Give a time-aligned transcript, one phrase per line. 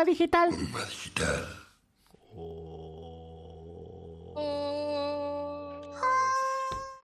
[0.00, 0.50] Digital.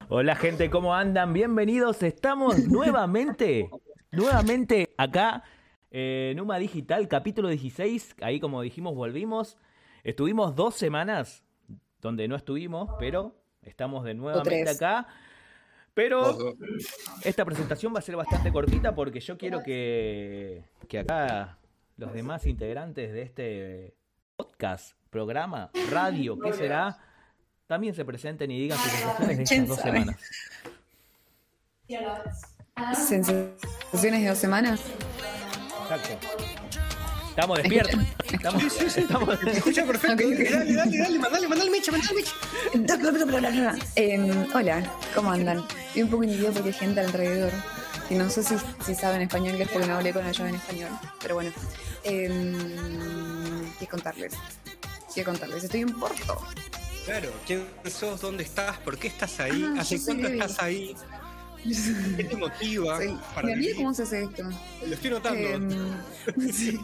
[0.10, 1.32] Hola gente, ¿cómo andan?
[1.34, 3.70] Bienvenidos, estamos nuevamente,
[4.12, 5.44] nuevamente acá
[5.90, 9.58] eh, en Uma Digital, capítulo 16, ahí como dijimos volvimos,
[10.04, 11.44] estuvimos dos semanas
[12.00, 14.76] donde no estuvimos, pero estamos de nuevamente tres.
[14.76, 15.08] acá.
[15.96, 16.38] Pero
[17.24, 21.58] esta presentación va a ser bastante cortita porque yo quiero que, que acá
[22.04, 23.94] los demás integrantes de este
[24.36, 26.98] podcast, programa, radio, ¿qué será?
[27.68, 30.20] También se presenten y digan sus sensaciones de ¿Quién estas dos semanas.
[32.96, 34.82] Sensaciones de dos semanas.
[35.84, 36.28] Exacto.
[37.30, 38.00] Estamos despiertos.
[38.32, 40.24] Estamos, estamos- escucha perfecto.
[40.24, 40.50] Ok, ok.
[40.52, 42.32] Dale, dale, dale, mandale, mandale mecha, mandale mecha.
[43.96, 45.64] Eh, hola, ¿cómo andan?
[45.88, 47.52] Estoy un poco inhibido porque hay gente alrededor.
[48.10, 50.56] Y no sé si, si saben español, que es porque no hablé con ellos en
[50.56, 50.90] español.
[51.22, 51.52] Pero bueno.
[52.04, 52.30] Eh,
[53.80, 54.34] ¿Qué contarles?
[55.16, 55.64] ¿Qué contarles?
[55.64, 56.38] Estoy en Porto.
[57.06, 58.22] Claro, ¿quién sos?
[58.22, 58.78] ¿Dónde estás?
[58.80, 59.64] ¿Por qué estás ahí?
[59.78, 60.96] Ah, ¿Hace cuánto estás ahí?
[62.18, 63.76] ¿Qué te motiva Soy- para ¿Me olvidé vivir?
[63.78, 64.44] cómo se hace esto?
[64.86, 65.40] Lo estoy notando.
[65.48, 65.94] Em,
[66.54, 66.80] sí.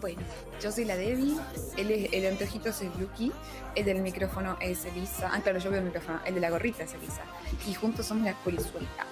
[0.00, 0.22] Bueno,
[0.62, 1.36] yo soy la Debbie,
[1.76, 3.32] es, el anteojito es el Lucky,
[3.74, 5.30] el del micrófono es Elisa.
[5.32, 7.22] Ah, claro, yo veo el micrófono, el de la gorrita es Elisa.
[7.68, 9.06] Y juntos somos la Curisuelta.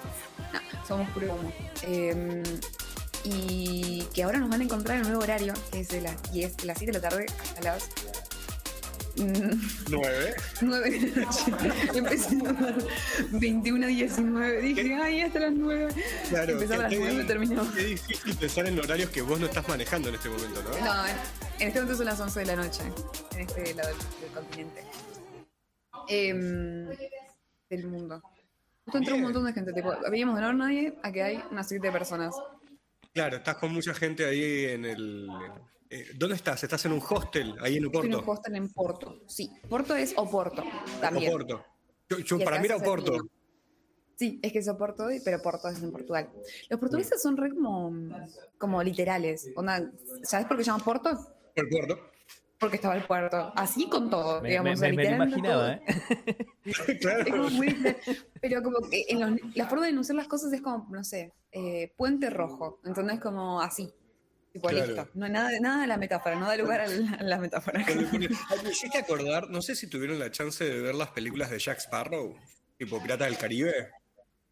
[0.51, 1.51] No, somos puro humo.
[1.83, 2.43] Em,
[3.23, 6.57] y que ahora nos van a encontrar en un nuevo horario, es de las 10,
[6.57, 7.89] de las 7 de la tarde hasta las
[9.17, 10.35] Nueve.
[10.61, 11.51] 9 de la noche.
[11.97, 12.75] Empecé a dar
[13.31, 14.61] 21 a 19.
[14.61, 14.95] Dije, ¿Qué?
[14.95, 15.87] ay, hasta las 9.
[16.29, 16.51] Claro.
[16.53, 17.73] Empezaba a las 9 y terminó.
[17.73, 20.69] Qué difícil pensar en horarios que vos no estás manejando en este momento, ¿no?
[20.69, 22.81] No, en, este momento son las 11 de la noche,
[23.33, 24.83] en este lado del, del continente.
[26.07, 26.87] Em,
[27.69, 28.21] del mundo.
[28.85, 31.67] Justo entró un montón de gente, tipo, de no haber nadie a que hay unas
[31.67, 32.35] 7 personas.
[33.13, 35.27] Claro, estás con mucha gente ahí en el.
[35.89, 36.63] Eh, ¿Dónde estás?
[36.63, 38.31] ¿Estás en un hostel ahí en Estoy en un Oporto?
[38.31, 39.21] hostel en Porto.
[39.27, 40.63] Sí, Porto es Oporto,
[41.01, 41.29] también.
[41.33, 41.65] Oporto.
[42.09, 43.17] Yo, yo- para mí era Oporto.
[44.15, 46.29] Sí, es que es Oporto, pero Porto es en Portugal.
[46.69, 47.91] Los portugueses son re como,
[48.57, 49.49] como literales.
[49.55, 49.89] Onda,
[50.23, 51.09] ¿Sabes por qué se llama Porto?
[51.55, 51.99] Por Oporto.
[52.59, 53.53] Porque estaba el puerto.
[53.55, 54.71] Así con todo, me, digamos.
[54.71, 56.95] me- o sea, me- me lo literalmente imaginaba, todo.
[56.95, 56.99] ¿eh?
[57.01, 57.21] claro.
[57.23, 57.95] Es como muy.
[58.41, 61.33] Pero como que en los- la forma de enunciar las cosas es como, no sé,
[61.53, 62.81] eh, puente rojo.
[62.83, 63.89] Entonces como así.
[64.51, 64.85] Tipo, Claro.
[64.87, 65.09] listo.
[65.13, 67.85] No hay nada, nada de la metáfora, no da lugar a la, a la metáfora.
[68.63, 71.77] Me hiciste acordar, no sé si tuvieron la chance de ver las películas de Jack
[71.79, 72.35] Sparrow,
[72.77, 73.89] tipo Pirata del Caribe.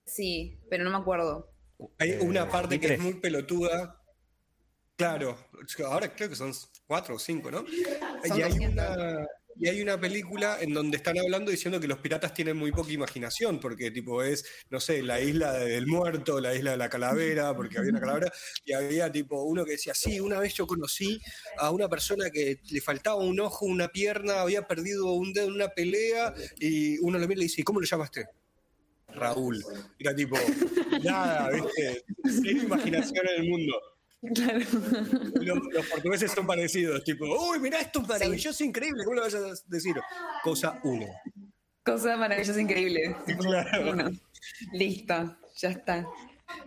[0.06, 1.52] Sí, pero no me acuerdo.
[2.00, 4.02] Hay Eh, una parte vi que es muy pelotuda.
[4.96, 5.38] Claro,
[5.85, 6.52] ahora creo que son
[6.88, 7.59] cuatro o cinco, ¿no?
[7.59, 8.74] Son Y hay, 200.
[8.74, 9.28] una,
[9.59, 12.91] y hay una película en donde están hablando diciendo que los piratas tienen muy poca
[12.91, 17.56] imaginación, porque tipo es, no sé, la isla del muerto, la isla de la calavera,
[17.56, 18.31] porque había una calavera,
[18.66, 21.19] y había tipo uno que decía, sí, una vez yo conocí
[21.57, 25.53] a una persona que le faltaba un ojo, una pierna, había perdido un dedo en
[25.53, 28.25] una pelea, y uno lo mira y le dice, ¿y cómo lo llamaste?
[29.09, 29.63] Raúl.
[29.97, 30.38] Era tipo,
[31.03, 32.03] nada, ¿viste?
[32.25, 33.73] Cero imaginación en el mundo.
[34.33, 34.59] Claro.
[35.41, 39.35] Los, los portugueses son parecidos, tipo, uy, mirá, esto es maravilloso, increíble, ¿cómo lo vas
[39.35, 39.95] a decir?
[40.44, 41.05] Cosa uno.
[41.83, 43.16] Cosa maravillosa, increíble.
[43.39, 43.91] Claro.
[43.91, 44.09] uno.
[44.73, 46.05] Listo, ya está.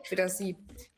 [0.08, 0.56] Pero sí.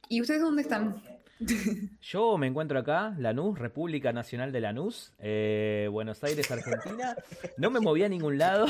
[0.09, 1.03] ¿Y ustedes dónde están?
[2.03, 7.17] Yo me encuentro acá, Lanús, República Nacional de Lanús, eh, Buenos Aires, Argentina.
[7.57, 8.67] No me moví a ningún lado.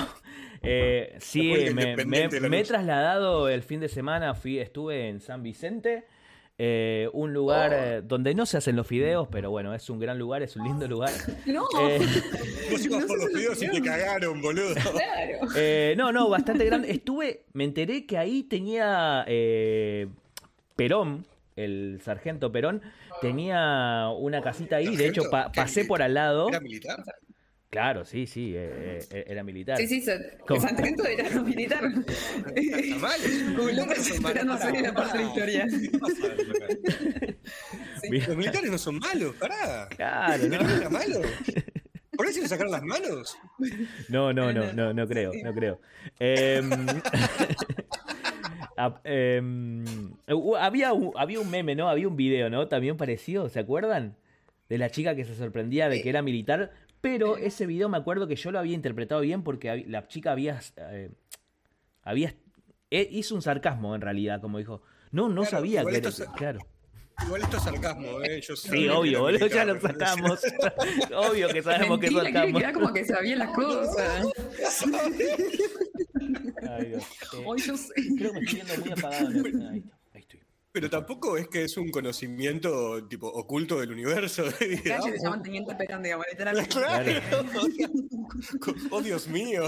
[0.62, 5.42] Eh, sí, me, me- me he trasladado el fin de semana, fui, estuve en San
[5.42, 6.04] Vicente,
[6.64, 10.16] eh, un lugar eh, donde no se hacen los fideos, pero bueno, es un gran
[10.16, 11.10] lugar, es un lindo lugar.
[11.46, 11.98] No, Eh,
[12.70, 14.72] Vos ibas No por los si videos y te cagaron, boludo.
[14.74, 15.48] claro.
[15.56, 16.92] Eh, no, no, bastante grande.
[16.92, 20.06] Estuve, me enteré que ahí tenía eh,
[20.76, 22.80] Perón, el sargento Perón,
[23.20, 24.94] tenía una casita ahí.
[24.94, 25.52] De hecho, pa- ¿Sargento?
[25.52, 26.48] ¿Qué pasé por al lado.
[26.48, 27.02] ¿Era militar?
[27.72, 29.78] Claro, sí, sí, eh, eh, era militar.
[29.78, 30.02] Sí, sí,
[30.60, 31.82] sargento era militar.
[32.54, 33.08] Está
[33.64, 34.60] militares son esperando malos.
[34.60, 35.66] salir la parte de la historia.
[35.90, 37.34] ¿Qué pasa acá?
[38.10, 38.24] Bien.
[38.28, 39.88] Los militares no son malos, pará.
[39.96, 41.20] Claro, no, ¿Perón era malo?
[42.14, 43.38] ¿Por eso le sacaron las manos?
[44.10, 45.80] no, no, no, no, no creo, no creo.
[46.20, 46.70] Em,
[49.04, 49.84] em,
[50.58, 51.88] había, un- había un meme, ¿no?
[51.88, 52.68] Había un video, ¿no?
[52.68, 54.14] También parecido, ¿se acuerdan?
[54.68, 56.70] De la chica que se sorprendía de que era militar.
[57.02, 60.58] Pero ese video me acuerdo que yo lo había interpretado bien porque la chica había.
[60.76, 61.10] eh,
[62.02, 62.34] había
[62.90, 64.82] eh, hizo un sarcasmo en realidad, como dijo.
[65.10, 66.08] No, no Claro, sabía que era.
[66.08, 66.60] esto es- Claro.
[67.26, 68.40] Igual esto es sarcasmo, ¿eh?
[68.48, 70.40] Yo Sí, obvio, era boludo, ya lo sacamos.
[71.30, 72.58] obvio que sabemos que quiere sarcasmo.
[72.58, 73.96] quedar como que sabía las cosas.
[76.70, 77.02] Ay, Dios.
[77.34, 77.92] Eh, Hoy yo sé.
[78.16, 79.30] creo que me estoy viendo muy apagado.
[79.30, 79.38] ¿no?
[79.44, 80.01] Ahí, está, ahí estoy.
[80.72, 84.44] Pero tampoco es que es un conocimiento tipo oculto del universo.
[84.84, 86.70] Calle se llaman Teniente Perón, digamos, literalmente.
[86.70, 87.12] Claro.
[88.90, 89.64] oh, Dios mío.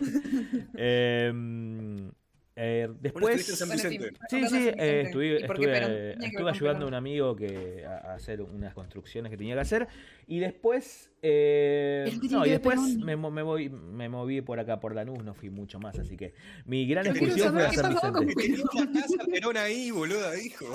[0.74, 2.10] Em,
[2.60, 3.36] eh, después.
[3.36, 4.20] estuviste en San Bueno, Vicente.
[4.28, 4.48] sí.
[4.48, 7.84] Sí, de eh, estuve, ¿Y por qué estuve, eh, estuve ayudando a un amigo que,
[7.86, 9.88] a, a hacer unas construcciones que tenía que hacer.
[10.26, 11.10] Y después.
[11.22, 13.04] eh, no, y de después Perón.
[13.04, 15.98] me, me, voy, me moví por acá, por Lanús, no fui mucho más.
[15.98, 16.34] Así que
[16.66, 18.62] mi gran excursión fue a San Vicente.
[18.74, 20.66] Una casa Perón ahí, boluda, hijo.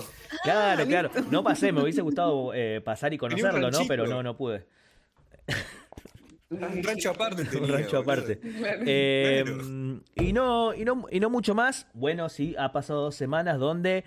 [0.44, 1.12] Claro, claro.
[1.30, 3.80] No pasé, me hubiese gustado eh, pasar y conocerlo, ¿no?
[3.88, 4.66] Pero no, no pude.
[6.54, 7.66] Un rancho aparte tenía.
[7.66, 8.40] Un rancho aparte.
[8.58, 8.84] Claro.
[8.86, 10.02] Eh, Claro.
[10.16, 11.88] y, no, y, no, y no mucho más.
[11.94, 14.04] Bueno, sí, ha pasado dos semanas donde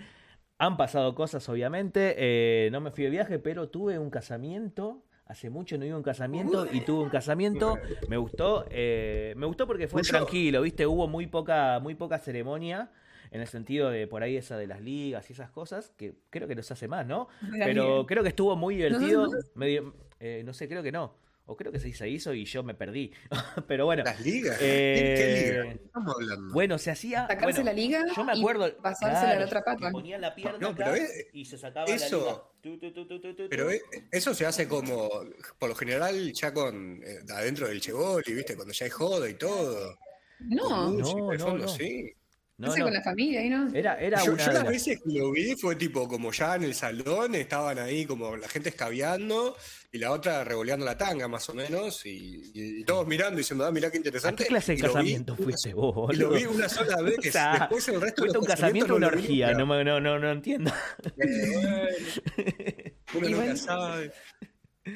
[0.57, 2.15] han pasado cosas, obviamente.
[2.17, 5.03] Eh, no me fui de viaje, pero tuve un casamiento.
[5.25, 7.77] Hace mucho no iba a un casamiento y tuve un casamiento.
[8.09, 8.65] Me gustó.
[8.69, 10.87] eh, me gustó porque fue tranquilo, ¿viste?
[10.87, 12.89] Hubo muy poca, muy poca ceremonia.
[13.29, 16.47] En el sentido de por ahí esa de las ligas y esas cosas, que creo
[16.47, 17.27] que no se hace más, ¿no?
[17.51, 19.31] Pero creo que estuvo muy ¿No se hace divertido.
[19.55, 21.13] medio- eh, no sé, creo que no.
[21.49, 23.11] O creo que sí se hizo y yo me perdí.
[23.67, 24.03] Pero bueno.
[24.03, 24.57] Las ligas.
[24.61, 25.63] Eh, ¿Qué liga?
[25.79, 26.53] ¿Qué estamos hablando?
[26.53, 27.21] Bueno, se hacía.
[27.27, 28.77] Sacarse bueno, la liga Yo me y acuerdo.
[28.77, 29.85] pasársela claro, a la otra pata.
[29.87, 32.41] que Ponían la pierna No, acá pero es- y se sacaba eso- la liga.
[32.61, 35.09] Tu, tu, tu, tu, tu, tu, Pero eh, eso se hace como,
[35.57, 38.55] por lo general, ya con eh, adentro del cheboli, ¿viste?
[38.55, 39.97] Cuando ya hay joda y todo.
[40.39, 41.67] No, Con No, de no, fondo, no.
[41.69, 42.11] sí.
[42.59, 42.85] No, hace no.
[42.85, 43.71] con la familia, ¿y no?
[43.71, 46.63] Era, era yo, una yo las- veces que lo vi fue tipo como ya en
[46.63, 49.55] el salón, estaban ahí como la gente escabeando
[49.97, 52.09] y la otra revoleando la tanga más o menos y,
[52.53, 54.43] y- y todos mirando y diciendo, ah, mirá qué ¿A interesante.
[54.43, 57.29] qué clase de vi casamiento una fuiste vos, Y lo vi una sola vez, que
[57.29, 59.51] O sea, después el resto de ¿Fuiste los un casamiento o una vi orgía?
[59.53, 60.71] No, me- no, no, no entiendo.
[61.17, 64.11] Eh, Uno Igual- nunca sabe.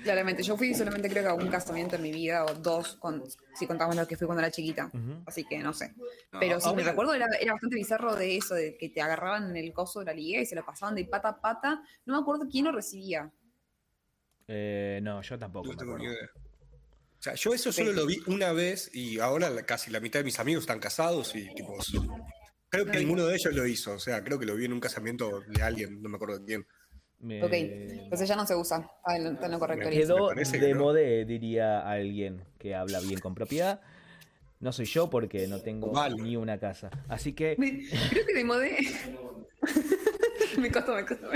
[0.04, 3.24] Claramente, yo fui solamente creo que a un casamiento en mi vida, o dos, con,
[3.54, 4.86] si contamos lo que fui cuando era chiquita.
[4.94, 5.24] Ujú.
[5.26, 5.94] Así que no sé.
[6.32, 9.50] No, Pero sí, me recuerdo, era, era bastante bizarro de eso, de que te agarraban
[9.50, 11.82] en el coso de la liga y se lo pasaban de pata a pata.
[12.06, 13.30] No me acuerdo quién lo recibía.
[14.54, 16.20] Eh, no, yo tampoco No me tengo ni acuerdo.
[16.22, 16.32] idea.
[17.20, 20.24] O sea, yo eso solo lo vi una vez y ahora casi la mitad de
[20.26, 21.78] mis amigos están casados y tipo.
[22.70, 23.94] Creo que ninguno de ellos lo hizo.
[23.94, 26.46] O sea, creo que lo vi en un casamiento de alguien, no me acuerdo de
[26.46, 26.68] quién.
[27.20, 28.90] Me- Ok, entonces ya no se usa.
[29.08, 29.88] Está en lo correcto.
[29.90, 29.96] Me.
[29.96, 30.80] Quedó Me parece que de no.
[30.80, 33.82] modé, diría alguien que habla bien con propiedad.
[34.60, 36.16] No soy yo porque no tengo Vale.
[36.22, 36.90] ni una casa.
[37.08, 37.56] Así que.
[37.60, 38.78] Me- creo que de modé.
[40.68, 41.30] me costó, me costó.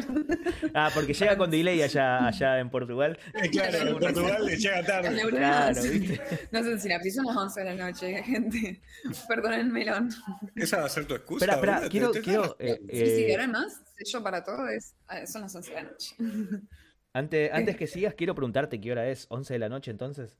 [0.73, 3.17] Ah, porque llega con delay allá, allá en Portugal.
[3.51, 5.21] claro, en Portugal le llega tarde.
[5.29, 6.21] Claro, ¿viste?
[6.51, 8.81] No sé si la son las 11 de la noche, gente.
[9.27, 10.09] Perdonen el melón.
[10.55, 11.45] Esa va a ser tu excusa.
[11.45, 12.11] Espera, espera, quiero.
[12.11, 15.69] te- te- quiero eh, Sí, sí, eh, yo para todo es, ah, son las 11
[15.71, 16.15] de la noche.
[17.13, 19.27] antes, antes que sigas, quiero preguntarte qué hora es.
[19.29, 20.37] ¿11 de la noche entonces?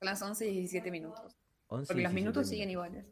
[0.00, 1.36] Son las 11 y 17 minutos.
[1.68, 3.04] 11 Porque los 17 minutos siguen iguales.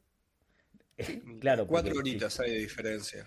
[0.97, 3.27] Eh, Claro, Cuatro porque- horitas hay de diferencia.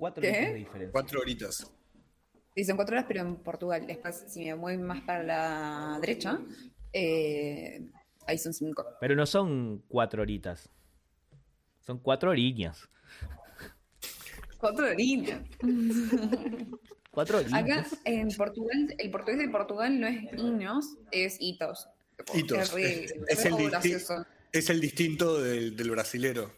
[0.00, 0.28] Cuatro ¿Qué?
[0.30, 0.92] horitas de diferencia.
[0.92, 1.72] Cuatro horitas.
[2.56, 3.86] Sí, son 4 horas, pero en Portugal.
[3.86, 6.40] Después, si me voy más para la derecha,
[6.92, 7.88] eh,
[8.26, 8.84] ahí son 5.
[9.00, 10.68] Pero no son cuatro horitas.
[11.80, 12.88] Son cuatro horiñas.
[14.58, 15.40] 4 horitas.
[17.10, 17.96] Cuatro Acá horiñas.
[18.04, 21.88] en Portugal, el portugués de Portugal no es niños, es hitos.
[22.34, 22.58] Hitos.
[22.58, 24.26] Es, re- Es- es es re el disti- gracioso.
[24.52, 26.52] Es el distinto del, del brasilero.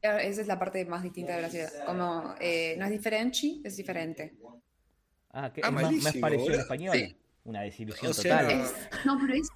[0.00, 1.64] Claro, Esa es la parte más distinta de Brasil.
[1.86, 4.34] Como eh, no es diferente, es diferente.
[5.30, 6.96] Ah, que Ah, es más, parecido al español.
[6.96, 7.16] Sí.
[7.44, 8.60] Una desilusión O sea, total.
[8.60, 8.74] Es-
[9.04, 9.48] no, pero es,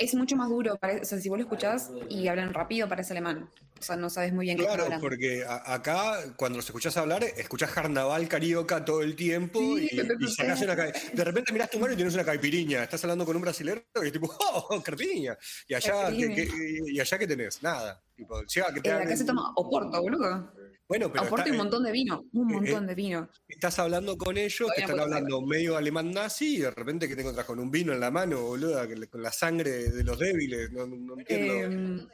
[0.00, 0.74] es mucho más duro.
[0.74, 3.48] o sea, si vos lo escuchás y hablan rápido, parece alemán.
[3.78, 7.70] O sea, no sabes muy bien qué Claro, porque acá, cuando los escuchás hablar, escuchás
[7.70, 11.92] carnaval carioca todo el tiempo Sí, y, y sacás una De repente mirás tu mano
[11.92, 12.82] y tienes una caipiriña.
[12.82, 15.36] Estás hablando con un brasilero y es tipo, ¡oh, caipirinha!
[15.68, 16.10] Y allá.
[16.10, 16.48] ¿qué, qué-
[16.88, 17.62] y allá ¿qué tenés?
[17.62, 18.02] Nada.
[18.14, 20.52] Tipo, llega que te Eh, acá se toma Oporto, boludo.
[20.90, 22.24] Bueno, pero Oporto está- y un montón de vino.
[22.32, 23.28] Un eh, montón de vino.
[23.46, 27.20] estás hablando con ellos, que están hablando medio alemán nazi y de repente que te
[27.20, 30.72] encontrás con un vino en la mano, boluda, con la sangre de los débiles.
[30.72, 32.08] No, no- entiendo.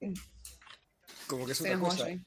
[0.00, 0.14] Eh,
[1.26, 2.04] Como que es otra cosa.
[2.04, 2.20] oye.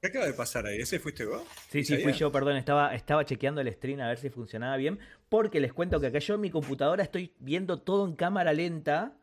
[0.00, 0.78] ¿Qué acaba de pasar ahí?
[0.78, 1.42] ¿Ese fuiste vos?
[1.68, 5.00] Sí, sí, fui yo, perdón, estaba, estaba chequeando el stream a ver si funcionaba bien,
[5.28, 9.16] porque les cuento que acá yo en mi computadora estoy viendo todo en cámara lenta,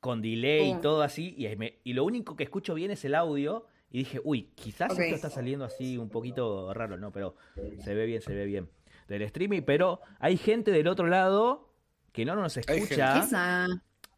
[0.00, 0.80] con delay y Oh.
[0.80, 3.98] todo así, y, ahí me- y lo único que escucho bien es el audio, y
[3.98, 7.10] dije, uy, quizás esto está saliendo así un poquito raro, ¿no?
[7.12, 7.34] Pero
[7.84, 8.68] se ve bien, se ve bien
[9.08, 11.72] del streaming, pero hay gente del otro lado
[12.12, 13.66] que no nos escucha.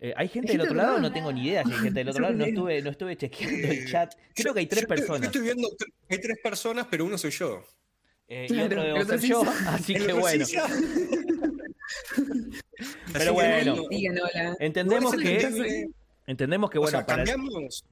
[0.03, 0.99] Eh, ¿Hay gente Hay del otro lado?
[0.99, 2.35] No tengo ni idea si hay gente del otro lado.
[2.35, 4.15] No estuve, no estuve chequeando el chat.
[4.35, 5.27] Creo que hay tres Yo- yo- Yo personas.
[5.27, 5.69] estoy viendo,
[6.09, 7.63] hay tres personas, pero uno soy yo.
[8.27, 10.47] Eh, y otro debo ser yo, así que bueno.
[13.13, 13.75] Pero bueno.
[13.85, 14.57] Hola.
[14.61, 15.87] Entendemos que,
[16.27, 17.85] entendemos que O bueno, sea, para el- cambiamos,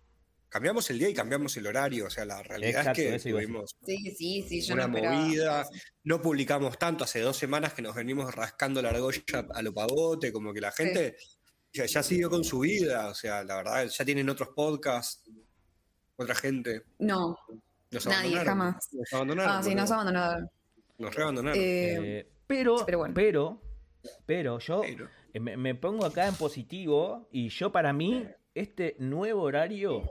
[0.48, 2.06] cambiamos el día y cambiamos el horario.
[2.06, 5.20] O sea, la realidad Exacto, es que tuvimos Sí, sí, sí, yo una no esperaba.
[5.22, 5.66] movida.
[6.04, 7.04] No publicamos tanto.
[7.04, 9.22] Hace dos semanas que nos venimos rascando la argolla
[9.54, 11.16] a lo pavote, como que la gente
[11.72, 13.08] ya, ya siguió con su vida.
[13.08, 15.22] O sea, la verdad, ya tienen otros podcasts,
[16.16, 16.82] otra gente.
[16.98, 17.36] No,
[17.90, 18.46] Nos Nadie, abandonaron.
[18.46, 18.88] jamás.
[18.92, 19.52] Nos abandonaron.
[19.52, 20.50] ah, sí, nos ha abandonado.
[20.98, 21.58] Nos reabandonaron.
[21.60, 23.14] Eh, Eh, pero, pero bueno.
[23.14, 23.62] pero,
[24.26, 28.26] pero yo Pero- eh, me, me pongo acá en positivo y yo para mí
[28.60, 30.02] este nuevo horario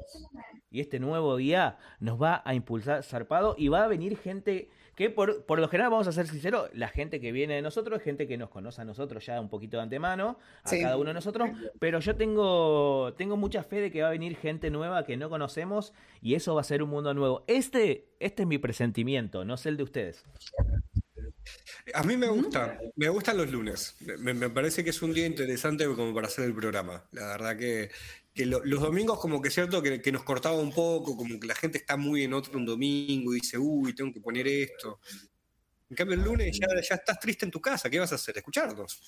[0.69, 5.11] y este nuevo día nos va a impulsar zarpado y va a venir gente que
[5.11, 8.03] por, por lo general vamos a ser sinceros, la gente que viene de nosotros es
[8.03, 10.81] gente que nos conoce a nosotros ya un poquito de antemano, a Sí.
[10.81, 11.49] cada uno de nosotros,
[11.79, 15.29] pero yo tengo, tengo mucha fe de que va a venir gente nueva que no
[15.29, 17.43] conocemos y eso va a ser un mundo nuevo.
[17.45, 20.25] Este, este es mi presentimiento, no sé el de ustedes.
[21.93, 23.95] A mí me gusta, me gustan los lunes.
[24.19, 27.03] Me, me parece que es un día interesante como para hacer el programa.
[27.11, 27.89] La verdad que,
[28.37, 31.39] que lo- los domingos como que es cierto que, que nos cortaba un poco, como
[31.39, 34.47] que la gente está muy en otro un domingo y dice, uy, tengo que poner
[34.47, 34.99] esto.
[35.89, 38.37] En cambio el lunes ya, ya estás triste en tu casa, ¿qué vas a hacer?
[38.37, 39.01] Escucharnos.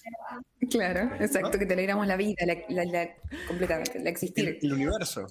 [0.70, 3.10] Claro, exacto, que te alegramos la vida, la, la- la-
[3.48, 4.58] completamente, la existir.
[4.62, 5.28] el universo.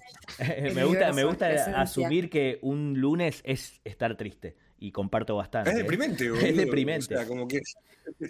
[0.74, 5.70] me gusta, me gusta asumir que un lunes es estar triste y comparto bastante.
[5.70, 5.78] Es ¿eh?
[5.80, 6.46] deprimente, boludo.
[6.46, 7.14] Es deprimente.
[7.14, 7.60] O sea, como que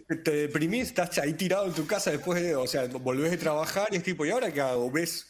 [0.09, 3.37] te- te deprimís, estás ahí tirado en tu casa después de, o sea, volvés de
[3.37, 4.91] trabajar y es tipo, ¿y ahora qué hago?
[4.91, 5.27] Ves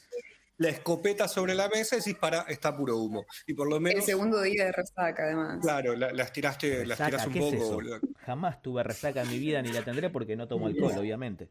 [0.59, 3.25] la escopeta sobre la mesa y decís, para, está puro humo.
[3.47, 5.59] Y por lo El menos, segundo día de resaca, además.
[5.63, 8.01] claro, la- las tiraste, las Resaca, tirás un ¿qué es poco, boludo.
[8.27, 11.49] Jamás tuve resaca en mi vida ni la tendré porque no tomo alcohol, obviamente.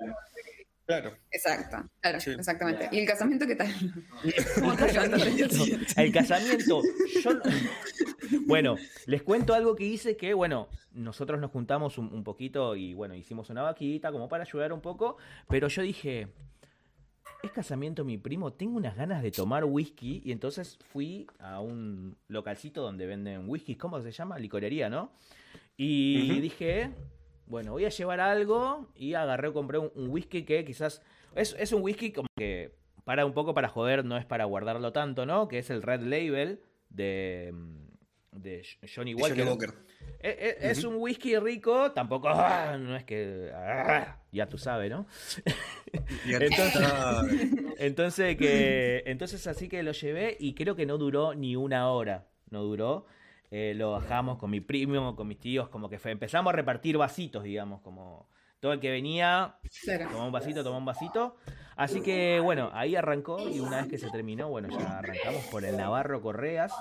[0.86, 1.14] Claro.
[1.32, 2.32] Exacto, claro, Sí.
[2.32, 2.88] exactamente.
[2.94, 3.68] ¿Y el casamiento qué tal?
[4.56, 5.88] ¿Cómo estás llevando el?
[5.98, 6.82] El casamiento.
[7.24, 7.42] yo no-
[8.46, 12.94] Bueno, les cuento algo que hice que, bueno, nosotros nos juntamos un, un poquito y,
[12.94, 15.18] bueno, hicimos una vaquita como para ayudar un poco,
[15.50, 16.30] pero yo dije,
[17.44, 22.18] es casamiento mi primo, tengo unas ganas de tomar whisky y entonces fui a un
[22.28, 24.40] localcito donde venden whisky, ¿cómo se llama?
[24.40, 25.12] Licorería, ¿no?
[25.78, 26.92] Y dije,
[27.46, 31.02] bueno, voy a llevar algo y agarré, compré un, un whisky que quizás
[31.36, 34.92] es, es un whisky como que para un poco para joder, no es para guardarlo
[34.92, 35.48] tanto, ¿no?
[35.48, 38.68] Que es el Red Label de, mm, de.
[38.94, 39.74] Johnny Walker.
[40.20, 44.90] Eh, eh, Es un whisky rico, tampoco, ah, no es que, ah, ya tú sabes,
[44.90, 45.06] ¿no?
[46.26, 51.56] Y Entonces- Entonces que entonces así que lo llevé y creo que no duró ni
[51.56, 53.06] una hora, no duró.
[53.52, 56.98] Eh, lo bajamos con mi primo, con mis tíos, como que fue, empezamos a repartir
[56.98, 58.28] vasitos, digamos, como
[58.60, 59.56] todo el que venía
[60.08, 61.36] tomaba un vasito, tomaba un vasito.
[61.76, 65.64] Así que bueno, ahí arrancó y una vez que se terminó, bueno, ya arrancamos por
[65.64, 66.74] el Navarro Correas.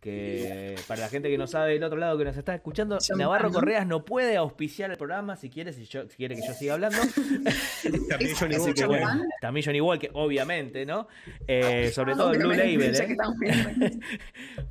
[0.00, 3.50] Que para la gente que no sabe del otro lado que nos está escuchando, Navarro.
[3.50, 6.74] Correas no puede auspiciar el programa si quiere, si, yo, si quiere que yo siga
[6.74, 6.98] hablando.
[8.08, 9.04] también Johnny ¿Es Así que Walker.
[9.04, 11.08] bueno, también Johnny Walker, obviamente, ¿no?
[11.48, 13.98] Eh, sobre todo el Blue Label, ya que ¿eh?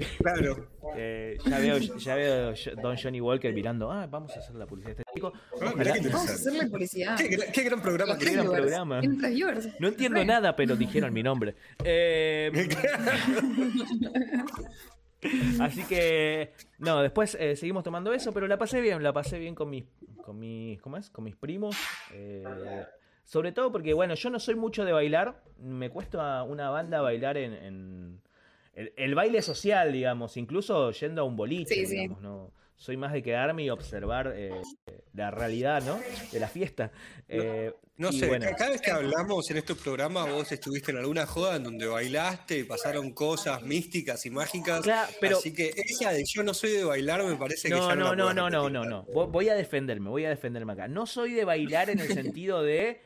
[0.19, 0.69] Claro.
[0.96, 4.96] Eh, ya veo, ya veo Don Johnny Walker mirando, ah, vamos a hacer la publicidad
[4.96, 5.34] de este chico.
[5.36, 7.17] Ah, Ojalá- qué Vamos a hacerle publicidad.
[7.17, 9.01] Qué, gran- qué gran programa que gran viewers, programa.
[9.79, 11.53] No entiendo nada, pero dijeron mi nombre.
[11.84, 12.50] Eh,
[15.62, 19.55] así que, no, después eh, seguimos tomando eso, pero la pasé bien, la pasé bien
[19.55, 19.86] con mis,
[20.22, 21.10] con mis, ¿cómo es?
[21.10, 21.75] Con mis primos.
[22.13, 22.84] eh,
[23.24, 27.38] sobre todo porque, bueno, yo no soy mucho de bailar, me cuesta una banda bailar
[27.38, 28.22] en, en-
[28.74, 31.96] el, el baile social, digamos, incluso yendo a un boliche, Sí, sí.
[31.96, 32.51] digamos, no.
[32.75, 34.62] Soy más de quedarme y observar eh,
[35.13, 36.00] la realidad, ¿no?
[36.31, 36.91] De la fiesta.
[37.27, 38.46] Eh, No y sé, bueno.
[38.58, 42.60] cada vez que hablamos en estos programas, vos estuviste en alguna joda en donde bailaste
[42.60, 44.82] y pasaron cosas místicas y mágicas.
[44.82, 47.89] Claro, pero- Así que esa de yo no soy de bailar me parece que No,
[47.89, 49.06] ya no, no, no, no, no, no.
[49.08, 50.88] Vo- Voy a defenderme, voy a defenderme acá.
[50.88, 53.01] No soy de bailar en el sentido de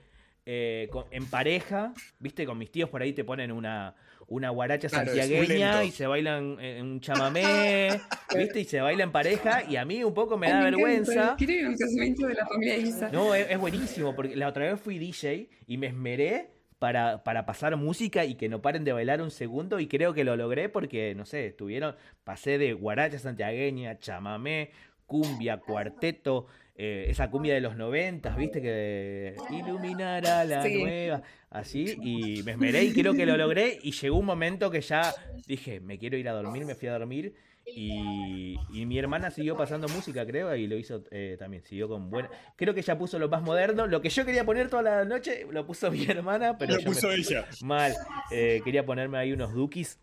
[0.46, 3.96] eh, con- en pareja, viste, con mis tíos por ahí te ponen una,
[4.32, 7.90] una guaracha Claro, santiagueña y se bailan en un chamamé,
[8.36, 11.36] viste, y se baila en pareja y a mí un poco me da vergüenza.
[11.38, 13.10] Quiero un casamiento de la familia Isa.
[13.10, 17.46] No, es, es buenísimo, porque la otra vez fui DJ y me esmeré para, para
[17.46, 20.70] pasar música y que no paren de bailar un segundo y creo que lo logré
[20.70, 24.72] porque, no sé, estuvieron, pasé de guaracha santiagueña, chamamé,
[25.08, 26.48] cumbia, cuarteto,
[26.84, 30.82] eh, esa cumbia de los noventas, viste, que iluminará la Sí.
[30.82, 31.22] nueva,
[31.52, 35.14] así, y me esmeré y creo que lo logré y llegó un momento que ya
[35.46, 37.36] dije, me quiero ir a dormir, me fui a dormir
[37.68, 41.64] y, y mi hermana siguió pasando música, creo, y lo hizo eh, también.
[41.64, 42.30] Siguió con buena.
[42.56, 43.86] Creo que ella puso lo más moderno.
[43.86, 46.90] Lo que yo quería poner toda la noche lo puso mi hermana, pero Lo yo
[46.90, 47.46] me- puso ella.
[47.62, 47.94] mal.
[48.32, 50.00] Eh, quería ponerme ahí unos dukis.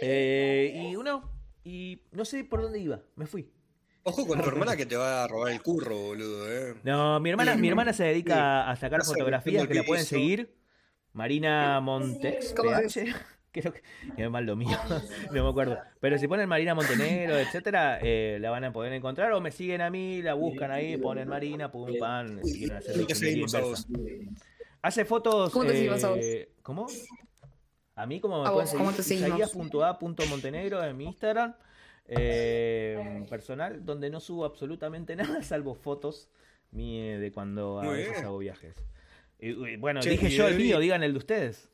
[0.00, 1.30] Eh, y uno.
[1.64, 3.00] Y no sé por dónde iba.
[3.16, 3.50] Me fui.
[4.02, 6.74] Ojo con tu hermana que te va a robar el curro, boludo, eh.
[6.84, 10.10] No, mi hermana, mi hermana se dedica a sacar fotografías que la pueden hizo.
[10.16, 10.54] seguir.
[11.12, 13.04] Marina Montex, ¿Cómo PH.
[13.52, 13.82] Creo que
[14.16, 14.78] es mal lo mío,
[15.32, 15.76] no me acuerdo.
[15.98, 19.80] Pero si ponen Marina Montenegro, etcétera, eh, la van a poder encontrar o me siguen
[19.80, 23.18] a mí, la buscan ahí, ponen Marina, pum, pan, si quieren hacer Y te la
[23.18, 23.88] seguimos a vos.
[24.82, 25.50] Hace fotos.
[25.52, 26.18] ¿Cómo te seguimos a vos?
[26.22, 26.86] eh, ¿Cómo?
[27.96, 29.30] A mí, como me A pueden vos, ¿cómo seguir?
[29.30, 29.50] te seguimos?
[29.74, 31.54] Isaías.a.montenegro en mi Instagram
[32.10, 36.28] eh, personal, donde no subo absolutamente nada, salvo fotos
[36.72, 38.74] de cuando a veces hago viajes.
[39.38, 41.68] Y, y, bueno, Che, dije y yo el mío, digan el de ustedes.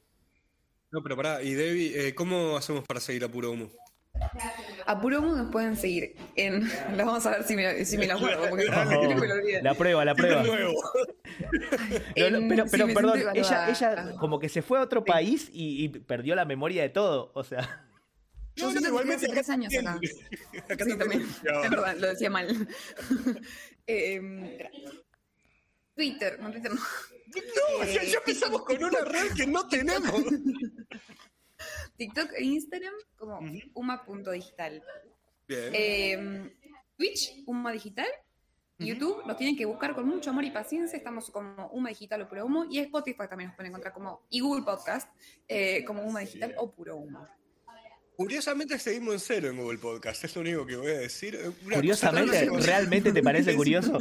[0.90, 3.70] No, pero pará, y Debbie, eh, ¿cómo hacemos para seguir a Puro Humo?
[4.86, 6.66] A puro humo nos pueden seguir en.
[6.96, 9.62] Lo vamos a ver si me, si me lo acuerdo, porque que me lo olvidé.
[9.62, 10.42] La prueba, la prueba.
[10.42, 10.52] No,
[12.30, 15.84] no, pero, si pero perdón, ella, ella como que se fue a otro país y,
[15.84, 17.30] y perdió la memoria de todo.
[17.34, 17.84] O sea,
[18.56, 20.00] No, siento no, que igualmente hace tres años acá.
[20.72, 21.22] Acá Sí, también.
[21.22, 22.68] Es verdad, lo decía mal.
[23.88, 24.68] Eh,
[25.94, 26.80] Twitter, no Twitter no.
[26.80, 30.24] No, ya, ya empezamos con una red que no tenemos.
[31.96, 33.58] TikTok e Instagram como Ujú.
[33.74, 34.82] uma.digital.
[35.46, 35.70] Bien.
[35.72, 36.52] Eh,
[36.96, 38.08] Twitch, Uma Digital.
[38.78, 40.96] YouTube nos tienen que buscar con mucho amor y paciencia.
[40.98, 42.66] Estamos como Uma Digital o Puro Humo.
[42.68, 44.26] Y Spotify también nos pueden encontrar como.
[44.30, 45.08] Y Google Podcast
[45.48, 47.26] eh, como Uma Digital o Puro Humo.
[48.16, 51.34] Curiosamente seguimos en cero en Google Podcast, es lo único que voy a decir.
[51.34, 53.98] Eh, Una curiosamente, cosa- ¿realmente te parece curioso?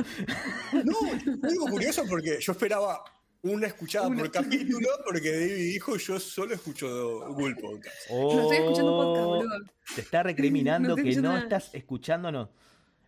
[0.83, 3.03] No, digo curioso porque yo esperaba
[3.41, 4.19] una escuchada Una.
[4.21, 6.87] por capítulo, porque David dijo yo solo escucho
[7.33, 8.09] Google Podcast.
[8.09, 9.65] No estoy escuchando podcast, Oh, boludo.
[9.95, 11.43] Te está recriminando No que escuchando no nada.
[11.43, 12.49] estás escuchándonos.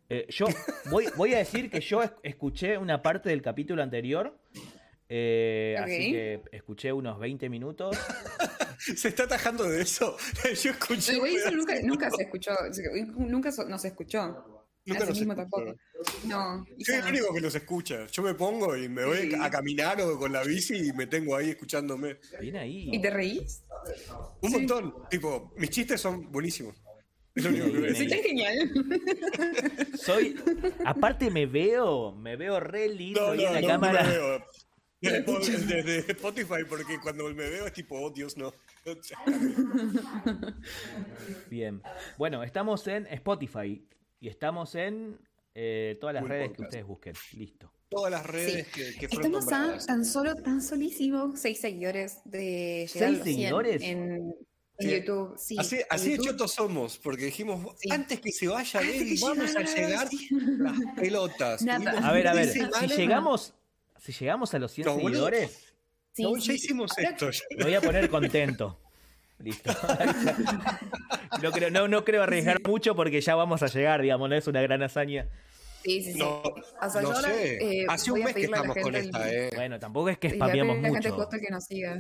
[0.10, 0.46] Eh, yo
[0.90, 4.38] voy, voy a decir que yo es- escuché una parte del capítulo anterior.
[5.10, 7.96] Eh, Así que escuché unos 20 minutos.
[8.96, 10.18] ¿Se está atajando de eso?
[10.64, 11.14] Yo escuché.
[11.14, 12.52] Pero, güey, nunca, nunca se escuchó.
[13.16, 14.54] Nunca so- nos escuchó.
[14.86, 15.66] Nunca Así nos mismo escuchó.
[15.66, 15.80] tampoco.
[16.28, 16.66] No.
[16.80, 18.08] Soy el único que los escucha.
[18.08, 19.36] Yo me pongo y me voy Sí.
[19.42, 22.20] a caminar o con la bici y me tengo ahí escuchándome.
[22.40, 22.90] Viene ahí.
[22.94, 23.64] ¿Y te reís?
[24.42, 24.56] Un Sí.
[24.58, 24.94] montón.
[25.10, 26.76] Tipo, mis chistes son buenísimos.
[27.36, 28.72] Es lo único que Sí, tan genial.
[29.96, 30.36] Soy.
[30.86, 32.14] Aparte, me veo.
[32.14, 34.04] Me veo re lindo No, no, en la no, cámara.
[34.04, 34.46] no me veo.
[35.00, 38.52] Desde, Spotify, porque cuando me veo es tipo, oh Dios, no.
[41.50, 41.82] Bien.
[42.18, 43.86] Bueno, estamos en Spotify.
[44.20, 45.20] Y estamos en
[45.54, 47.14] eh, todas las redes que ustedes busquen.
[47.34, 47.72] Listo.
[47.90, 52.90] Todas las redes que, que fueron Estamos a tan solo, tan solísimo, seis seguidores de
[52.92, 53.82] llegar ¿Seis los 100 seguidores?
[53.84, 54.34] en.
[54.80, 55.36] YouTube.
[55.38, 56.32] Sí, Así, así de YouTube.
[56.34, 57.90] chotos somos, porque dijimos, Sí.
[57.92, 60.30] antes que se vaya que vamos a llegar sí.
[60.32, 61.62] las pelotas.
[61.64, 62.08] Nada.
[62.08, 62.48] A ver, a ver.
[62.48, 62.60] Si
[62.96, 63.56] llegamos,
[64.14, 65.10] si llegamos a los 100 No, boludo.
[65.28, 65.64] seguidores,
[66.14, 66.48] Sí, No, sí.
[66.48, 67.30] ya hicimos Ahora- esto.
[67.30, 67.42] ya.
[67.58, 68.80] me voy a poner contento.
[69.40, 69.72] Listo.
[71.42, 74.48] No creo, no, no creo arriesgar mucho porque ya vamos a llegar, digamos, no es
[74.48, 75.28] una gran hazaña.
[75.84, 76.20] Sí, sí, sí.
[76.20, 77.82] No, O sea, no yo ahora, sé.
[77.82, 79.50] eh, Hace un mes que estamos con gente esta, el- ¿eh?
[79.56, 81.16] Bueno, tampoco es que spameamos gente mucho.
[81.16, 82.00] justo que nos siga.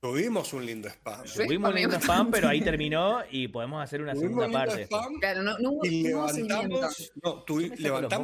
[0.00, 1.26] Tuvimos un lindo spam.
[1.26, 1.44] Sí.
[1.46, 4.82] Tuvimos un lindo spam, pero ahí terminó y podemos hacer una Tuvimos segunda parte.
[4.84, 6.68] spam Claro, no, no, hubo- y levantamos,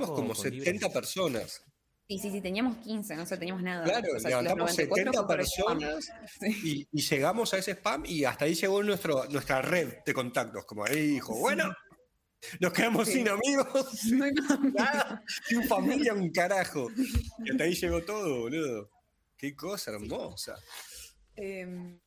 [0.08, 1.64] no, como mocos con 70 personas.
[2.12, 3.84] Sí, sí, sí, teníamos 15, no sé, teníamos nada.
[3.84, 5.78] Claro, O sea, los levantamos 94 70 fue por spam.
[5.78, 6.08] personas
[6.64, 10.64] y, y llegamos a ese spam y hasta ahí llegó nuestro, nuestra red de contactos.
[10.66, 11.74] Como ahí dijo, bueno,
[12.60, 13.14] nos quedamos Sí.
[13.14, 14.32] sin amigos, No hay
[14.74, 15.22] nada.
[15.48, 16.88] sin familia, un carajo.
[17.44, 18.90] Y hasta ahí llegó todo, boludo.
[19.36, 20.56] Qué cosa hermosa.
[21.36, 21.98] Em,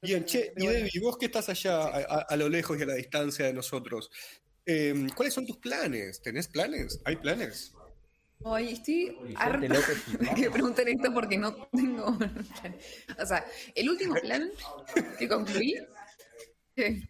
[0.00, 0.78] Bien, che, y bueno.
[0.78, 3.52] Debbie, vos que estás allá a, a- a lo lejos y a la distancia de
[3.52, 4.08] nosotros,
[4.64, 6.22] eh, ¿cuáles son tus planes?
[6.22, 7.00] ¿Tenés planes?
[7.04, 7.72] ¿Hay planes?
[8.44, 9.60] Ay, estoy harta
[10.36, 12.06] que pregunten esto porque no tengo.
[13.22, 14.48] o sea, el último plan
[15.18, 15.74] que concluí.
[16.74, 17.02] que-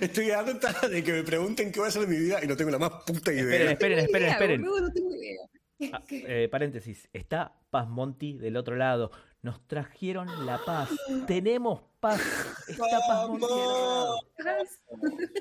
[0.00, 2.54] Estoy harta de que me pregunten qué voy a hacer de mi vida y no
[2.54, 3.70] tengo la más puta idea.
[3.70, 4.60] Esperen, esperen, no esperen, idea, esperen.
[4.60, 5.38] boludo, no tengo idea.
[5.78, 9.10] ¿Qué- Ah, eh, paréntesis, está Paz Monti del otro lado.
[9.40, 10.90] Nos trajeron la paz.
[11.26, 12.20] Tenemos paz.
[12.68, 13.46] Está Paz Monti.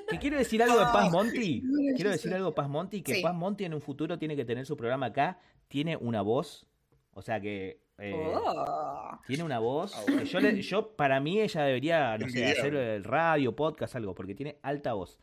[0.10, 1.64] ¿Que quiero decir algo de Paz Monti?
[1.96, 3.22] Quiero decir algo de Paz Monti, que Sí.
[3.22, 5.40] Paz Monti en un futuro tiene que tener su programa acá.
[5.68, 6.66] Tiene una voz.
[7.14, 7.82] O sea que.
[7.98, 9.20] eh, Oh.
[9.28, 9.94] Tiene una voz.
[9.96, 13.96] Ah, que yo, le- yo, para mí, ella debería, no sé, hacer el radio, podcast,
[13.96, 15.20] algo, porque tiene alta voz.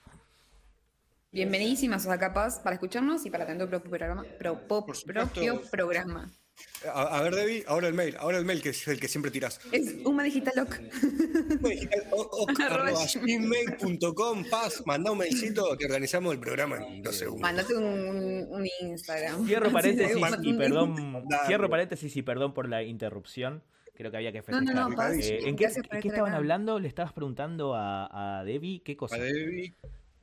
[1.32, 4.24] Bienvenidísimas a Capaz para escucharnos y para tener tu propio programa.
[4.38, 6.30] pro- propio programa.
[6.92, 9.30] A, a ver, Debbie, ahora el mail, ahora el mail que es el que siempre
[9.30, 9.60] tirás.
[9.72, 10.78] Es Uma Digital Loc.
[12.60, 12.92] Arroba
[13.22, 17.42] gmail.com, paz, mandá un mailcito que organizamos el programa en dos segundos.
[17.42, 19.46] Mandate un, un Instagram.
[19.46, 21.24] Cierro paréntesis sí, y perdón.
[21.46, 23.62] Cierro paréntesis y perdón por la interrupción.
[23.94, 24.90] Creo que había que No, no, festejar.
[24.90, 25.16] no, Paz.
[25.20, 26.78] Eh, ¿En qué, estar estaban hablando?
[26.78, 29.16] Le estabas preguntando a, a Debbie qué cosa.
[29.16, 29.74] A Debbie,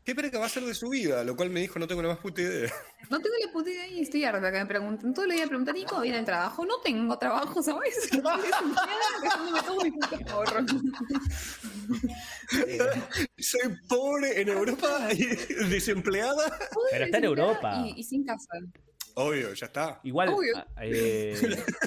[0.05, 2.09] qué perca va a ser de su vida, lo cual me dijo, no tengo la
[2.09, 2.71] más puta idea.
[3.09, 5.13] No tengo la puta idea y estoy harta que me pregunten.
[5.13, 6.65] Todo el día preguntan, ¿y cómo viene el trabajo?
[6.65, 7.97] No tengo trabajo, ¿sabes?
[8.11, 10.65] Estoy desempleada, gastándome todo mi puta ahorro.
[13.37, 15.25] Soy pobre en Europa y
[15.69, 16.57] desempleada.
[16.91, 17.83] Pero está en Europa.
[17.85, 18.47] Y, y sin casa.
[19.15, 19.99] Obvio, ya está.
[20.03, 21.37] Igual, ah, eh,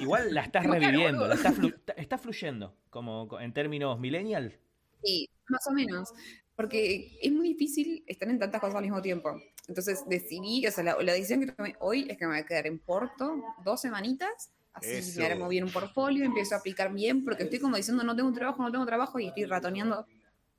[0.01, 4.57] igual la estás reviviendo, la estás flu- está fluyendo, como co- en términos millennial.
[5.03, 6.13] Sí, más o menos.
[6.57, 9.41] Porque es muy difícil estar en tantas cosas al mismo tiempo.
[9.69, 12.47] Entonces decidí, o sea, la, la decisión que tomé hoy es que me voy a
[12.47, 14.51] quedar en Porto dos semanitas.
[14.73, 15.21] Así Eso.
[15.21, 18.29] me armo bien un portfolio, empiezo a aplicar bien, porque estoy como diciendo no tengo
[18.29, 20.07] un trabajo, no tengo trabajo y estoy ratoneando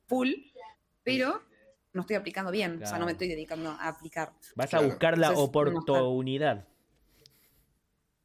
[0.06, 0.30] full,
[1.04, 1.40] pero
[1.92, 4.32] no estoy aplicando bien, o sea, no me estoy dedicando a aplicar.
[4.56, 6.66] Vas a buscar la Entonces, oportunidad.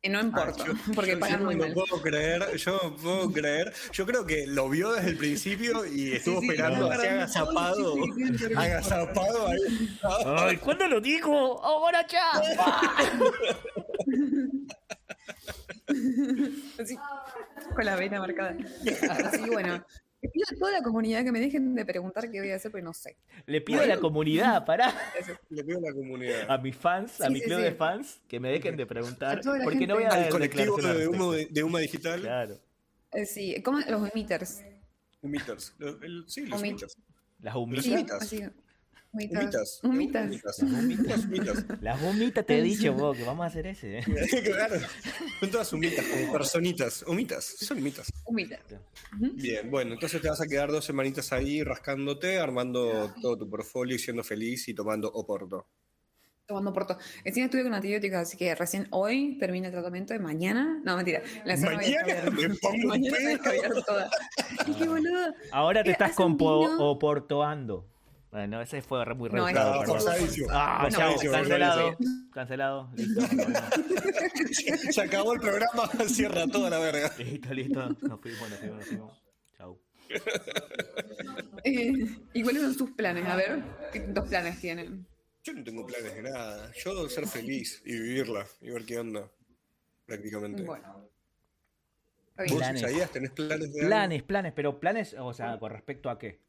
[0.06, 1.74] Y no Ah, Porto, yo- porque yo- pagan yo muy no mal.
[1.74, 3.74] puedo creer, yo no puedo creer.
[3.94, 7.94] Yo creo que lo vio desde el principio y estuvo sí, esperando no, así agazapado.
[7.96, 8.54] Sí, sí, sí, sí, sí.
[8.54, 9.98] Agazapado ahí.
[10.26, 11.64] Ay, ¿cuándo lo dijo?
[11.64, 12.32] Ahora ya.
[16.80, 16.98] Así,
[17.76, 18.56] con la vena marcada.
[19.26, 19.86] Así que bueno,
[20.24, 22.72] le pido a toda la comunidad que me dejen de preguntar qué voy a hacer,
[22.72, 23.18] porque no sé.
[23.46, 24.94] Le pido a la comunidad, pará.
[25.50, 26.50] Le pido a la comunidad.
[26.50, 27.64] A mis fans, a Sí, mi sí, club sí.
[27.66, 29.42] de fans, que me dejen de preguntar.
[29.64, 30.26] Porque no voy a gente.
[30.26, 31.54] Al colectivo de humo, de, respecto.
[31.54, 32.22] de Uma Digital.
[32.22, 32.60] Claro.
[33.12, 33.80] Eh, sí, ¿cómo?
[33.82, 34.64] Los humiters.
[35.22, 35.74] Humiters.
[36.28, 36.98] Sí, los Humi- humiters.
[37.40, 38.30] Las Sí, humitas.
[39.14, 39.80] Humitas.
[39.84, 40.30] Humitas.
[41.82, 44.00] Las humitas te he dicho vos que vamos a hacer ese.
[44.00, 44.04] ¿eh?
[44.44, 44.76] Claro.
[45.40, 47.04] Son todas humitas, como personitas.
[47.08, 47.46] Humitas.
[47.46, 48.12] Son humitas.
[48.26, 48.60] Humitas.
[49.20, 53.96] Bien, bueno, entonces te vas a quedar dos semanitas ahí rascándote, armando todo tu portfolio
[53.96, 55.68] y siendo feliz y tomando oporto.
[56.46, 56.98] Tomando porto.
[57.24, 60.82] Encima estuve con antibióticos, así que recién hoy termina el tratamiento de mañana.
[60.84, 61.22] No, mentira.
[61.46, 63.54] La Mañana me pongo un Mañana me voy a pedo.
[63.54, 64.10] escabiar toda.
[64.68, 65.34] Y qué boludo.
[65.52, 66.18] Ahora te Eh, estás hace
[68.34, 70.48] Bueno, ese fue re- muy No, rebuscado, forzadísimo.
[70.52, 71.96] Ah, chao, cancelado.
[72.34, 72.90] Cancelado.
[72.96, 73.22] Listo.
[74.92, 77.12] Se acabó el programa, cierra toda la verga.
[77.20, 77.90] listo, listo.
[78.02, 79.24] Nos fuimos, nos fuimos, nos fuimos.
[79.58, 79.80] Chau.
[81.66, 81.94] Eh,
[82.34, 83.26] ¿Y cuáles son sus planes?
[83.26, 85.06] A ver, ¿qué dos planes tienen?
[85.44, 86.72] Yo no tengo planes de nada.
[86.84, 89.30] Yo ser feliz y vivirla y ver qué onda.
[90.06, 90.64] Prácticamente.
[90.64, 91.08] Bueno.
[92.38, 92.52] ¿Vos.
[92.58, 92.82] Planes.
[92.82, 93.90] Isaías, tenés planes de algo?
[93.90, 96.42] Planes, planes, pero planes, o sea, con respecto a qué?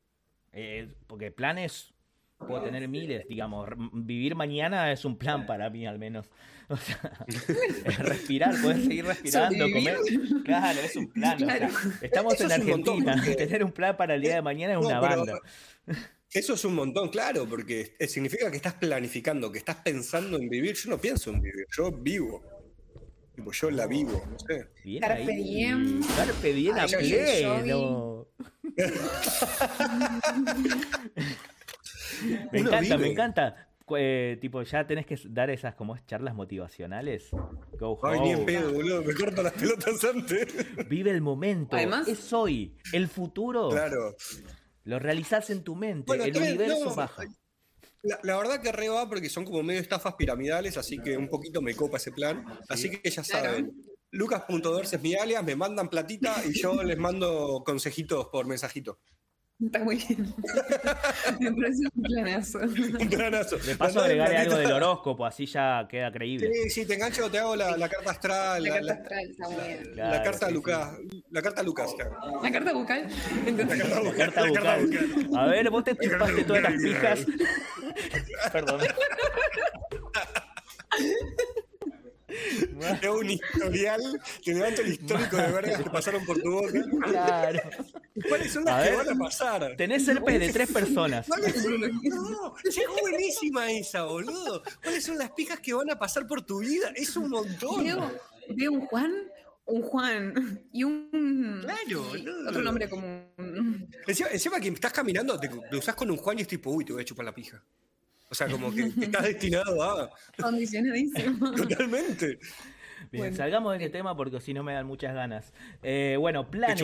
[0.55, 1.93] Eh, porque planes
[2.39, 3.69] puedo tener miles, digamos.
[3.93, 6.31] Vivir mañana es un plan para mí, al menos.
[6.67, 9.99] O sea, es respirar, poder seguir respirando, comer.
[10.47, 11.35] Claro, es un plan.
[11.35, 11.75] o sea, Claro.
[12.01, 13.37] estamos Eso en es un montón, Argentina.
[13.47, 15.41] Tener un plan para el día de mañana es No, una pero- banda.
[16.33, 20.75] Eso es un montón, claro, porque significa que estás planificando, que estás pensando en vivir.
[20.75, 22.43] Yo no pienso en vivir, yo vivo.
[23.37, 24.67] Tipo, yo la vivo, no sé.
[24.83, 25.43] Bien Carpe ahí.
[25.45, 26.01] diem.
[26.17, 27.07] Carpe diem a Ay, yo- yo
[27.61, 28.29] pleno.
[32.51, 33.11] Me Uno encanta, me vive.
[33.13, 33.69] encanta.
[33.99, 37.29] Eh, tipo, ya tenés que dar esas como es charlas motivacionales.
[37.79, 40.47] Go Ay, ni en pedo, boludo, me corto las pelotas antes.
[40.89, 41.77] Vive el momento.
[41.77, 42.77] Además- es hoy.
[42.93, 44.17] El futuro Claro.
[44.85, 46.05] lo realizás en tu mente.
[46.07, 47.25] Bueno, el universo no, baja.
[48.03, 51.29] La, la verdad que re va porque son como medio estafas piramidales, así que un
[51.29, 52.45] poquito me copa ese plan.
[52.69, 53.47] Así que ya Claro.
[53.49, 53.73] saben.
[54.15, 58.99] Lucas.dors es mi alias, me mandan platita y yo les mando consejitos por mensajito.
[59.65, 60.35] Está muy bien.
[61.41, 62.59] Me parece un planazo.
[62.59, 63.57] Un planazo.
[63.57, 64.57] De paso, agregarle platita.
[64.57, 66.51] algo del horóscopo, así ya queda creíble.
[66.65, 69.31] Sí, sí, te engancho, te hago la, la carta astral, La la, carta la- astral
[69.31, 69.85] está muy bien.
[69.91, 70.55] la Claro, carta sí, sí.
[70.55, 70.91] Lucas.
[71.31, 71.95] La carta Lucas.
[72.43, 73.09] La carta bucal.
[73.47, 75.07] Entonces, La carta La bucal, carta la carta bucal.
[75.25, 75.41] bucal.
[75.41, 77.27] A ver, vos te chupaste todas las pijas.
[78.53, 78.81] Perdón.
[83.01, 84.01] Te hago un historial,
[84.45, 86.73] te levanto el histórico de vergas que pasaron por tu boca.
[87.09, 87.61] Claro.
[88.29, 89.07] ¿Cuáles son A las que ver.
[89.07, 89.75] van a pasar?
[89.77, 91.27] Tenés herpes de tres personas.
[91.27, 94.63] ¿Cuáles son- No, es buenísima esa, boludo.
[94.83, 96.91] ¿Cuáles son las pijas que van a pasar por tu vida?
[96.95, 97.83] Es un montón.
[97.85, 98.13] veo,
[98.51, 99.13] veo un Juan,
[99.67, 101.61] un Juan y un.
[101.63, 102.49] Claro, boludo.
[102.51, 103.89] Otro nombre común.
[104.07, 106.85] Encima, encima que estás caminando, te, te usás con un Juan y es tipo, uy,
[106.85, 107.63] te voy a chupar la pija.
[108.31, 110.11] O sea, como que, que estás destinado a.
[110.41, 111.53] Condicionadísimo.
[111.55, 112.39] Totalmente.
[113.11, 113.37] Bien, Bueno.
[113.37, 115.53] salgamos de este tema porque si no me dan muchas ganas.
[115.83, 116.83] Eh, bueno, planes.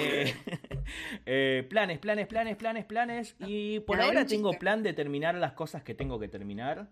[0.00, 0.34] Eh,
[1.26, 3.36] eh, planes, planes, planes, planes, planes.
[3.40, 6.88] Y por A ver, ahora tengo plan de terminar las cosas que tengo que terminar.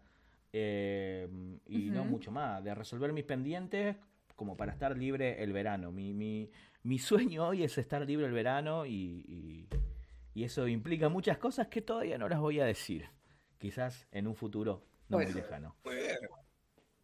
[0.53, 1.29] eh,
[1.67, 2.63] y no mucho más.
[2.63, 3.97] De resolver mis pendientes
[4.37, 5.91] como para estar libre el verano.
[5.93, 6.51] Mi, mi,
[6.83, 9.69] mi sueño hoy es estar libre el verano y, y-
[10.37, 13.07] y eso implica muchas cosas que todavía no las voy a decir.
[13.59, 15.77] Quizás en un futuro no muy lejano.
[15.85, 16.17] Muy bien.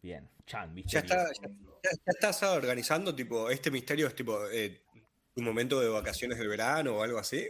[0.01, 0.99] Bien, Chan, Ya, misterio.
[1.05, 4.81] está, ya, ya- ya estás organizando, tipo, este misterio es tipo eh,
[5.35, 7.45] un momento de vacaciones del verano o algo así.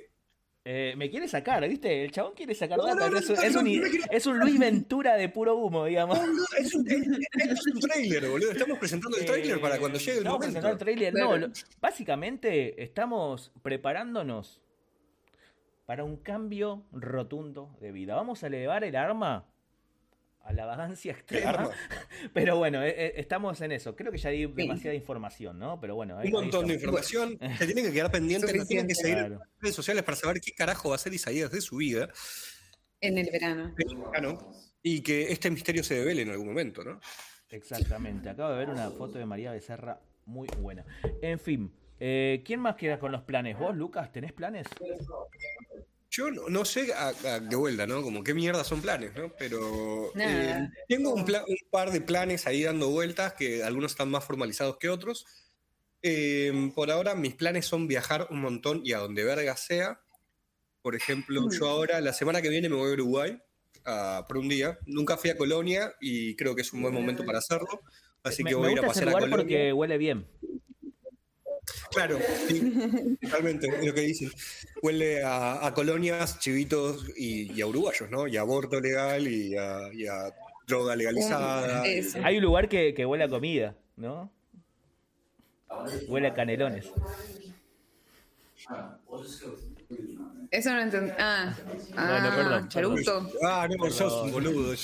[0.63, 2.03] Eh, me quiere sacar, ¿viste?
[2.05, 2.93] El chabón quiere sacar data.
[2.93, 5.15] no, no, es, un, no, es no, un- no me quiero- es un Luis Ventura
[5.15, 6.19] de puro humo, digamos.
[6.59, 8.51] Es un, es- un trailer, boludo.
[8.51, 10.59] Estamos presentando el trailer para cuando llegue el Estamos momento.
[10.61, 11.13] presentando el tráiler.
[11.15, 14.61] No, lo- básicamente estamos preparándonos
[15.87, 18.13] para un cambio rotundo de vida.
[18.15, 19.50] Vamos a elevar el arma
[20.43, 21.69] a la vagancia El extrema.
[22.33, 23.95] Pero bueno, eh, eh, estamos en eso.
[23.95, 25.79] Creo que ya di demasiada información, ¿no?
[25.79, 27.37] Pero bueno, ahí- Un montón de información.
[27.57, 29.33] Se tienen que quedar pendientes, no tienen que seguir Claro.
[29.35, 32.09] en las redes sociales para saber qué carajo va a hacer Isaías de su vida.
[32.99, 33.73] En el verano.
[34.15, 34.51] Ah, ¿no?
[34.83, 36.99] Y que este misterio se devele en algún momento, ¿no?
[37.49, 38.29] Exactamente.
[38.29, 40.85] Acabo de ver una foto de María Becerra muy buena.
[41.21, 43.57] En fin, eh, ¿quién más queda con los planes?
[43.59, 44.67] ¿Vos, Lucas, tenés planes?
[46.13, 48.01] Yo no, no sé a, a- de vuelta, ¿no?
[48.03, 49.33] Como qué mierda son planes, ¿no?
[49.39, 50.65] Pero Nada.
[50.65, 54.25] eh, tengo un, pla- un par de planes ahí dando vueltas, que algunos están más
[54.25, 55.25] formalizados que otros.
[56.03, 60.01] Eh, por ahora mis planes son viajar un montón y a donde verga sea.
[60.81, 63.39] Por ejemplo, yo ahora, la semana que viene me voy a Uruguay
[64.27, 64.79] por un día.
[64.87, 67.81] Nunca fui a Colonia y creo que es un buen momento para hacerlo.
[68.23, 69.35] Así me, que voy a ir a pasear a Colonia.
[69.37, 70.27] porque huele bien.
[71.91, 74.31] Claro, sí, totalmente, es lo que dicen.
[74.81, 78.27] Huele a, a colonias, chivitos y, y a uruguayos, ¿no?
[78.27, 80.33] Y a aborto legal y a, y a
[80.67, 81.85] droga legalizada.
[81.85, 82.19] Eso.
[82.23, 84.31] Hay un lugar que, que huele a comida, ¿no?
[86.07, 86.91] Huele a canelones.
[90.51, 91.11] Eso no entendí.
[91.17, 91.55] Ah,
[91.95, 93.31] ah Bueno, perdón, charuto.
[93.41, 94.75] Ah, no, sos un boludo.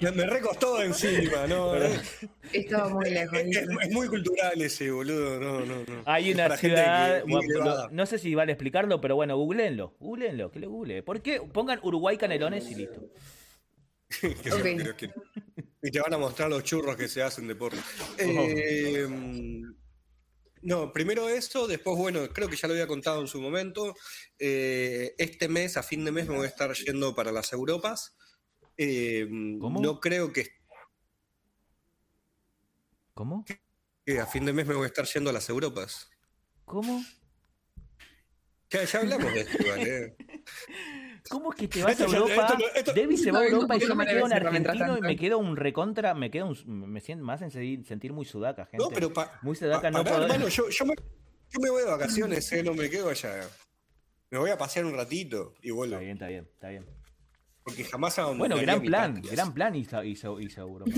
[0.00, 1.76] Me, me recostó encima, ¿no?
[1.76, 3.38] Es, Estaba muy lejos.
[3.38, 5.38] es- es muy cultural ese, boludo.
[5.38, 6.02] No, no, no.
[6.06, 10.50] Hay una ciudad, que- bueno, lo- no sé si vale explicarlo, pero bueno, googleenlo, googleenlo,
[10.50, 11.02] que le google.
[11.04, 11.40] ¿Por qué?
[11.40, 13.00] Pongan Uruguay canelones y listo.
[15.84, 17.76] Y te van a mostrar los churros que se hacen de porro.
[18.18, 19.08] Eh,
[20.62, 23.94] no, primero eso, después, bueno, creo que ya lo había contado en su momento.
[24.38, 28.16] eh, este mes, a fin de mes, me voy a estar yendo para las Europas.
[28.76, 29.26] Eh,
[29.60, 29.80] ¿Cómo?
[29.80, 30.48] No creo que,
[33.14, 33.44] ¿Cómo?
[33.44, 36.08] que a fin de mes me voy a estar yendo a las Europas.
[36.64, 37.04] ¿Cómo?
[38.70, 40.16] Ya, ya hablamos de esto, ¿vale?
[41.30, 42.58] ¿Cómo es que te vas a Europa?
[42.94, 45.56] Debbie se va a Europa y yo me quedo en argentino y me quedo un
[45.56, 48.84] recontra, me quedo un, me siento más en sentir, muy sudaca, gente.
[48.84, 50.22] No, pero pa- muy sudaca pa- no pará, puedo.
[50.24, 52.62] hermano, yo, yo me, yo me voy de vacaciones, ¿eh?
[52.62, 53.48] no me quedo allá.
[54.30, 55.94] Me voy a pasear un ratito y vuelvo.
[55.96, 56.86] Está bien, está bien, está bien.
[57.64, 60.90] Porque jamás abandonaría Bueno, gran plan, gran plan hizo, hizo, hizo Europa.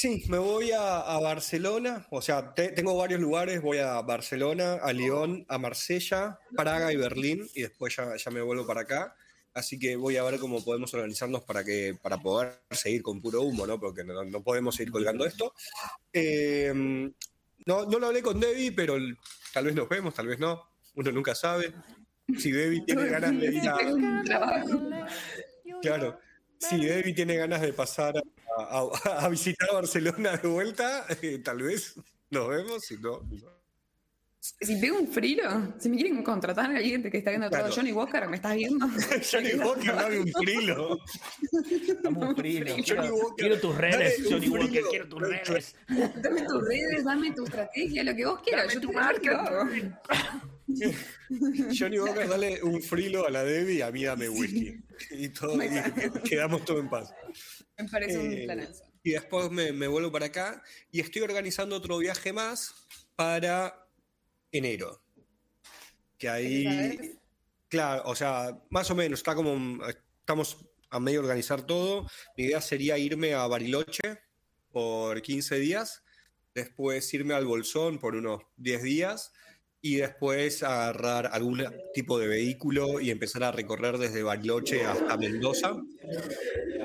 [0.00, 4.74] Sí, me voy a, a Barcelona, o sea, te- tengo varios lugares, voy a Barcelona,
[4.74, 9.16] a Lyon, a Marsella, Praga y Berlín, y después ya, ya me vuelvo para acá.
[9.54, 13.42] Así que voy a ver cómo podemos organizarnos para que para poder seguir con puro
[13.42, 13.80] humo, ¿no?
[13.80, 15.52] Porque no, no podemos seguir colgando esto.
[16.12, 16.72] Eh,
[17.66, 18.96] no, no lo hablé con Debbie, pero
[19.52, 20.62] tal vez nos vemos, tal vez no.
[20.94, 21.74] Uno nunca sabe.
[22.38, 23.78] Si Debbie tiene ganas de ir a.
[25.82, 26.20] Claro.
[26.58, 28.14] Si Debbie tiene ganas de pasar
[28.60, 31.94] a, a- a visitar Barcelona de vuelta, eh, tal vez
[32.30, 33.20] nos vemos, si no.
[33.22, 33.58] no.
[34.40, 37.66] Si pego un frilo, si me quieren contratar a alguien que está viendo Claro.
[37.66, 38.86] todo, Johnny Walker, ¿me estás viendo?
[39.32, 40.98] Johnny Walker, dame un frilo.
[41.88, 42.66] Estamos un frilo.
[42.70, 44.88] Johnny Quiero, Walker, quiero tus redes, Johnny Walker, frilo.
[44.90, 45.74] quiero tus redes.
[46.22, 48.72] Dame tus redes, dame tu estrategia, lo que vos quieras.
[48.72, 49.68] Yo te voy a ver qué hago.
[51.76, 54.80] Johnny Walker, dale un frilo a la Debbie y a mí dame whisky.
[55.10, 55.68] Y, todo, y
[56.28, 57.12] quedamos todo en paz.
[57.78, 58.84] Me parece Eh, un planazo.
[59.02, 62.74] Y después me, me vuelvo para acá y estoy organizando otro viaje más
[63.16, 63.88] para
[64.52, 65.02] enero.
[66.18, 67.18] Que ahí.
[67.68, 69.84] Claro, o sea, más o menos, está como.
[70.20, 70.58] Estamos
[70.90, 72.06] a medio de organizar todo.
[72.36, 74.18] Mi idea sería irme a Bariloche
[74.72, 76.02] por 15 días,
[76.54, 79.32] después irme al Bolsón por unos 10 días
[79.80, 81.64] y después agarrar algún
[81.94, 85.76] tipo de vehículo y empezar a recorrer desde Bariloche hasta Mendoza.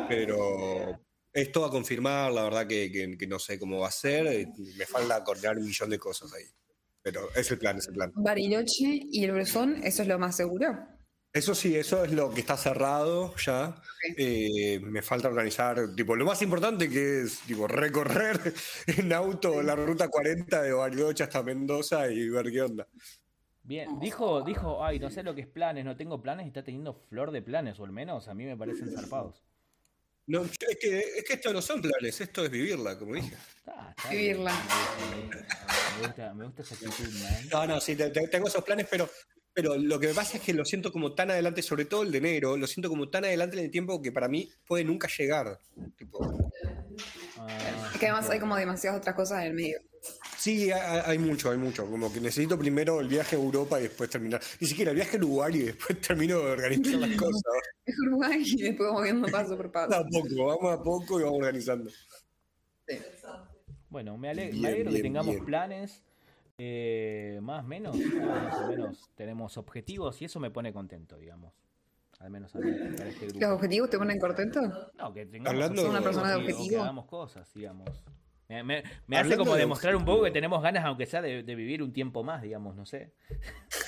[0.07, 0.99] Pero
[1.31, 4.27] es todo a confirmar, la verdad que, que- no sé cómo va a ser.
[4.27, 6.45] eh, Me falta coordinar un millón de cosas ahí.
[7.01, 8.11] Pero es el plan, es el plan.
[8.15, 10.67] Bariloche y el Bolsón, eso es lo más seguro.
[11.33, 13.81] Eso sí, eso es lo que está cerrado ya.
[14.17, 18.39] Eh, me falta organizar, tipo, lo más importante que es, tipo, recorrer
[18.87, 22.87] en auto la ruta 40 de Bariloche hasta Mendoza y ver qué onda.
[23.63, 26.63] Bien, dijo, dijo, ay, no sé lo que es planes, no tengo planes y está
[26.63, 29.43] teniendo flor de planes, o al menos a mí me parecen zarpados.
[30.27, 33.33] No, es que, es que esto no son planes, esto es vivirla, como dije.
[33.57, 34.51] Está Vivirla.
[35.09, 37.49] bien, Me gusta, me gusta esa actitud, man.
[37.51, 39.09] No, no, sí, te- te- tengo esos planes, pero,
[39.53, 42.11] pero lo que me pasa es que lo siento como tan adelante, sobre todo el
[42.11, 45.07] de enero, lo siento como tan adelante en el tiempo que para mí puede nunca
[45.15, 45.59] llegar.
[45.97, 46.37] Tipo,
[47.37, 49.79] Ah, Es que además hay como demasiadas otras cosas en el medio.
[50.37, 51.85] Sí, hay, hay mucho, hay mucho.
[51.89, 54.41] Como que necesito primero el viaje a Europa y después terminar.
[54.59, 57.41] Ni siquiera el viaje a Uruguay y después termino de organizar las cosas.
[57.85, 59.93] Es Uruguay y después vamos viendo paso por paso.
[59.95, 61.89] A poco, vamos a poco y vamos organizando.
[62.87, 62.97] Sí.
[63.89, 65.45] Bueno, me, ale- me Bien, alegro que tengamos bien.
[65.45, 66.01] planes.
[66.57, 71.53] Eh, más o menos, más o menos tenemos objetivos y eso me pone contento, digamos.
[72.19, 73.39] Al menos a mí, para este grupo.
[73.41, 74.61] ¿Los objetivos te ponen contento?
[74.97, 76.81] No, que tengamos Hablando- objetivos ¿Sos una persona de y- o que objetivo?
[76.83, 77.89] hagamos cosas, digamos.
[78.49, 81.43] Me, me- me hace como de demostrar un poco que tenemos ganas, aunque sea de,
[81.43, 83.11] de vivir un tiempo más, digamos, no sé.
[83.79, 83.83] ¿A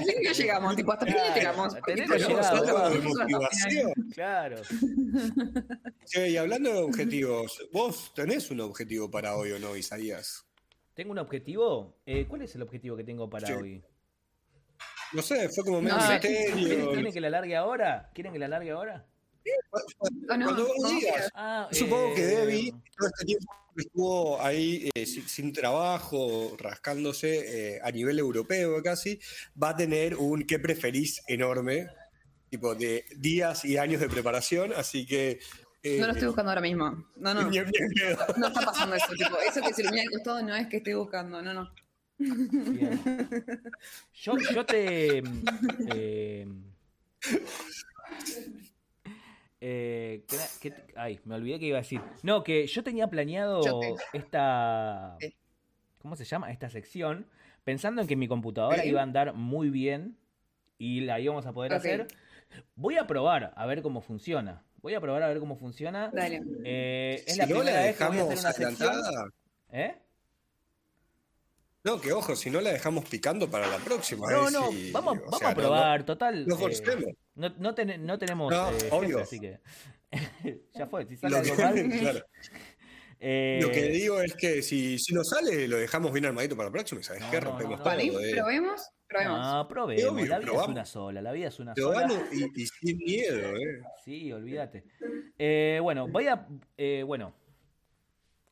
[0.00, 0.76] fin que llegamos?
[0.76, 1.66] Tipo, hasta Claro, llegamos.
[1.74, 3.92] hasta tenemos de hasta motivación.
[4.12, 4.56] Claro.
[6.06, 10.45] Che, y hablando de objetivos, ¿vos tenés un objetivo para hoy o no, Isaías?
[10.96, 11.94] ¿Tengo un objetivo?
[12.06, 13.52] Eh, ¿Cuál es el objetivo que tengo para Sí.
[13.52, 13.82] hoy?
[15.12, 16.18] No sé, fue como medio No sé.
[16.20, 16.90] ¿Quieren, misterio.
[16.92, 18.10] quieren que la largue ahora?
[18.14, 19.06] ¿Quieren que la largue ahora?
[20.28, 23.52] Ah, no, Cuando vos no, digas, Ah, Yo Supongo que eh, Debbie, todo este tiempo
[23.76, 29.20] que estuvo ahí eh, sin, sin trabajo, rascándose eh, a nivel europeo casi,
[29.62, 31.88] va a tener un qué preferís enorme,
[32.50, 35.40] tipo de días y años de preparación, así que...
[35.86, 37.04] eh, No lo estoy buscando ahora mismo.
[37.16, 37.50] No, no.
[38.38, 39.12] No está pasando eso.
[39.16, 41.40] Tipo, eso que se ilumina al costado no es que estoy buscando.
[41.42, 41.70] No, no.
[42.18, 42.98] Bien.
[44.14, 45.18] Yo, yo te.
[45.88, 46.46] eh,
[49.60, 52.00] eh, ¿qué- qué- ay, me olvidé que iba a decir.
[52.22, 55.16] No, que yo tenía planeado Yo te- esta.
[55.98, 56.50] ¿Cómo se llama?
[56.50, 57.26] Esta sección.
[57.64, 60.16] Pensando en que mi computadora iba a andar muy bien
[60.78, 62.06] y la íbamos a poder hacer.
[62.76, 64.62] Voy a probar a ver cómo funciona.
[64.82, 66.10] Voy a probar a ver cómo funciona.
[66.12, 66.42] Dale.
[66.64, 69.28] Eh, es Si la no la primera vez que voy a hacer dejamos una adelantada...
[69.72, 69.94] ¿Eh?
[71.84, 74.28] No, que ojo, si no la dejamos picando para la próxima.
[74.30, 76.44] No, no, si- vamos, vamos sea, a no- probar, total.
[76.46, 79.18] No, eh, no, no, ten- no tenemos No, eh, obvio.
[79.18, 79.60] jefe, así que
[80.74, 81.88] ya fue, si sale Lo algo que, mal.
[82.00, 82.26] claro,
[83.20, 86.68] eh, lo que digo es que si, si nos sale, lo dejamos bien armadito para
[86.70, 87.02] la próxima.
[87.04, 87.40] ¿Sabes No, qué?
[87.40, 87.88] no, Rompemos no, todo.
[87.94, 88.90] Vale, probemos.
[89.08, 89.38] Probemos.
[89.40, 92.08] no, probemos, Sí, obvio, la vida es una sola, la vida es una Pero sola.
[92.32, 93.82] y, y sin miedo, ¿eh?
[94.04, 94.84] Sí, olvídate.
[95.38, 96.46] Eh, bueno, voy a.
[96.76, 97.32] eh, bueno.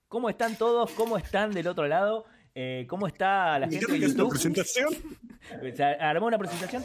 [0.08, 0.90] ¿Cómo están todos?
[0.92, 2.24] ¿Cómo están del otro lado?
[2.54, 4.30] Eh, ¿Cómo está la ¿Y gente de una YouTube?
[4.30, 4.94] presentación?
[6.00, 6.84] Armó una presentación.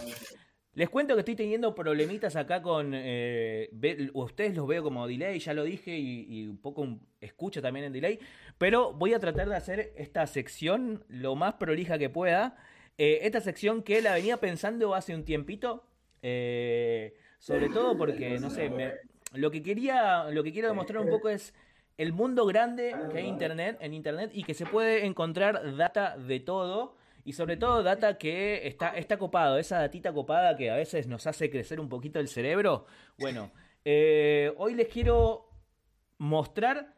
[0.74, 2.92] Les cuento que estoy teniendo problemitas acá con.
[2.96, 7.06] eh, ve- ustedes los veo como delay, ya lo dije, y, y un poco un-
[7.22, 8.20] escucho también en delay.
[8.58, 12.58] Pero voy a tratar de hacer esta sección lo más prolija que pueda.
[13.00, 15.86] Eh, esta sección que la venía pensando hace un tiempito.
[16.22, 18.70] eh, sobre todo porque, no sé,
[19.34, 20.26] lo que quería.
[20.26, 21.54] Lo que quiero demostrar un poco es
[21.98, 26.42] el mundo grande que hay internet, en internet y que se puede encontrar data de
[26.42, 31.08] todo y sobre todo data que está, está copado, esa datita copada que a veces
[31.08, 32.86] nos hace crecer un poquito el cerebro.
[33.18, 33.52] Bueno,
[33.86, 35.50] eh, hoy les quiero
[36.18, 36.96] mostrar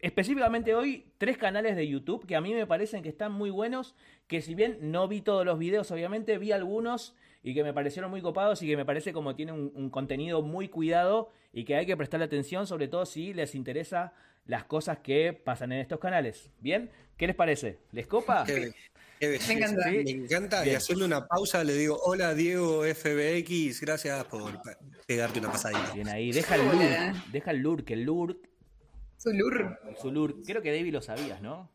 [0.00, 3.94] específicamente hoy tres canales de YouTube que a mí me parecen que están muy buenos,
[4.26, 8.10] que si bien no vi todos los videos, obviamente vi algunos y que me parecieron
[8.10, 11.76] muy copados y que me parece como tiene un, un contenido muy cuidado y que
[11.76, 14.12] hay que prestarle atención, sobre todo si les interesa
[14.46, 16.50] las cosas que pasan en estos canales.
[16.60, 16.90] ¿Bien?
[17.16, 17.78] ¿Qué les parece?
[17.92, 18.44] ¿Les copa?
[18.44, 18.72] Qué,
[19.20, 19.52] qué belleza.
[19.52, 19.90] Me encanta.
[19.90, 20.66] Me encanta.
[20.66, 24.60] Y hacerle una pausa le digo, hola Diego FBX, gracias por
[25.06, 25.92] pegarte una pasadita.
[25.94, 28.51] Bien ahí, deja el deja el lurk, el lurk,
[29.22, 29.78] Su lur.
[30.00, 30.44] su lurk.
[30.44, 31.70] Creo que David lo sabías, ¿no?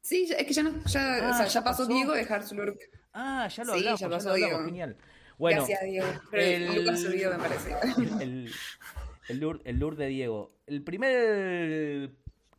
[0.00, 1.92] Sí, ya- es que ya, no, ya, Ah, o sea, ya ya pasó pasó.
[1.92, 2.78] Diego dejar su lurk.
[3.12, 4.64] Ah, ya lo Sí, hablamos, ya ya, pasó, lo hablamos, Diego.
[4.66, 4.96] genial.
[5.38, 6.06] Bueno, Gracias, Diego.
[6.30, 6.42] Pero
[6.72, 7.70] el- Lucas subió, me parece.
[8.24, 8.50] el,
[9.28, 10.50] el, lure, el lure de Diego.
[10.66, 12.10] El primer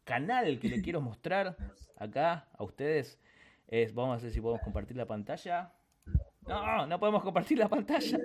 [0.04, 1.58] canal que le quiero mostrar
[1.98, 3.18] acá a ustedes
[3.68, 5.74] es, vamos a ver si podemos compartir la pantalla.
[6.48, 8.18] No, no podemos compartir la pantalla.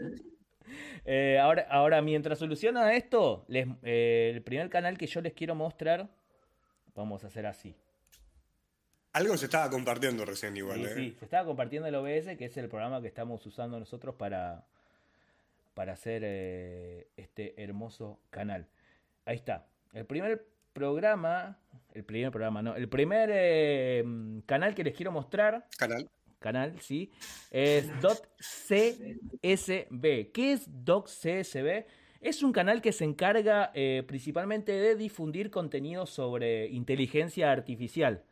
[1.06, 5.54] Eh, ahora, ahora, mientras soluciona esto, les- eh, el primer canal que yo les quiero
[5.54, 6.08] mostrar,
[6.94, 7.74] vamos a hacer así.
[9.12, 10.94] Algo se estaba compartiendo recién igual, Sí, ¿eh?
[10.94, 14.64] sí, se estaba compartiendo el OBS, que es el programa que estamos usando nosotros para,
[15.74, 16.24] para hacer
[17.16, 18.66] este hermoso canal.
[19.26, 19.66] Ahí está.
[19.92, 21.58] El primer programa,
[21.92, 23.28] el primer programa, no, el primer
[24.46, 26.08] canal que les quiero mostrar, Canal.
[26.44, 27.10] Canal, sí,
[27.50, 27.88] es
[28.38, 30.30] .csb.
[30.30, 31.86] ¿Qué es .csb?
[32.20, 38.24] Es un canal que se encarga eh, principalmente de difundir contenido sobre inteligencia artificial.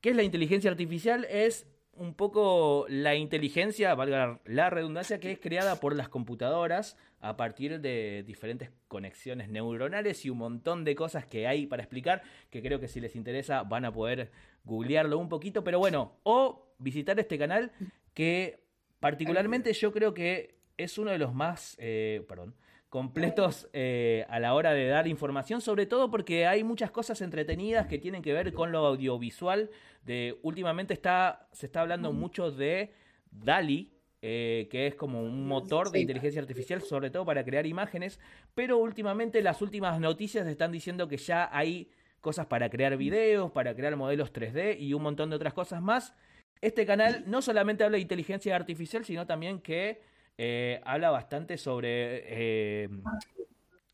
[0.00, 1.24] ¿Qué es la inteligencia artificial?
[1.30, 7.36] Es un poco la inteligencia, valga la redundancia, que es creada por las computadoras a
[7.36, 12.62] partir de diferentes conexiones neuronales y un montón de cosas que hay para explicar, que
[12.62, 14.30] creo que si les interesa van a poder
[14.64, 17.72] googlearlo un poquito, pero bueno, o visitar este canal
[18.14, 18.60] que
[19.00, 22.54] particularmente yo creo que es uno de los más, eh, perdón,
[22.96, 27.88] completos eh, a la hora de dar información, sobre todo porque hay muchas cosas entretenidas
[27.88, 29.68] que tienen que ver con lo audiovisual.
[30.02, 32.94] De, últimamente está, se está hablando mucho de
[33.30, 33.92] DALI,
[34.22, 38.18] eh, que es como un motor de inteligencia artificial, sobre todo para crear imágenes,
[38.54, 41.90] pero últimamente las últimas noticias están diciendo que ya hay
[42.22, 46.14] cosas para crear videos, para crear modelos 3D y un montón de otras cosas más.
[46.62, 50.00] Este canal no solamente habla de inteligencia artificial, sino también que
[50.38, 52.88] eh, habla bastante sobre, eh,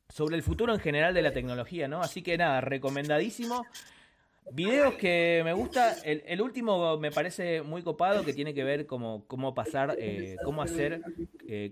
[0.09, 2.01] sobre el futuro en general de la tecnología, ¿no?
[2.01, 3.65] Así que nada, recomendadísimo.
[4.51, 9.25] Videos que me gusta, el, último me parece muy copado que tiene que ver como
[9.29, 11.01] cómo pasar, eh, cómo hacer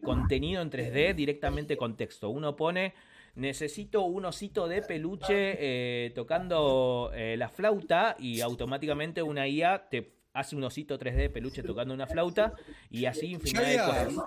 [0.04, 2.30] contenido en 3D directamente con texto.
[2.30, 2.94] Uno pone,
[3.34, 10.62] necesito un osito de peluche tocando la flauta y automáticamente una IA te hace un
[10.62, 12.52] osito 3D de peluche tocando una flauta
[12.88, 14.24] y así infinidad de cosas.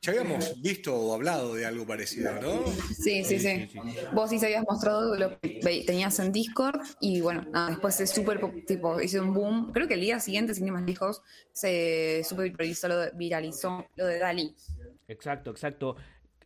[0.00, 2.66] Ya habíamos visto o hablado de algo parecido, ¿no?
[2.94, 3.68] Sí, sí, sí.
[4.12, 8.10] Vos sí se habías mostrado lo que tenías en Discord y bueno, nada, después es
[8.10, 9.72] súper, tipo, hizo un boom.
[9.72, 11.22] Creo que el día siguiente, sin ir más lejos,
[11.52, 14.54] se super viralizó lo de, viralizó lo de Dali.
[15.08, 15.96] Exacto, exacto.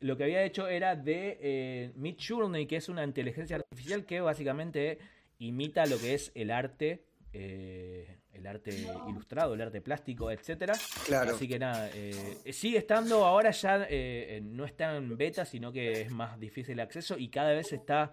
[0.01, 4.23] Lo que había hecho era de eh, Mid Journey, que es una inteligencia artificial que
[4.23, 4.99] básicamente
[5.39, 8.71] imita lo que es el arte eh, el arte
[9.09, 10.75] ilustrado, el arte plástico, etcétera.
[11.07, 11.35] Claro.
[11.35, 16.03] Así que nada, eh, sigue estando, ahora ya eh, no está en beta, sino que
[16.03, 18.13] es más difícil el acceso y cada vez está,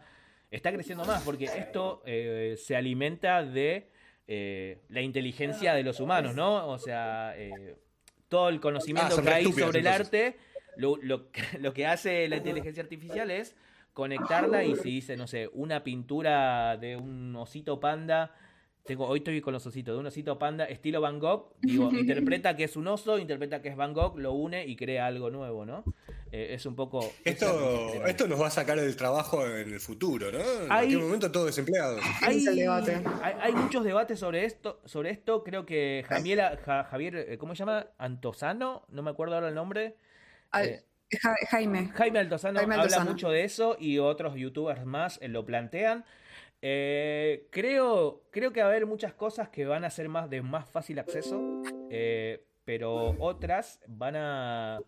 [0.51, 3.89] está creciendo más, porque esto eh, se alimenta de
[4.89, 6.67] la inteligencia de los humanos, ¿no?
[6.67, 7.33] O sea,
[8.27, 10.37] todo el conocimiento ah, que hay sobre el arte,
[10.77, 10.97] lo,
[11.59, 13.55] lo que hace la inteligencia artificial es
[13.93, 18.35] conectarla y si dice, no sé, una pintura de un osito panda
[18.89, 21.53] tengo, hoy estoy con los ositos, de un osito panda, estilo Van Gogh.
[21.61, 25.05] Digo, interpreta que es un oso, interpreta que es Van Gogh, lo une y crea
[25.05, 25.83] algo nuevo, ¿no?
[26.31, 26.99] Eh, es un poco.
[27.23, 30.39] Esto, esto nos va a sacar el trabajo en el futuro, ¿no?
[30.39, 31.99] En hay, momento todo desempleado.
[32.21, 35.43] Hay, hay, muchos debates sobre esto, sobre esto.
[35.43, 37.87] Creo que Javier, Javier eh, ¿cómo se llama?
[37.99, 39.97] Antosano, no me acuerdo ahora el nombre.
[40.59, 40.81] Eh,
[41.49, 41.89] Jaime.
[41.93, 46.05] Jaime Altozano habla mucho de eso y otros youtubers más lo plantean.
[46.61, 50.41] Eh, creo, creo que va a haber muchas cosas que van a ser más de
[50.41, 54.81] más fácil acceso, eh, pero otras van a,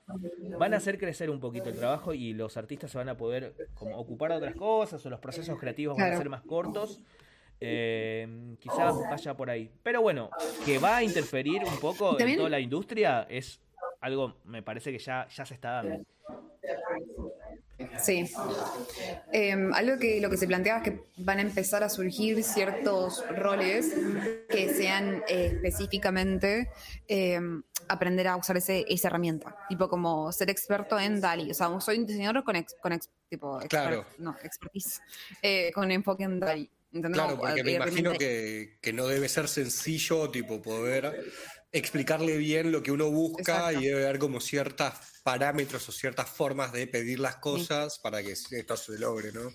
[0.60, 3.56] van a hacer crecer un poquito el trabajo y los artistas se van a poder
[3.74, 7.02] como, ocupar de otras cosas o los procesos creativos van a ser más cortos.
[7.64, 9.72] Eh, quizás vaya por ahí.
[9.84, 10.30] Pero bueno,
[10.66, 13.62] que va a interferir un poco en toda la industria es
[14.02, 16.04] algo, me parece que ya, ya se está dando.
[18.02, 18.30] Sí.
[19.32, 23.24] Em, algo que lo que se planteaba es que van a empezar a surgir ciertos
[23.36, 23.94] roles
[24.50, 26.70] que sean eh, específicamente
[27.08, 29.56] em, aprender a usar ese, esa herramienta.
[29.70, 31.52] Tipo como ser experto en DALI.
[31.52, 33.60] O sea, soy un diseñador con, con tipo
[34.18, 35.02] no, expertise,
[35.42, 36.70] eh, con enfoque en DALI.
[36.92, 41.24] Claro, porque me imagino que, que, no debe ser sencillo, tipo, poder
[41.72, 44.94] explicarle bien lo que uno busca y debe haber como ciertos
[45.24, 49.50] parámetros o ciertas formas de pedir las cosas para que esto se logre, ¿no?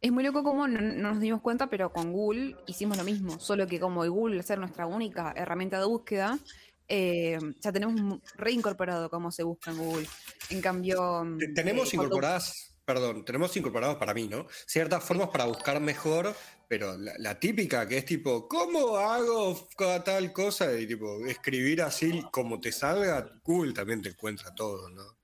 [0.00, 3.66] Es muy loco como no, nos dimos cuenta, pero con Google hicimos lo mismo, solo
[3.66, 6.38] que como Google ser nuestra única herramienta de búsqueda,
[6.86, 10.08] eh, ya tenemos reincorporado cómo se busca en Google.
[10.50, 11.26] En cambio...
[11.54, 14.46] Tenemos eh, incorporadas, perdón, tenemos incorporados para mí, ¿no?
[14.66, 16.32] Ciertas formas para buscar mejor
[16.68, 19.68] pero la, típica que es tipo, ¿cómo hago
[20.04, 20.78] tal cosa?
[20.78, 25.16] Y tipo, escribir así como te salga, Google también te encuentra todo, ¿no?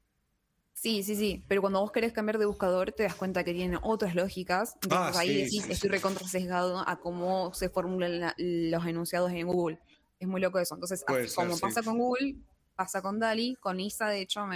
[0.72, 1.44] Sí, sí, sí.
[1.46, 4.74] Pero cuando vos querés cambiar de buscador, te das cuenta que tiene otras lógicas.
[4.82, 9.78] Entonces ah, ahí decís, estoy recontra sesgado a cómo se formulan los enunciados en Google.
[10.18, 10.74] Es muy loco eso.
[10.74, 12.36] Entonces, como pasa con Google,
[12.74, 14.46] pasa con Dali, con Isa, de hecho,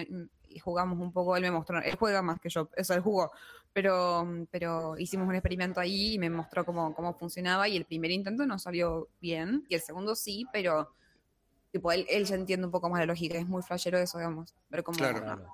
[0.62, 3.30] jugamos un poco, él me mostró, él juega más que yo, eso él jugó,
[3.79, 8.11] pero, pero hicimos un experimento ahí y me mostró cómo, cómo funcionaba y el primer
[8.11, 10.91] intento no salió bien y el segundo sí, pero
[11.70, 14.57] tipo, él, él ya entiende un poco más la lógica, es muy flashero eso, digamos,
[14.68, 15.47] pero como claro,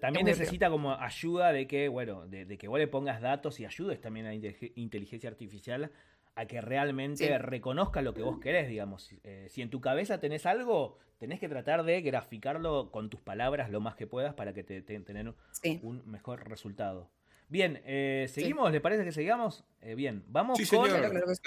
[0.00, 4.00] También necesita como ayuda de que, bueno, de, que vos le pongas datos y ayudes
[4.00, 4.34] también a la
[4.74, 5.90] inteligencia artificial
[6.34, 9.14] a que realmente reconozca lo que vos querés, digamos.
[9.24, 13.68] Eh, si en tu cabeza tenés algo, tenés que tratar de graficarlo con tus palabras
[13.68, 15.34] lo más que puedas para que te, tener
[15.82, 17.10] un mejor resultado.
[17.52, 18.72] Bien, eh, ¿seguimos?
[18.72, 19.62] ¿Le parece que sigamos?
[19.82, 20.88] Eh, bien, vamos, con,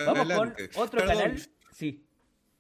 [0.05, 1.35] vamos con otro canal.
[1.71, 2.05] Sí.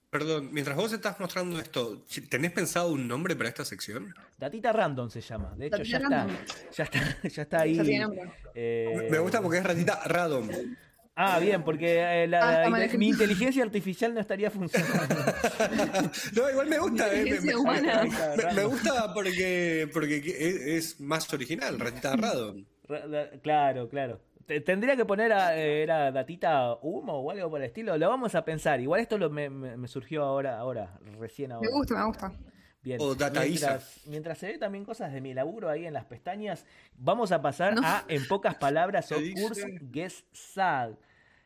[0.09, 4.15] Perdón, mientras vos estás mostrando esto, ¿tenés pensado un nombre para esta sección?
[4.39, 5.53] Datita Random se llama.
[5.55, 6.27] De hecho, ya está,
[6.75, 7.77] ya está, ya está, ahí.
[8.55, 10.49] Eh, Me gusta porque es Ratita Random.
[11.15, 15.15] Ah, bien, porque eh, la- Ah, la- mi inteligencia artificial no estaría funcionando.
[16.35, 17.13] No, igual me gusta.
[17.13, 20.55] eh, me, me- me- me gusta porque, porque es,
[20.95, 22.55] es más original, Ratita Arrado.
[23.41, 24.19] Claro, claro.
[24.45, 27.97] Te- Tendría que poner a, eh, era datita humo o algo por el estilo.
[27.97, 28.79] Lo vamos a pensar.
[28.79, 31.67] Igual esto lo, me, me- me surgió ahora, ahora, recién ahora.
[31.67, 32.31] Me gusta, me gusta.
[32.83, 32.99] Bien.
[33.01, 36.67] O Data mientras, mientras se ve también cosas de mi laburo ahí en las pestañas,
[36.95, 37.81] vamos a pasar No.
[37.83, 39.15] a, en pocas palabras, o.
[39.15, 40.99] Kurzgesagt.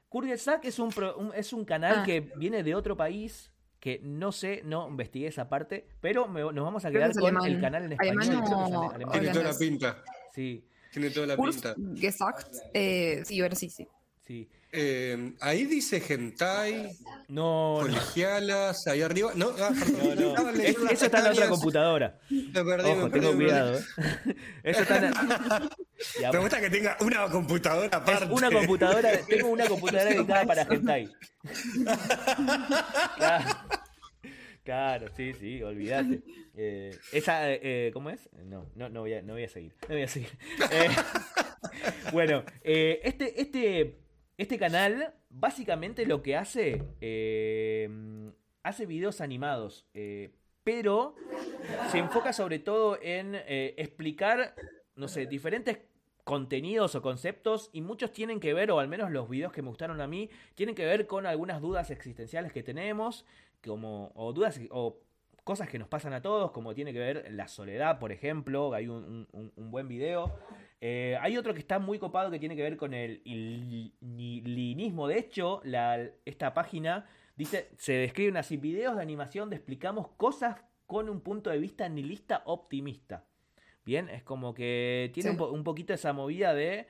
[0.10, 2.04] Kurzgesagt es un, pro- un- es un canal Ah.
[2.04, 6.66] que viene de otro país que no sé, no investigué esa parte, pero me- nos
[6.66, 7.46] vamos a quedar con alemán.
[7.50, 8.44] el canal en Alemán español.
[8.44, 9.12] creo que es o- ale- alemán.
[9.20, 10.04] Tiene toda la pinta.
[10.34, 11.76] Sí, Tiene toda la pinta.
[11.96, 12.48] Gesagt.
[12.74, 13.88] Eh, sí, ahora sí, sí.
[14.26, 14.50] sí.
[14.72, 16.92] Eh, ahí dice hentai,
[17.28, 19.32] No, no, colegialas, ahí arriba.
[19.36, 20.50] No, ah, no, no.
[20.62, 22.20] Es- eso está en la otra computadora.
[22.30, 23.80] Me perdí, Ojo, me perdí, tengo me cuidado.
[23.80, 23.84] ¿eh?
[24.64, 25.14] Eso está en
[26.22, 28.26] Ya, Me gusta que tenga una computadora Es aparte.
[28.32, 31.10] una computadora, tengo una computadora dedicada para hentai.
[34.70, 36.22] Claro, sí, sí, olvídate.
[36.62, 38.30] Eh, esa, eh, ¿cómo es?
[38.44, 39.74] No, no, no voy a, no voy a seguir.
[39.88, 40.30] No voy a seguir.
[40.72, 40.90] Eh,
[42.12, 43.98] bueno, eh, este, este,
[44.38, 47.90] este canal básicamente lo que hace, eh,
[48.62, 50.32] hace videos animados, eh,
[50.66, 51.16] pero
[51.92, 54.54] se enfoca sobre todo en eh, explicar,
[54.96, 55.80] no sé, diferentes
[56.30, 59.70] contenidos o conceptos y muchos tienen que ver, o al menos los videos que me
[59.70, 63.26] gustaron a mí, tienen que ver con algunas dudas existenciales que tenemos,
[63.66, 65.00] como, o dudas o
[65.44, 68.88] cosas que nos pasan a todos, como tiene que ver la soledad, por ejemplo, hay
[68.88, 70.38] un, un- un buen video.
[70.82, 75.08] Eh, hay otro que está muy copado que tiene que ver con el il- nihilismo.
[75.08, 80.58] De hecho, la, esta página dice, se describen así, videos de animación de explicamos cosas
[80.86, 83.26] con un punto de vista nihilista optimista.
[83.86, 85.34] Bien, es como que tiene Sí.
[85.34, 86.86] un, po- un poquito esa movida de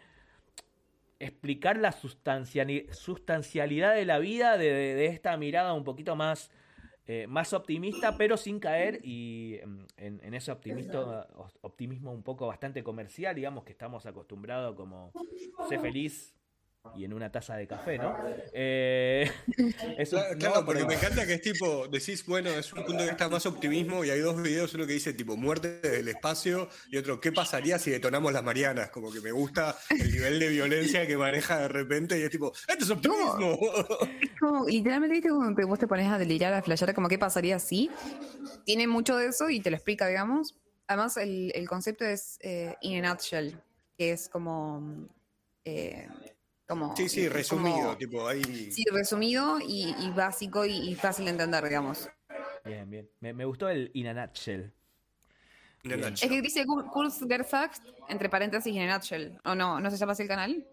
[1.19, 6.51] explicar la sustanciali- sustancialidad de la vida de, de- de esta mirada un poquito más,
[7.11, 11.25] eh, más optimista, pero sin caer y em, en, en ese optimismo,
[11.61, 15.11] optimismo un poco bastante comercial, digamos que estamos acostumbrados como
[15.67, 16.35] sé feliz
[16.91, 18.17] y en una taza de café, ¿no?
[18.51, 19.29] Eh,
[19.95, 23.09] eso Claro, no porque me encanta que es tipo, decís, bueno, es un punto de
[23.09, 26.67] vista más optimismo y hay dos videos, uno que dice tipo muerte desde el espacio
[26.89, 28.89] y otro, ¿qué pasaría si detonamos las Marianas?
[28.89, 32.51] Como que me gusta el nivel de violencia que maneja de repente y es tipo,
[32.67, 33.57] ¡esto es optimismo!
[34.21, 37.19] Es como, literalmente, viste, como que vos te pones a delirar, a flashear, como qué
[37.19, 37.89] pasaría si.
[38.65, 40.57] Tiene mucho de eso y te lo explica, digamos.
[40.87, 43.61] Además, el, el concepto es eh, in a nutshell,
[43.97, 45.07] que es como.
[45.65, 46.07] eh,
[46.69, 48.71] como Sí, sí, resumido, como- tipo, ahí...
[48.71, 52.07] sí, resumido y, y básico y, y fácil de entender, digamos.
[52.63, 53.09] Bien, bien.
[53.19, 54.71] Me, me gustó el in a nutshell.
[55.83, 59.37] Es que dice Kur- Kurzgesagt, entre paréntesis, in a nutshell.
[59.45, 59.79] ¿O no?
[59.79, 60.67] ¿No se llama así el canal?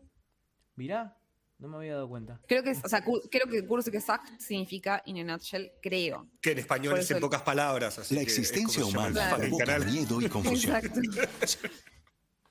[0.75, 1.17] Mirá,
[1.59, 2.41] no me había dado cuenta.
[2.47, 6.29] Creo que, es- o sea, creo que Kurzgesagt significa in a nutshell, creo.
[6.43, 7.99] Que en español Por es en el- pocas palabras.
[8.01, 9.87] Así La existencia humana fucking provoca canal.
[9.91, 10.77] miedo y confusión.
[10.77, 11.01] Exacto.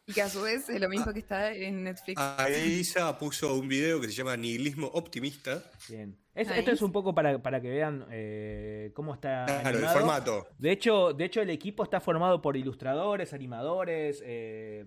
[0.08, 2.22] Y que a su vez es lo mismo que está en Netflix.
[2.22, 5.64] Ahí Isa puso un video que se llama Nihilismo Optimista.
[5.90, 6.16] Bien.
[6.36, 9.94] Es- esto es un poco para, para que vean eh, cómo está Claro, el animado.
[10.00, 10.48] formato.
[10.60, 14.86] De hecho, de hecho, el equipo está formado por ilustradores, animadores, eh,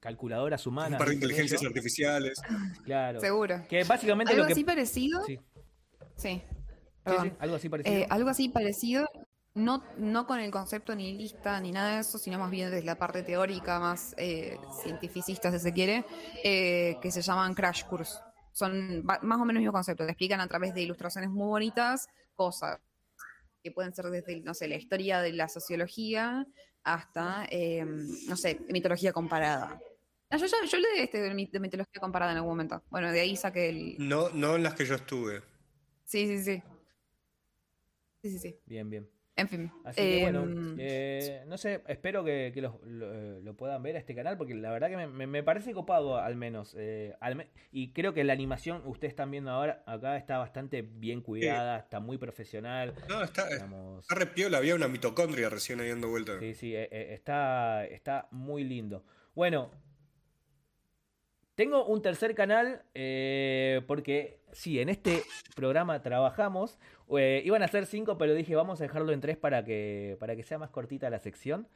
[0.00, 0.92] calculadoras humanas.
[0.92, 2.40] Un par de dicen inteligencias artificiales.
[2.84, 3.20] Claro.
[3.20, 3.62] Seguro.
[3.68, 4.52] Que básicamente Algo lo que.
[4.54, 5.22] así parecido.
[5.26, 5.38] Sí,
[6.16, 6.28] Sí.
[6.40, 6.42] sí,
[7.04, 7.28] Perdón.
[7.28, 7.96] sí, algo así parecido.
[7.96, 9.06] Eh, algo así parecido,
[9.64, 12.96] no, no con el concepto nihilista ni nada de eso, sino más bien desde la
[12.96, 16.04] parte teórica, más eh, cientificista, si se quiere,
[16.44, 18.18] eh, que se llaman crash course.
[18.52, 22.08] Son más o menos el mismo concepto, te explican a través de ilustraciones muy bonitas
[22.34, 22.80] cosas
[23.62, 26.46] que pueden ser desde, no sé, la historia de la sociología
[26.82, 29.78] hasta, eh, no sé, mitología comparada.
[30.30, 32.82] Ah, Yo, ya- yo leí este de mitología comparada en algún momento.
[32.90, 33.96] Bueno, de ahí saqué el...
[33.98, 35.42] No, no en las que yo estuve.
[36.04, 36.62] Sí, sí, sí.
[38.22, 38.60] Sí, sí, sí.
[38.66, 39.08] Bien, bien.
[39.40, 39.72] En fin.
[39.84, 43.82] Así que bueno, Em, eh, no sé, espero que, que lo, lo- eh, lo puedan
[43.82, 46.74] ver a este canal porque la verdad que me, me- me parece copado al menos.
[46.78, 50.82] eh, al me- y creo que la animación, ustedes están viendo ahora, acá está bastante
[50.82, 52.94] bien cuidada, está muy profesional.
[53.08, 54.02] No, está, digamos.
[54.04, 56.38] está re piola, había una mitocondria recién ahí dando vuelta.
[56.38, 59.04] Sí, sí, eh, eh, está, está muy lindo.
[59.34, 59.70] Bueno,
[61.54, 65.22] tengo un tercer canal eh, porque sí, en este
[65.54, 66.78] programa trabajamos.
[67.18, 70.36] Eh, iban a ser cinco, pero dije vamos a dejarlo en tres para que, para
[70.36, 71.66] que sea más cortita la sección.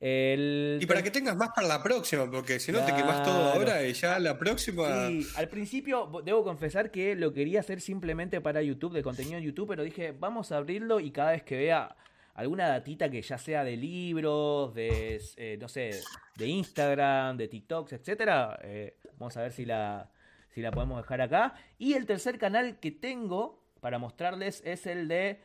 [0.00, 3.52] El Y para que tengas más para la próxima, porque si no te quemas todo
[3.52, 5.08] ahora y ya la próxima.
[5.08, 9.38] Sí, al principio bo- debo confesar que lo quería hacer simplemente para YouTube, de contenido
[9.38, 11.94] en YouTube, pero dije, vamos a abrirlo y cada vez que vea
[12.34, 15.90] alguna datita que ya sea de libros, de, eh, no sé,
[16.36, 20.10] de Instagram, de TikToks, etcétera, eh, vamos a ver si la,
[20.50, 21.54] si la podemos dejar acá.
[21.78, 25.40] Y el tercer canal que tengo para mostrarles es el de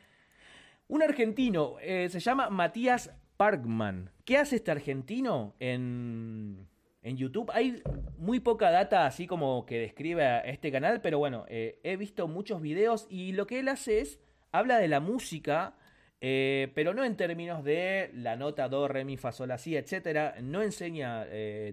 [0.87, 1.75] un argentino.
[1.81, 4.11] eh, se llama Matías Parkman.
[4.23, 6.65] ¿Qué hace este argentino en,
[7.01, 7.51] en YouTube?
[7.53, 7.83] Hay
[8.17, 12.29] muy poca data así como que describe a este canal, pero bueno, eh, he visto
[12.29, 14.21] muchos videos y lo que él hace es,
[14.53, 15.75] habla de la música,
[16.21, 20.35] eh, pero no en términos de la nota do, re, mi, fa, sol, si, etcétera.
[20.41, 21.25] No enseña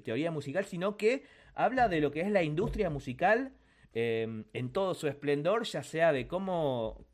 [0.03, 1.23] teoría musical, sino que
[1.55, 3.53] habla de lo que es la industria musical
[3.95, 7.05] eh, en todo su esplendor, ya sea de cómo,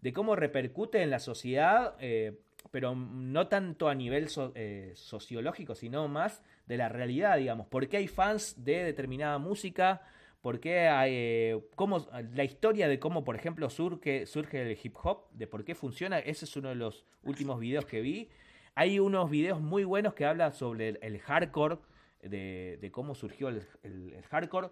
[0.00, 2.38] de cómo repercute en la sociedad, eh,
[2.70, 7.66] pero no tanto a nivel eh, sociológico, sino más de la realidad, digamos.
[7.68, 10.02] ¿Por qué hay fans de determinada música?
[10.40, 14.96] ¿Por qué hay, eh, cómo, la historia de cómo, por ejemplo, surge, surge el hip
[15.02, 16.18] hop, de por qué funciona?
[16.18, 18.28] Ese es uno de los últimos videos que vi.
[18.74, 21.78] Hay unos videos muy buenos que hablan sobre el, hardcore,
[22.22, 24.68] de, cómo surgió el hardcore.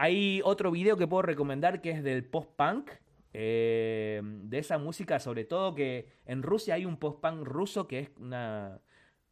[0.00, 2.88] Hay otro video que puedo recomendar que es del post-punk,
[3.32, 8.10] eh, de esa música, sobre todo que en Rusia hay un post-punk ruso que es
[8.16, 8.80] una,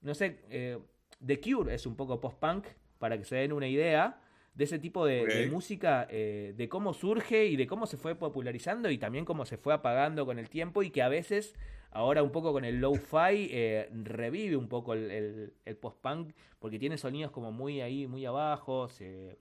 [0.00, 0.78] no sé, eh,
[1.24, 2.66] The Cure es un poco post-punk,
[2.98, 4.20] para que se den una idea
[4.54, 8.90] de ese tipo de, música, eh, de cómo surge y de cómo se fue popularizando
[8.90, 11.54] y también cómo se fue apagando con el tiempo y que a veces,
[11.92, 16.80] ahora un poco con el lo-fi, eh, revive un poco el, el- el post-punk porque
[16.80, 19.38] tiene sonidos como muy ahí, muy abajo, se-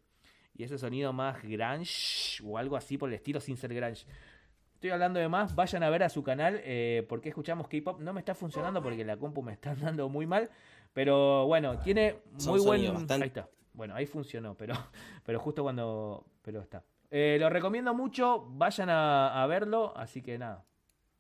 [0.58, 4.06] y ese sonido más grunge o algo así por el estilo sin ser grunge.
[4.76, 8.00] Estoy hablando de más, vayan a ver a su canal eh, porque escuchamos K-pop.
[8.02, 10.50] No me está funcionando porque la compu me está andando muy mal,
[10.94, 12.94] pero bueno, tiene Son muy buen...
[12.94, 13.50] bastante- Ahí está.
[13.74, 14.74] Bueno, ahí funcionó, pero,
[15.26, 16.26] pero justo cuando...
[16.42, 16.84] Pero está.
[17.12, 20.64] Eh, lo recomiendo mucho, vayan a, a verlo, así que nada.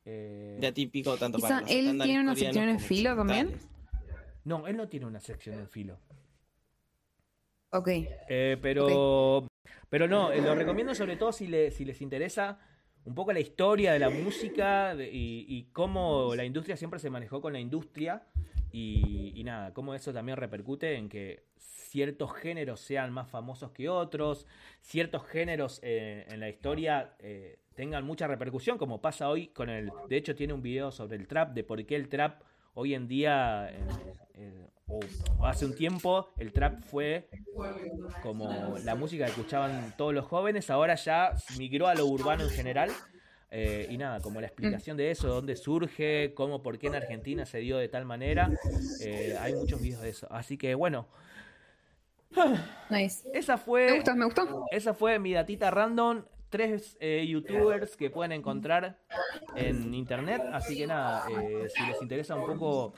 [0.05, 3.55] Eh, Ya típico tanto para los él tiene una sección en filo también.
[4.43, 5.97] no, él no tiene una sección en filo.
[7.77, 7.87] Ok.
[8.29, 9.47] Eh, pero,
[9.89, 12.57] pero no, eh, lo recomiendo sobre todo si, le- si les interesa
[13.05, 17.09] un poco la historia de la música de- y, y cómo la industria siempre se
[17.09, 18.23] manejó con la industria
[18.71, 23.87] y, y nada, cómo eso también repercute en que ciertos géneros sean más famosos que
[23.89, 24.47] otros,
[24.81, 29.91] ciertos géneros eh, en la historia eh, tengan mucha repercusión, como pasa hoy con el...
[30.09, 32.41] De hecho tiene un video sobre el trap, de por qué el trap
[32.73, 33.69] hoy en día,
[34.33, 37.27] eh, o hace un tiempo, el trap fue
[38.21, 42.49] como la música que escuchaban todos los jóvenes, ahora ya migró a lo urbano en
[42.49, 42.91] general.
[43.51, 47.45] eh, y nada, como la explicación de eso, dónde surge, cómo, por qué en Argentina
[47.45, 48.51] se dio de tal manera.
[49.01, 50.27] eh, hay muchos videos de eso.
[50.29, 51.07] Así que bueno,
[52.89, 53.27] Nice.
[53.33, 54.65] esa Me fue, gusta, me gustó.
[54.71, 56.23] esa fue mi datita random.
[56.49, 58.97] Tres eh, youtubers que pueden encontrar
[59.55, 60.41] en internet.
[60.53, 62.93] Así que nada, eh, si les interesa un poco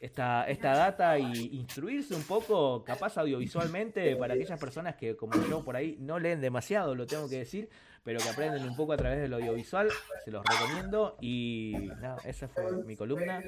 [0.00, 5.64] esta, esta data y instruirse un poco, capaz audiovisualmente, para aquellas personas que, como yo,
[5.64, 7.68] por ahí no leen demasiado, lo tengo que decir,
[8.04, 9.88] pero que aprenden un poco a través del audiovisual,
[10.24, 11.16] se los recomiendo.
[11.20, 13.42] Y nada, esa fue mi columna.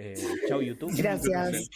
[0.00, 0.14] Eh,
[0.48, 0.92] chau YouTube.
[0.96, 1.68] Gracias.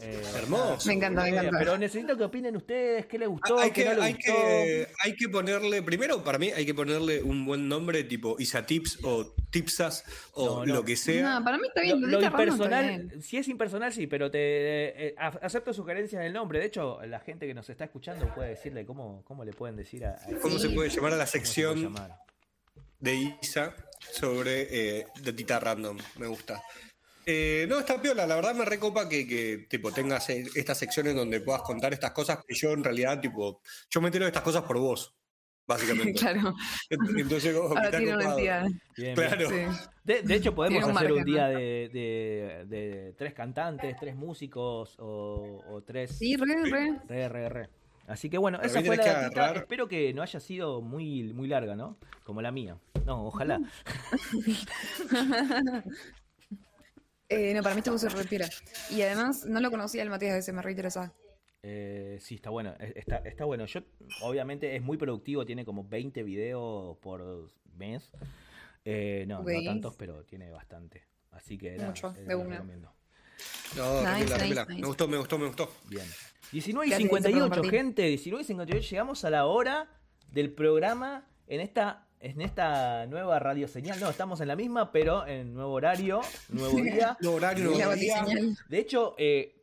[0.00, 0.86] Eh, Hermoso.
[0.88, 1.58] Me encanta, me encanta.
[1.58, 4.32] Pero necesito que opinen ustedes, qué les gustó, hay, qué que, no les hay, gustó.
[4.32, 8.98] que, hay que ponerle, primero para mí hay que ponerle un buen nombre tipo Isatips
[9.04, 10.74] o Tipsas o No, no.
[10.74, 11.38] lo que sea.
[11.38, 12.10] No, para mí está Lo, bien.
[12.10, 13.22] lo está impersonal, bien.
[13.22, 16.58] si es impersonal, sí, pero te eh, acepto sugerencias del nombre.
[16.60, 20.04] De hecho, la gente que nos está escuchando puede decirle cómo, cómo le pueden decir
[20.04, 21.94] a, a- ¿Cómo se puede llamar a la sección
[23.00, 23.74] de Isa
[24.12, 24.68] sobre
[25.00, 25.98] eh, Datita Random?
[26.18, 26.60] Me gusta.
[27.26, 31.14] Eh, no, está piola, la verdad me recopa que, que tipo, tengas eh, estas secciones
[31.14, 33.60] donde puedas contar estas cosas que yo en realidad, tipo,
[33.90, 35.14] yo me entero de estas cosas por vos,
[35.66, 36.12] básicamente.
[36.20, 36.54] Claro.
[36.90, 38.38] Entonces, como que Ahora está tiene una copado.
[38.38, 38.62] entidad.
[38.96, 39.14] Bien, bien.
[39.14, 39.48] Claro.
[39.48, 39.88] Sí.
[40.04, 44.96] De, de hecho, podemos un hacer un día de, de- de tres cantantes, tres músicos
[44.98, 46.10] o, o tres.
[46.18, 46.98] Sí, re, re.
[47.08, 47.68] Re, re, re.
[48.08, 49.52] Así que bueno, esa fue la que datita.
[49.54, 51.96] Espero que no haya sido muy, muy larga, ¿no?
[52.24, 52.76] Como la mía.
[53.06, 53.60] No, ojalá.
[57.32, 58.48] Eh, no, para mí estuvo súper piola.
[58.90, 61.12] Y además, no lo conocía el Matías ese, me reinteresaba.
[61.62, 62.74] Eh, sí, está bueno.
[62.80, 63.66] es- Está, está bueno.
[63.66, 63.80] Yo,
[64.22, 65.44] obviamente, es muy productivo.
[65.46, 68.10] Tiene como 20 videos por mes.
[68.84, 71.04] Eh, no, no tantos, pero tiene bastante.
[71.30, 72.56] Así que nada, Mucho, eh, de una.
[72.56, 72.92] recomiendo.
[73.76, 74.64] No, Nice, repela, nice, repela.
[74.66, 74.80] nice.
[74.80, 75.72] Me gustó, me gustó, me gustó.
[75.88, 76.04] Bien.
[76.52, 77.70] 19 y Gracias, 58, por compartir.
[77.80, 78.02] gente.
[78.02, 78.90] 19 y 58.
[78.90, 79.88] Llegamos a la hora
[80.30, 83.98] del programa en esta, en esta nueva radio señal.
[84.00, 87.16] No, estamos en la misma, pero en nuevo horario, nuevo día.
[87.20, 88.24] No horario, no día.
[88.68, 89.56] De hecho, eh,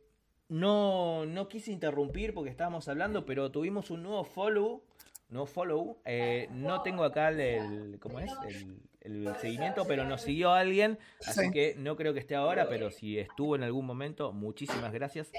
[0.48, 4.82] no, no quise interrumpir porque estábamos hablando, pero tuvimos un nuevo follow
[5.30, 5.98] no follow.
[6.04, 8.30] Eh, no tengo acá el, el- ¿cómo es?
[8.48, 11.50] El, el seguimiento, pero nos siguió alguien, así Sí.
[11.50, 15.30] que no creo que esté ahora, pero si estuvo en algún momento, muchísimas gracias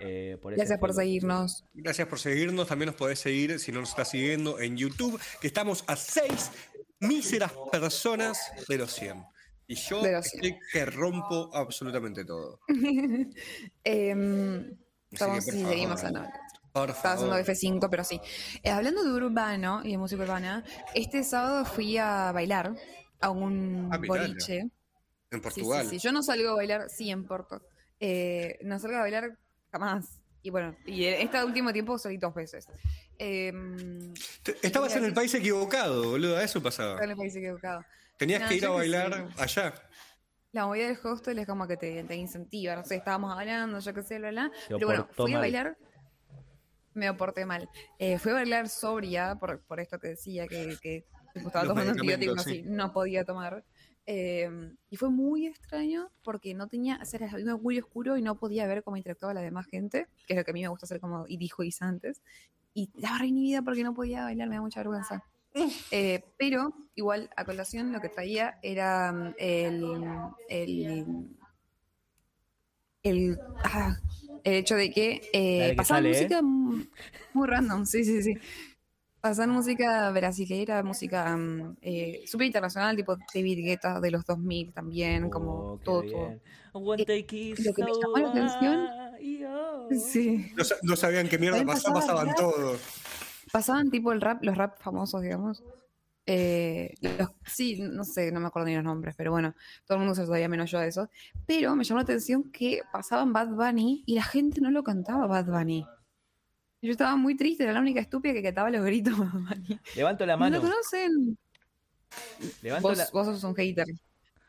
[0.00, 1.64] eh, por Gracias por seguirnos.
[1.72, 2.68] Gracias por seguirnos.
[2.68, 6.50] También nos podés seguir, si no nos estás siguiendo, en YouTube, que estamos a seis
[7.00, 8.38] míseras personas
[8.68, 9.24] de los 100.
[9.68, 10.44] Y yo De los 100.
[10.44, 12.60] estoy que rompo absolutamente todo.
[13.84, 14.76] Em,
[15.10, 15.72] estamos, por sí, favor.
[15.72, 16.28] seguimos a no.
[16.76, 17.50] Por Estaba haciendo favor.
[17.56, 18.20] F5, pero sí.
[18.62, 20.62] Eh, hablando de urbano y de música urbana,
[20.94, 22.74] este sábado fui a bailar
[23.20, 24.68] a un Ah, boliche.
[25.30, 25.84] En Portugal.
[25.88, 25.98] sí, sí.
[25.98, 27.62] Yo no salgo a bailar, sí, en Porto.
[27.98, 29.38] Eh, no salgo a bailar
[29.72, 30.20] jamás.
[30.42, 32.66] Y bueno, y este último tiempo salí dos veces.
[33.18, 34.12] Em,
[34.62, 36.38] Estabas en el país equivocado, boludo.
[36.40, 36.90] Eso pasaba.
[36.90, 37.84] estaba en el país equivocado.
[38.18, 39.74] Tenías No, que ir a bailar allá.
[40.52, 43.92] La movida del hostel es como que te, te incentiva, no sé, estábamos hablando, yo
[43.94, 44.52] qué sé, bla, bla.
[44.68, 45.40] Pero bueno, fui a mal.
[45.42, 45.76] bailar,
[46.96, 47.68] me aporté mal.
[47.98, 52.46] Eh, fui a bailar sobria, por, por esto que decía, que, que estaba tomando antibióticos
[52.48, 53.64] y no podía tomar.
[54.08, 54.48] Eh,
[54.88, 58.66] y fue muy extraño porque no tenía, o sea, era muy oscuro y no podía
[58.66, 61.00] ver cómo interactuaba la demás gente, que es lo que a mí me gusta hacer
[61.00, 62.22] como y dijo Isa antes.
[62.72, 65.24] Y estaba re inhibida porque no podía bailar, me da mucha vergüenza.
[65.90, 69.94] Eh, pero igual a colación lo que traía era mm, el,
[70.48, 71.36] el,
[73.08, 73.96] el, ah,
[74.44, 76.22] el hecho de que eh, La de que pasaban sale, ¿eh?
[76.22, 76.42] música
[77.34, 78.34] muy random, sí, sí, sí.
[79.20, 85.30] Pasaban música brasilera, música mm, eh, súper internacional, tipo David Guetta de los 2000 también,
[85.30, 86.40] como Oh, todo, bien.
[86.72, 87.26] todo.
[87.26, 88.88] Kiss lo que me llamó la atención-
[89.48, 89.88] oh.
[89.90, 90.52] Sí.
[90.56, 92.36] No, sa- no sabían qué mierda pasaba pasaban rap.
[92.36, 92.76] todo.
[93.52, 95.62] Pasaban tipo el rap, los rap famosos, digamos.
[96.28, 99.54] Eh, los- sí, no sé, no me acuerdo ni los nombres, pero bueno,
[99.86, 101.08] todo el mundo se sabía menos yo de eso.
[101.46, 105.26] Pero me llamó la atención que pasaban Bad Bunny y la gente no lo cantaba
[105.26, 105.86] Bad Bunny.
[106.82, 109.80] Yo estaba muy triste, era la única estúpida que cantaba los gritos Bad Bunny.
[109.94, 110.56] Levanto la ¿No mano.
[110.56, 111.38] lo conocen?
[112.62, 113.06] Levanto Vos, la...
[113.12, 113.86] vos sos un hater.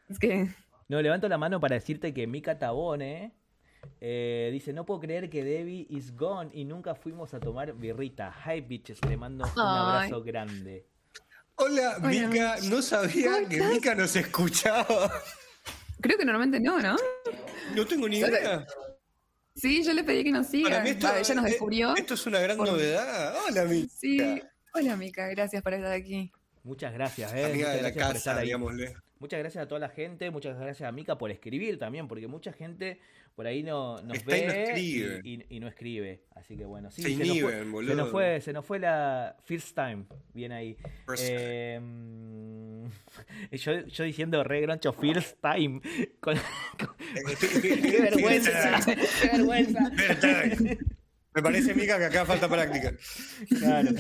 [0.10, 0.50] Es que.
[0.90, 3.34] No, levanto la mano para decirte que Mika Tabone
[4.02, 8.34] eh, dice, no puedo creer que Debbie is gone y nunca fuimos a tomar birrita.
[8.46, 10.06] Hi bitches, le mando un Ay.
[10.08, 10.86] abrazo grande.
[11.60, 12.56] Hola, Hola, Mica.
[12.70, 13.72] No sabía ¿Cómo que estás?
[13.72, 15.12] Mica nos escuchaba.
[16.02, 16.96] Creo que normalmente no, ¿no?
[17.76, 18.66] No tengo ni idea.
[19.56, 20.70] Sí, yo le pedí que nos siga.
[20.70, 21.96] Para mí esto, Va, ella nos descubrió.
[21.96, 23.36] esto es una gran por- novedad.
[23.48, 23.92] Hola, Mica.
[24.00, 24.42] Sí.
[24.74, 26.32] Hola, Mica, gracias por estar aquí.
[26.64, 27.46] Muchas gracias, eh.
[27.46, 28.96] Amiga Muchas de la gracias casa, digámosle.
[29.20, 32.54] Muchas gracias a toda la gente, muchas gracias a Mika por escribir también, porque mucha
[32.54, 33.00] gente
[33.38, 35.22] por ahí no, nos Está y no ve escribe.
[35.24, 36.24] y, y- y no escribe.
[36.36, 37.96] Así que bueno, sí, Se se, nos fue, inhiben, se boludo.
[37.96, 40.76] nos fue, se nos fue la first time, bien ahí.
[41.20, 41.80] Eh,
[43.52, 45.80] yo, yo diciendo re groncho first time.
[46.20, 46.36] Con-
[47.52, 48.80] qué vergüenza,
[49.22, 49.92] qué vergüenza.
[51.36, 52.94] Me parece, Mica, que acá falta práctica.
[53.60, 53.92] Claro.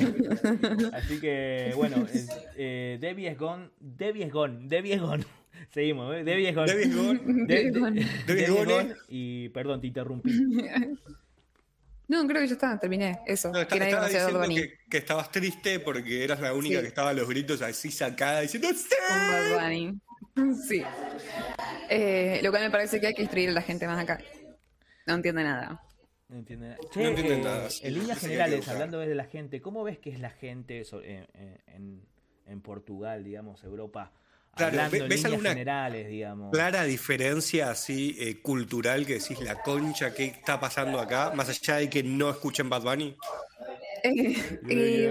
[0.94, 2.26] Así que, bueno, eh,
[2.56, 3.70] eh, Debbie es gone.
[3.80, 4.68] Debbie es gone.
[4.68, 5.24] Debbie es gone.
[5.70, 6.20] Seguimos, ¿eh?
[6.20, 6.24] Gone.
[6.24, 6.74] Debbie es gone.
[8.76, 8.96] De- de-.
[9.10, 10.32] Y perdón, te interrumpí.
[12.10, 13.20] No, creo que ya está, terminé.
[13.28, 13.52] Eso.
[13.52, 14.56] No, está- que estaba diciendo Bunny.
[14.56, 16.82] que, que estabas triste porque eras la única Sí.
[16.84, 18.96] que estaba a los gritos así sacada diciendo ¡Sí!
[19.10, 20.00] Con Bad Bunny.
[20.70, 20.84] Sí.
[21.90, 24.20] Eh, lo cual me parece que hay que instruir a la gente más acá.
[25.06, 25.82] No entiende nada.
[26.30, 26.82] No entienden nada.
[26.96, 27.68] No entienden eh, nada.
[27.82, 31.28] En líneas generales, hablando desde la gente, ¿cómo ves que es la gente en,
[31.68, 32.02] en-
[32.46, 34.14] en Portugal, digamos, Europa?
[34.58, 36.52] Claro, Hablando ¿ve- en ves alguna generales, digamos.
[36.52, 41.32] Clara diferencia así eh, cultural que decís la concha, ¿qué está pasando acá?
[41.36, 43.16] Más allá de que no escuchen Bad Bunny.
[44.04, 44.36] Eh,
[44.70, 45.10] eh,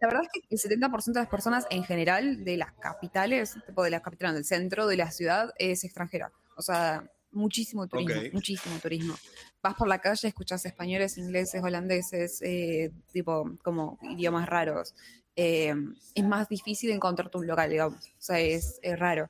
[0.00, 3.82] la verdad es que el 70% de las personas en general de las capitales, tipo
[3.82, 6.30] de las capitales, del centro de la ciudad, es extranjera.
[6.56, 9.14] O sea, muchísimo turismo, muchísimo turismo.
[9.62, 14.94] Vas por la calle, escuchas españoles, ingleses, holandeses, eh, tipo como idiomas raros.
[15.36, 15.74] Eh,
[16.14, 18.04] es más difícil encontrarte un local, digamos.
[18.06, 19.28] O sea, es, es raro.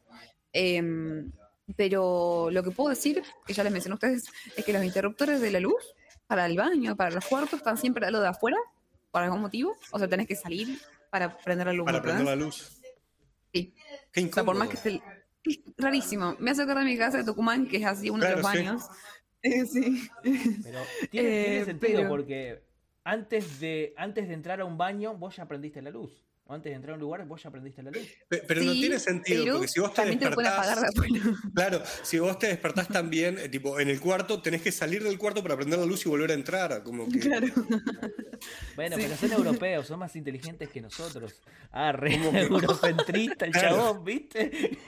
[0.52, 1.32] Em,
[1.76, 4.24] pero lo que puedo decir, que ya les mencioné a ustedes,
[4.56, 5.82] es que los interruptores de la luz
[6.28, 8.56] para el baño, para los cuartos, están siempre a lo de afuera,
[9.10, 9.76] por algún motivo.
[9.90, 10.78] O sea, tenés que salir
[11.10, 11.86] para prender la luz.
[11.86, 12.80] Para ¿me prender la luz.
[13.52, 13.74] Sí.
[14.12, 14.58] Qué O sea, por incómodo.
[14.60, 15.02] más que esté...
[15.44, 16.36] es rarísimo.
[16.38, 18.50] Me hace acordar de mi casa de Tucumán, que es así uno de Claro, los
[18.52, 18.58] sí.
[18.58, 18.82] baños.
[19.42, 20.08] Eh, sí.
[20.22, 20.78] Pero
[21.10, 22.62] tiene, tiene Eh, sentido pero- porque
[23.06, 26.12] antes de, antes de entrar a un baño, vos ya prendiste la luz.
[26.48, 28.06] O antes de entrar a un lugar, vos ya prendiste la luz.
[28.28, 30.78] Pe- Pero no tiene sentido, pero porque si vos te te despertás.
[30.84, 31.14] afuera.
[31.54, 35.18] Claro, si vos te despertás también, eh, tipo, en el cuarto, tenés que salir del
[35.18, 36.82] cuarto para prender la luz y volver a entrar.
[36.84, 37.18] Como que.
[37.18, 37.46] Claro.
[38.76, 39.02] Bueno, Sí.
[39.04, 41.40] pero son europeos, son más inteligentes que nosotros.
[41.72, 43.76] Ah, re eurocentrista el Claro.
[43.76, 44.78] chabón, ¿viste?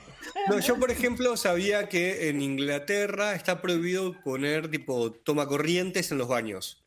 [0.48, 6.18] No, yo, por ejemplo, sabía que en Inglaterra está prohibido poner, tipo, toma corrientes en
[6.18, 6.84] los baños.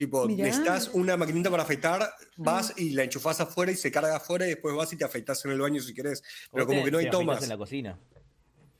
[0.00, 0.46] Tipo, Mirá.
[0.46, 4.48] necesitas una maquinita para afeitar, vas y la enchufás afuera y se carga afuera y
[4.48, 6.22] después vas y te afeitas en el baño si querés.
[6.50, 7.42] Pero como te- que no hay tomas.
[7.42, 7.98] en la cocina.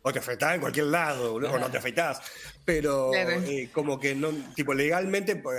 [0.00, 2.22] O te afeitás en cualquier lado, boludo, o no te afeitás.
[2.64, 3.32] Pero Claro.
[3.42, 5.56] eh, como que no, tipo, legalmente, por,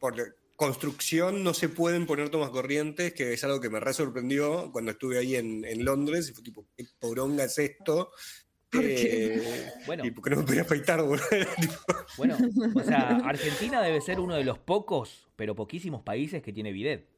[0.00, 0.16] por
[0.56, 4.90] construcción no se pueden poner tomas corrientes, que es algo que me re sorprendió cuando
[4.90, 8.10] estuve ahí en, en Londres y fue tipo, ¿qué poronga es esto?
[8.74, 9.34] ¿Por qué?
[9.36, 10.04] Eh, Bueno.
[10.04, 11.24] Y porque no me podía afeitar, boludo.
[12.16, 12.36] Bueno,
[12.74, 17.08] o sea, Argentina debe ser uno de los pocos, pero poquísimos países que tiene bidet.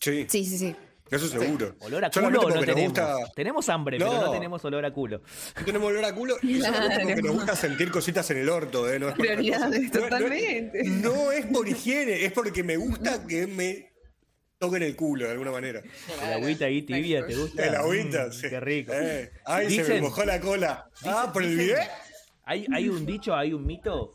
[0.00, 0.76] sí, Sí, sí, sí.
[1.10, 1.74] eso seguro.
[1.80, 2.82] ¿Olor a culo Solamente no tenemos?
[2.90, 4.30] gusta- Tenemos hambre, pero no No.
[4.30, 5.22] tenemos olor a culo.
[5.58, 8.88] No tenemos olor a culo y solamente porque nos gusta sentir cositas en el orto,
[8.92, 8.98] ¿eh?
[8.98, 9.26] No es por.
[9.26, 10.84] Prioridades, No- no- totalmente.
[10.84, 13.90] No, es por higiene, es porque me gusta que me
[14.58, 15.82] toquen el culo de alguna manera.
[16.24, 17.66] El agüita ahí tibia, ¿te gusta?
[17.66, 18.48] El agüita, Mm, sí.
[18.48, 18.92] Qué rico.
[18.94, 20.88] Eh, Ay, se me mojó la cola.
[21.04, 21.78] Ah, ¿por el video?
[22.44, 24.12] Hay, hay un dicho, hay un mito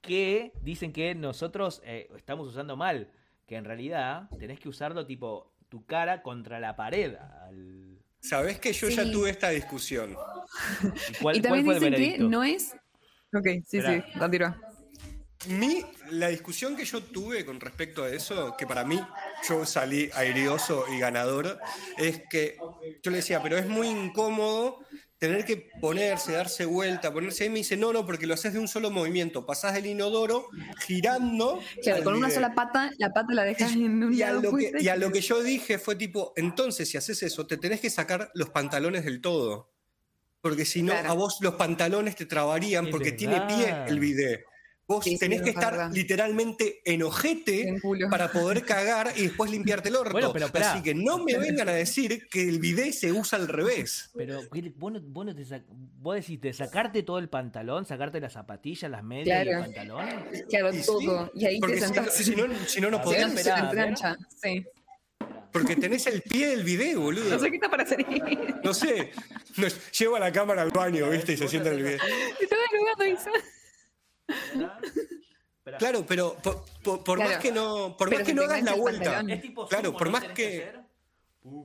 [0.00, 3.10] que dicen que nosotros eh, estamos usando mal.
[3.46, 7.14] Que en realidad tenés que usarlo tipo tu cara contra la pared.
[7.16, 10.12] al- Sabés que yo ya tuve esta discusión.
[10.12, 12.72] ¿Y cuál, y cuál también fue el dicen que no es.
[13.34, 14.06] Ok, sí, Esperá.
[14.12, 14.60] sí, continúa.
[15.48, 19.00] Mi, la discusión que yo tuve con respecto a eso, que para mí
[19.48, 21.58] yo salí airioso y ganador,
[21.98, 22.56] es que
[23.02, 24.78] yo le decía, pero es muy incómodo
[25.18, 27.50] tener que ponerse, darse vuelta, ponerse ahí.
[27.50, 29.46] Me dice, no, no, porque lo haces de un solo movimiento.
[29.46, 30.48] Pasás del inodoro
[30.84, 31.60] girando.
[31.80, 34.72] Claro, con una sola pata, la pata la dejas en un Y a, lo que,
[34.80, 37.88] y a lo que yo dije fue tipo, entonces si haces eso, te tenés que
[37.88, 39.70] sacar los pantalones del todo.
[40.40, 41.10] Porque si no, Claro.
[41.10, 44.44] a vos los pantalones te trabarían porque tiene pie el bidet.
[44.88, 45.90] Vos Sí, sí, tenés es que estar verdad.
[45.92, 47.80] literalmente en ojete En
[48.10, 50.12] para poder cagar y después limpiarte el orto.
[50.12, 50.48] Bueno, pero.
[50.52, 54.10] Así que no me vengan a decir que el bidet se usa al revés.
[54.14, 57.84] Pero ¿qué- vos, no, vos, no te sac- vos decís de sacarte todo el pantalón,
[57.86, 59.64] sacarte las zapatillas, las medias y el Claro.
[59.64, 60.24] pantalón.
[60.50, 61.30] Claro, Y sí, todo.
[61.34, 62.14] y ahí porque te si no, sentás.
[62.16, 63.42] si no, si no, no A ver, podés.
[63.44, 64.16] se a entrancha.
[64.42, 64.66] Sí.
[65.52, 67.30] Porque tenés el pie del bidet, boludo.
[67.30, 68.04] No sé qué está para hacer.
[68.64, 69.10] No sé.
[69.58, 69.66] No,
[69.98, 71.34] lleva la cámara al baño, ¿viste?
[71.34, 72.00] Y se sienta en el bidet.
[72.40, 73.04] Estaba drogado,
[74.32, 75.78] Esperá.
[75.78, 77.30] Claro, pero por, por- por Claro.
[77.30, 79.22] más que no, por Pero más que no hagas la vuelta.
[79.28, 80.12] Es tipo Claro, sumo, por ¿no?
[80.12, 80.80] más que- hacer.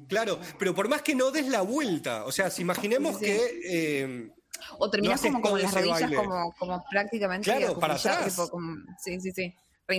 [0.07, 3.31] Claro, pero por más que no des la vuelta, o sea, si imaginemos Sí, sí.
[3.31, 3.61] que
[4.01, 4.31] eh,
[4.79, 6.15] O terminás haces como, como las rodillas, baile.
[6.15, 7.45] como, como prácticamente.
[7.51, 8.29] Claro, para atrás.
[8.35, 9.53] tipo, como- sí, sí, sí.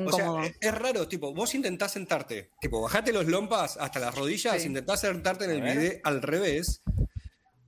[0.06, 4.14] O sea, es, es raro, tipo, vos intentás sentarte, tipo, bajate los lompas hasta las
[4.14, 4.66] rodillas, Sí.
[4.68, 6.82] intentás sentarte en el A bidet al revés,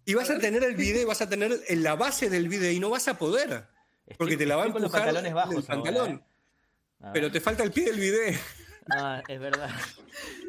[0.05, 2.81] y vas a tener el bidet, vas a tener en la base del bidet y
[2.81, 3.69] no vas a poder,
[4.17, 6.21] porque te la va a estoy con los pantalones bajos el ahora, pantalón, ¿eh?
[7.03, 8.39] A pero te falta el pie del bidet.
[8.93, 9.71] Ah, es verdad.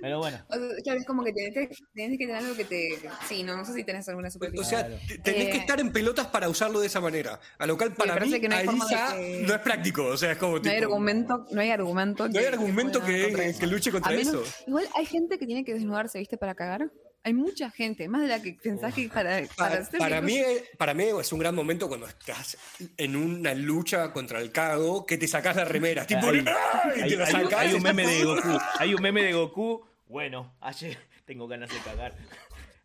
[0.01, 0.39] Pero bueno.
[0.49, 2.97] O sea, es como que tenés, que tenés que tener algo que te.
[3.27, 4.65] Sí, no, no sé si tenés alguna O superficie.
[4.65, 5.01] sea, Claro.
[5.07, 7.39] te- tenés que Eh, estar en pelotas para usarlo de esa manera.
[7.59, 9.53] A lo cual para parece mí que no hay ahí forma de ya que- no
[9.53, 10.05] es práctico.
[10.05, 12.27] O sea, es como no hay tipo, argumento, no hay argumento.
[12.29, 13.65] no hay argumento que, que, eso.
[13.67, 14.63] luche contra menos- eso.
[14.65, 16.37] Igual hay gente que tiene que desnudarse, ¿viste?
[16.37, 16.89] Para cagar.
[17.23, 20.63] Hay mucha gente, más de la que pensás que para, para, Para, para mí, es-
[20.77, 22.57] para mí es un gran momento cuando estás
[22.97, 26.07] en una lucha contra el cago que te sacas la remera.
[26.07, 26.91] Tipo, Hay, ¡ay!
[26.97, 28.59] Y hay- te la hay- sacás hay un meme de Goku.
[28.79, 29.85] Hay un meme de Goku.
[30.07, 32.15] Bueno, ayer tengo ganas de cagar.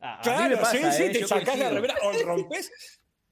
[0.02, 1.10] Ah, a mí Claro, me pasa, sí, sí, ¿eh?
[1.10, 1.74] te Yo sacás la coincido.
[1.74, 2.70] remera o rompes.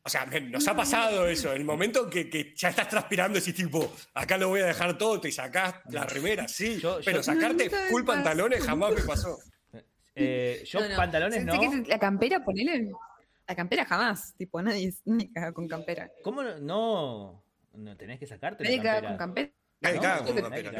[0.06, 1.50] O sea, me- nos ha pasado eso.
[1.52, 4.96] En el momento que, que ya estás transpirando, decís tipo, acá lo voy a dejar
[4.96, 6.78] todo, te sacás la remera, sí.
[6.80, 9.38] Yo- pero yo- sacarte full pantalones jamás me pasó.
[10.14, 10.96] Eh, yo No, no.
[10.96, 11.82] pantalones ¿Sabes no.
[11.88, 12.90] La campera, ponele.
[13.46, 14.34] La campera jamás.
[14.36, 14.92] Tipo, nadie,
[15.34, 16.10] caga con campera.
[16.22, 16.58] ¿Cómo no?
[16.60, 17.44] No,
[17.74, 19.50] no tenés que sacarte Nadie la caga con campera.
[19.80, 20.72] Nadie No, caga con campera,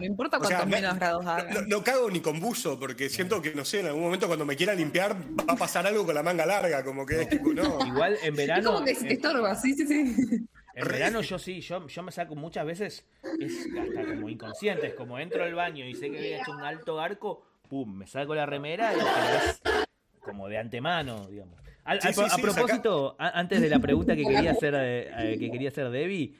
[0.00, 1.68] no, importa O sea, cuántos me- menos grados No, hagan.
[1.68, 4.56] no cago ni con buzo, porque siento que, no sé, en algún momento cuando me
[4.56, 7.78] quiera limpiar va a pasar algo con la manga larga, como que es tipo, no.
[7.86, 8.72] Igual en es verano.
[8.72, 10.46] como que se te en- estorba, sí, sí, sí.
[10.74, 13.06] En verano yo sí, yo, yo me saco muchas veces,
[13.38, 16.62] es hasta como inconsciente, es como entro al baño y sé que había hecho un
[16.64, 19.62] alto arco, pum, me saco la remera y es
[20.20, 21.58] como de antemano, digamos.
[22.02, 25.50] Sí, sí, a sí, propósito, a- antes de la pregunta que quería hacer, eh, que
[25.50, 26.34] quería hacer Debbie,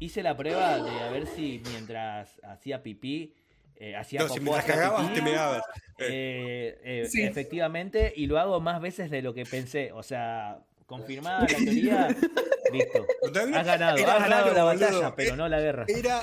[0.00, 3.32] hice la prueba de a ver si mientras hacía pipí,
[3.76, 5.30] eh, hacía No, si popó, hacía cagabas pipí, te.
[5.30, 5.60] Eh,
[6.00, 7.22] eh, eh, Sí.
[7.22, 9.92] Efectivamente, y lo hago más veces de lo que pensé.
[9.92, 12.08] O sea, confirmada la teoría,
[12.72, 13.06] listo.
[13.54, 14.84] Has ganado, Era has ganado raro, la boludo.
[14.86, 15.84] batalla, pero no la guerra.
[15.86, 16.22] Era,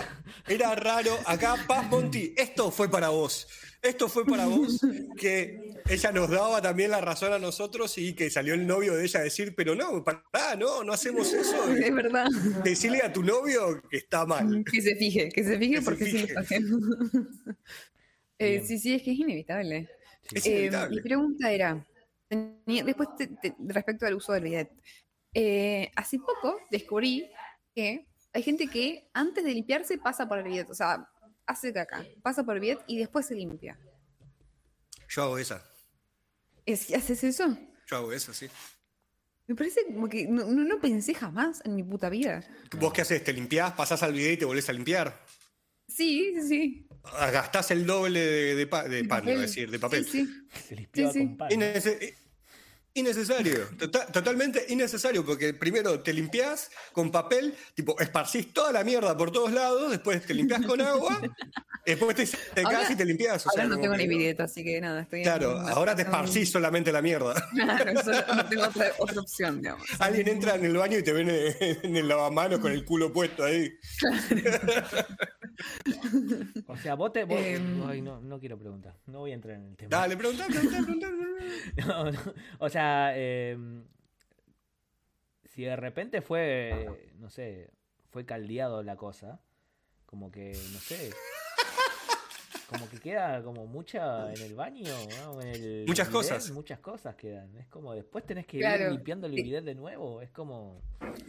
[0.49, 1.17] era raro.
[1.25, 3.47] Acá, Paz Monti, esto fue para vos.
[3.83, 4.79] Esto fue para vos,
[5.17, 9.03] que ella nos daba también la razón a nosotros y que salió el novio de
[9.03, 11.57] ella a decir, pero no, pará, no, no hacemos eso.
[11.77, 12.27] Es verdad.
[12.63, 14.63] Decirle a tu novio que está mal.
[14.71, 16.27] Que se fije, que se fije Que se porque sí lo fije.
[16.29, 16.77] está haciendo.
[18.39, 18.67] Eh, Bien.
[18.67, 19.89] sí, sí, es que es inevitable.
[20.31, 20.95] Es Eh, inevitable.
[20.95, 21.85] mi pregunta era,
[22.65, 24.71] después te- te- respecto al uso del bidet,
[25.33, 27.29] eh, hace poco descubrí
[27.75, 31.07] que hay gente que antes de limpiarse pasa por el bidet, o sea,
[31.45, 33.77] hace caca, pasa por Viet y después se limpia.
[35.09, 35.63] Yo hago esa.
[36.65, 37.57] ¿Es- ¿Haces eso?
[37.87, 38.47] Yo hago esa, sí.
[39.47, 42.43] Me parece como que no, no, no pensé jamás en mi puta vida.
[42.79, 43.23] ¿Vos qué haces?
[43.23, 45.21] ¿Te limpiás, pasás al video y te volvés a limpiar?
[45.87, 46.87] Sí, sí, sí.
[47.03, 50.05] Ah, Gastás el doble de, de pa- de pan, iba a decir, de papel.
[50.05, 50.47] Sí, sí.
[50.67, 51.25] Se limpiaba Sí, sí.
[51.25, 51.49] con pan.
[51.51, 52.15] Innece-
[52.95, 59.17] innecesario, tota- totalmente innecesario, porque primero te limpias con papel, tipo, esparcís toda la mierda
[59.17, 61.19] por todos lados, después te limpias con agua,
[61.85, 63.45] después te secás Ahora- y te limpias.
[63.45, 66.03] o Ahora sea, no tengo ni billete, así que nada, estoy en Claro, ahora te
[66.03, 67.33] esparcís solamente la mierda.
[67.53, 69.87] Claro, solo no tengo otra, otra opción, digamos.
[69.99, 71.29] Alguien entra en el baño y te ven
[71.59, 73.73] en el lavamanos con el culo puesto ahí.
[76.67, 77.23] O sea, vos te.
[77.25, 77.83] vos- Em.
[77.87, 78.95] Ay, no, no quiero preguntar.
[79.07, 79.89] No voy a entrar en el tema.
[79.89, 81.07] Dale, preguntá, preguntá, preguntá.
[81.87, 82.19] No, no.
[82.59, 82.82] O sea,
[83.15, 83.57] eh,
[85.45, 87.71] si de repente fue, no sé,
[88.09, 89.41] fue caldeado la cosa,
[90.05, 91.11] como que, no sé,
[92.67, 94.83] como que queda como mucha en el baño,
[95.25, 95.41] ¿no?
[95.41, 96.51] En el Muchas bidet, cosas.
[96.51, 97.55] Muchas cosas quedan.
[97.57, 98.85] Es como después tenés que Claro.
[98.85, 100.21] ir limpiando el bidet de nuevo.
[100.21, 100.81] Es como.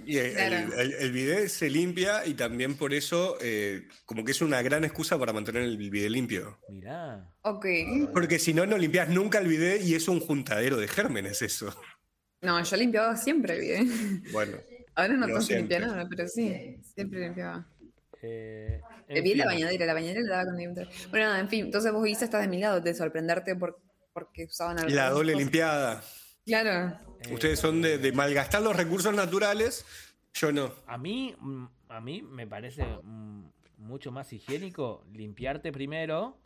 [0.07, 0.57] Y el, Claro.
[0.74, 4.62] el, el- el bidet se limpia y también por eso, eh, como que es una
[4.62, 6.59] gran excusa para mantener el bidet limpio.
[6.68, 7.28] Mirá.
[7.43, 7.66] Ok.
[8.12, 11.74] Porque si no, no limpias nunca el bidet y es un juntadero de gérmenes eso.
[12.43, 13.85] No, yo limpiaba siempre el video.
[14.32, 14.59] Bueno,
[14.97, 15.57] Ahora no que siempre.
[15.78, 17.66] limpiar nada, pero sí, siempre limpiaba.
[18.22, 19.52] Eh, en vi en la fin.
[19.55, 20.88] bañadera, la bañadera la daba con.
[21.11, 23.78] Bueno, nada, en fin, entonces vos Isa estás de mi lado, de sorprenderte por,
[24.12, 24.90] porque usaban algo.
[24.94, 26.02] la doble limpiada.
[26.46, 26.98] Claro.
[27.20, 29.84] Eh, Ustedes son de, de malgastar los recursos naturales,
[30.34, 30.72] yo no.
[30.86, 31.34] A mí,
[31.88, 33.44] a mí me parece mm,
[33.78, 36.36] mucho más higiénico limpiarte primero,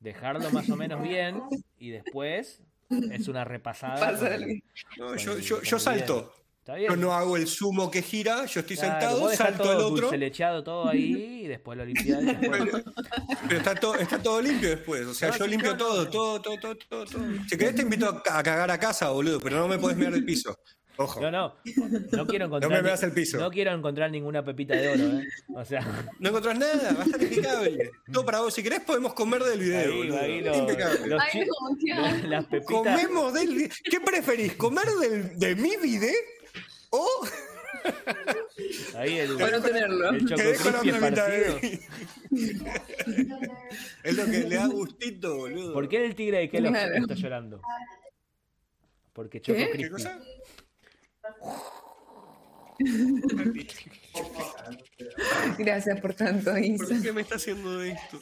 [0.00, 1.40] dejarlo más o menos bien
[1.78, 2.60] y después
[3.10, 4.18] es una repasada.
[4.18, 4.62] Con el-
[4.98, 6.34] No, con yo, el- yo, yo salto.
[6.62, 6.74] Video.
[6.74, 6.90] Está bien.
[6.90, 9.78] Yo no hago el zumo que gira, yo estoy Claro, sentado, vos salto todo el
[9.78, 12.84] otro, dulce lecheado todo ahí y después lo después-
[13.48, 15.06] pero está todo, está todo limpio después.
[15.06, 17.22] O sea, No, yo limpio todo, todo, todo, todo, todo, todo.
[17.48, 20.24] Si querés te invito a, cagar a casa, boludo, pero no me podés mirar el
[20.24, 20.56] piso.
[20.98, 21.20] Ojo.
[21.22, 21.54] No, no,
[22.12, 22.70] no quiero encontrar.
[22.70, 23.38] me ni- veas el piso.
[23.38, 25.26] No quiero encontrar ninguna pepita de oro, ¿eh?
[25.56, 25.80] O sea,
[26.20, 27.90] No encontrás nada, va a estar impecable.
[28.12, 28.52] Todo para vos.
[28.54, 30.18] Si querés podemos comer del video, ahí, boludo.
[30.20, 31.06] ahí lo- Impecable.
[31.06, 32.66] los Ay, no, las- pepitas.
[32.66, 34.52] Comemos del ¿Qué preferís?
[34.54, 36.12] ¿Comer del, de mi video
[36.92, 37.26] o
[38.96, 40.10] Ahí el, O no tenerlo.
[40.10, 40.52] el de
[44.04, 45.72] Es lo que le da gustito, boludo.
[45.74, 46.94] ¿Por qué el tigre de Kellogg Claro.
[46.96, 47.60] está llorando?
[49.12, 49.70] Porque Choco ¿Qué?
[49.76, 50.18] ¿Qué cosa?
[55.58, 56.84] Gracias por tanto, Isa.
[56.86, 58.20] ¿Por qué me está haciendo esto?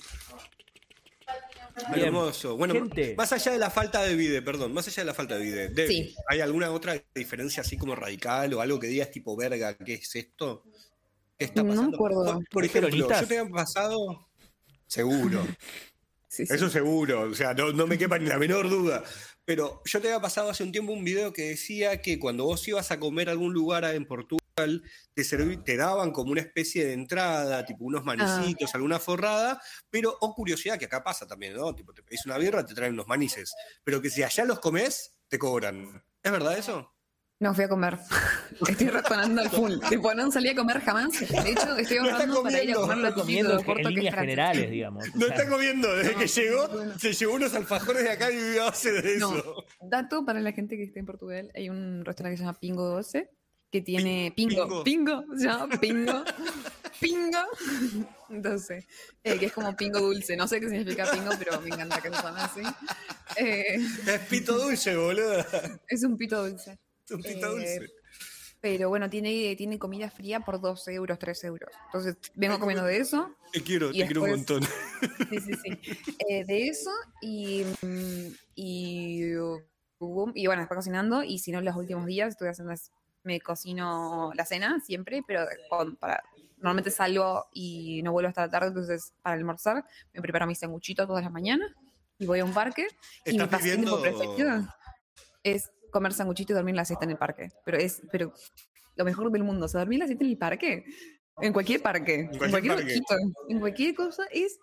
[1.94, 2.06] Bien.
[2.06, 2.56] Hermoso.
[2.56, 3.14] Bueno, Gente.
[3.16, 5.68] más allá de la falta de vide, perdón, más allá de la falta de vide,
[5.68, 6.14] Debbie, Sí.
[6.28, 10.14] ¿hay alguna otra diferencia así como radical o algo que digas tipo, verga, ¿qué es
[10.16, 10.64] esto?
[11.38, 11.96] ¿Qué está No me pasando?
[11.96, 12.24] acuerdo.
[12.24, 14.28] Por, por ¿Hay ejemplo, yo te han pasado...
[14.86, 15.46] Seguro.
[16.32, 16.54] Sí, sí.
[16.54, 19.02] Eso seguro, o sea, no, no me quepa ni la menor duda.
[19.44, 22.68] Pero yo te había pasado hace un tiempo un video que decía que cuando vos
[22.68, 24.38] ibas a comer a algún lugar en Portugal,
[25.14, 30.16] te, serví- te daban como una especie de entrada, tipo unos manicitos, alguna forrada, pero,
[30.20, 31.74] o curiosidad, que acá pasa también, ¿no?
[31.74, 33.52] Tipo, te pedís una birra, te traen unos manices,
[33.84, 36.02] pero que si allá los comes, te cobran.
[36.22, 36.92] ¿Es verdad eso?
[37.42, 37.96] No fui a comer.
[38.68, 39.72] Estoy ratonando al full.
[39.88, 41.18] Tipo, no salí a comer jamás.
[41.18, 42.80] De hecho, estoy No está ahorrando para ir a comiendo.
[42.82, 45.04] comer Está lo comiendo comiendo en corto que es líneas generales, digamos.
[45.08, 46.98] O No sea, está comiendo, desde que llegó, bueno.
[46.98, 49.34] se llevó unos alfajores de acá y vivió hace de No.
[49.38, 49.64] eso.
[49.80, 52.84] Dato para la gente que esté en Portugal, hay un restaurante que se llama Pingo
[52.86, 53.30] 12,
[53.70, 55.24] que tiene Pingo, Pingo.
[55.36, 56.24] Llama Pingo,
[57.00, 57.38] Pingo
[58.28, 58.86] 12,
[59.24, 62.08] eh, que es como Pingo dulce, no sé qué significa Pingo, pero me encanta que
[62.10, 62.60] se llame así.
[63.36, 65.44] Eh, Es pito dulce, boludo.
[65.88, 66.78] es un pito dulce.
[67.04, 67.92] Es un pito Eh, dulce.
[68.62, 71.70] Pero bueno, tiene, tiene comida fría por 2 euros, 3 euros.
[71.86, 73.34] Entonces, vengo comiendo de eso.
[73.54, 74.62] Te quiero, te quiero un montón.
[75.30, 75.78] Sí, sí, sí.
[76.28, 76.90] Eh, de eso
[77.22, 77.64] y,
[78.54, 81.22] y, y bueno, después cocinando.
[81.22, 82.74] Y si no, los últimos días estoy haciendo,
[83.22, 86.22] me cocino la cena siempre, pero con- para,
[86.56, 91.06] normalmente salgo y no vuelvo hasta la tarde, entonces para almorzar me preparo mi sanguchito
[91.06, 91.70] todas las mañanas
[92.18, 92.86] y voy a un parque.
[93.24, 94.68] Y mi ¿Estás viviendo- preferido
[95.42, 97.50] es comer sanguchito y dormir la siesta en el parque.
[97.64, 98.32] Pero es pero
[98.96, 100.84] lo mejor del mundo, o sea, dormir la siesta en el parque.
[101.40, 103.24] En cualquier parque, en cualquier cualquier, parque.
[103.48, 104.58] en cualquier cosa, es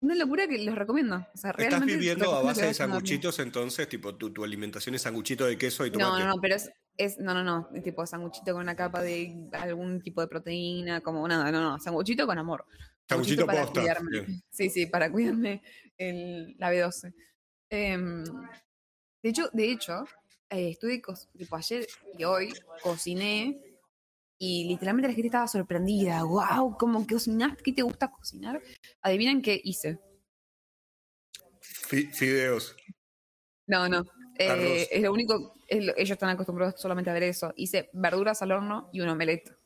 [0.00, 1.16] una locura que les recomiendo.
[1.16, 5.02] O sea, Estás realmente viviendo a base de sanguchitos, entonces, tipo, tu, tu alimentación es
[5.02, 6.24] sanguchito de queso y No, tomate.
[6.24, 9.48] no, no, pero es, es no, no, no, es tipo sanguchito con una capa de
[9.52, 12.64] algún tipo de proteína, como nada, no, no, sanguchito con amor.
[13.08, 13.80] Sanguchito para posta.
[13.80, 14.42] cuidarme.
[14.50, 15.62] Sí, sí, para cuidarme
[15.98, 17.12] el, la B12.
[17.70, 18.24] Em,
[19.22, 20.04] de hecho, de hecho,
[20.50, 21.02] eh, estuve,
[21.36, 21.86] tipo ayer
[22.18, 23.60] y hoy, cociné
[24.38, 26.24] Y literalmente la gente estaba sorprendida.
[26.24, 26.76] ¡Wow!
[26.76, 27.62] ¿Cómo que cocinaste?
[27.62, 28.60] ¿Qué te gusta cocinar?
[29.00, 30.00] Adivinen qué hice.
[31.60, 32.74] Fi- Fideos.
[33.66, 34.04] No, no.
[34.38, 35.54] Eh, es lo único.
[35.68, 37.52] es lo- ellos están acostumbrados solamente a ver eso.
[37.56, 39.56] Hice verduras al horno y un omelette.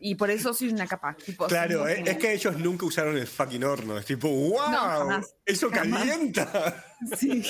[0.00, 1.16] Y por eso soy una capa.
[1.16, 3.98] tipo, Claro, es, una- es que ellos nunca usaron el fucking horno.
[3.98, 4.56] Es tipo, ¡wow!
[4.58, 5.98] jamás, ¡Eso jamás.
[6.06, 6.84] calienta!
[7.16, 7.42] Sí,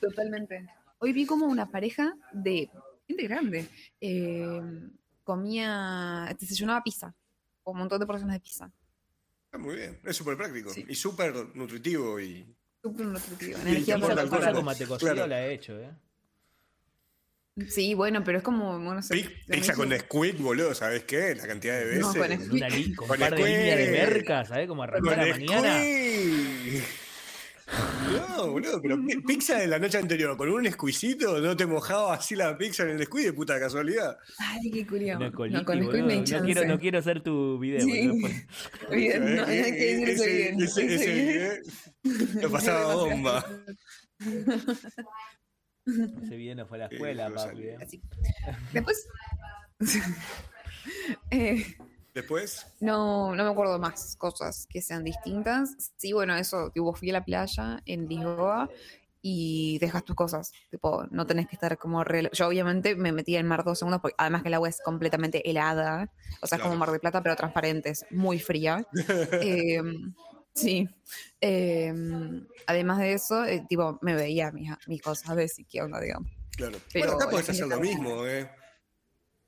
[0.00, 0.68] totalmente.
[0.98, 2.70] Hoy vi como una pareja de
[3.06, 3.68] gente grande.
[4.00, 4.60] eh,
[5.24, 7.12] comía, desayunaba pizza.
[7.62, 8.70] con Un montón de porciones de pizza.
[9.52, 10.84] Ah, Muy bien, es súper práctico Sí.
[10.88, 12.46] y súper nutritivo y
[12.86, 13.58] Súper nutritivo.
[13.58, 15.26] Energía te Esa al cosa con mate cocido Claro.
[15.28, 15.90] la he hecho, ¿eh?
[17.68, 18.72] Sí, bueno, pero es como.
[18.74, 21.34] Bueno, no sé, Pi- la pizza con Nesquik, boludo, ¿sabes qué?
[21.34, 22.00] La cantidad de veces.
[22.00, 23.46] No, con Con, una li- con un Con par de Nesquik.
[23.58, 24.68] líneas de merca, ¿sabes?
[24.68, 25.82] Como arrancar Con a la mañana.
[28.12, 32.14] No, boludo, pero pi- pizza de la noche anterior con un escuisito, ¿no te mojaba
[32.14, 34.16] así la pizza en el Nesquik de puta casualidad?
[34.38, 35.18] Ay, qué curioso.
[35.20, 35.50] No, con
[36.06, 37.80] me no, hinchan, quiero, no quiero hacer tu video.
[37.80, 38.08] Sí.
[38.08, 38.46] boludo, después.
[38.90, 40.62] Bien, no, hay que decir ese bien.
[40.62, 41.26] ese, ese bien.
[41.26, 43.44] video lo pasaba bomba.
[45.86, 47.62] Ese video no fue a la Qué escuela, papi.
[47.62, 47.76] ¿eh?
[48.72, 49.06] Después.
[51.30, 51.64] eh,
[52.16, 55.92] Después, no, no me acuerdo más cosas que sean distintas.
[55.98, 58.70] Sí, bueno, eso, tipo, fui a la playa en Lisboa
[59.20, 60.50] y dejas tus cosas.
[60.70, 62.02] Tipo, no tenés que estar como.
[62.04, 64.80] re- Yo, obviamente, me metí en mar dos segundos, porque además que el agua es
[64.82, 66.10] completamente helada.
[66.40, 66.74] O sea, es como.
[66.76, 68.86] Mar de Plata, pero transparente, es muy fría.
[69.42, 69.82] Eh,
[70.54, 70.88] sí.
[71.42, 71.92] Eh,
[72.66, 76.00] además de eso, eh, tipo, me veía mis, mis cosas a ver si qué onda,
[76.00, 76.30] digamos.
[76.56, 76.78] claro.
[76.94, 78.48] Pero bueno, acá podés hacer lo mismo, ¿eh?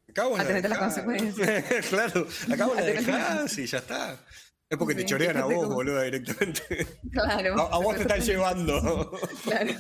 [0.09, 1.87] Acá vos la Atenete a las consecuencias.
[1.91, 4.25] claro, acá vos la Atenete a las dejás y ya está.
[4.71, 6.87] Es porque te Sí, chorean a vos, cómo- boludo, directamente.
[7.13, 7.61] Claro.
[7.61, 9.19] A, a vos te están llevando.
[9.45, 9.73] Claro.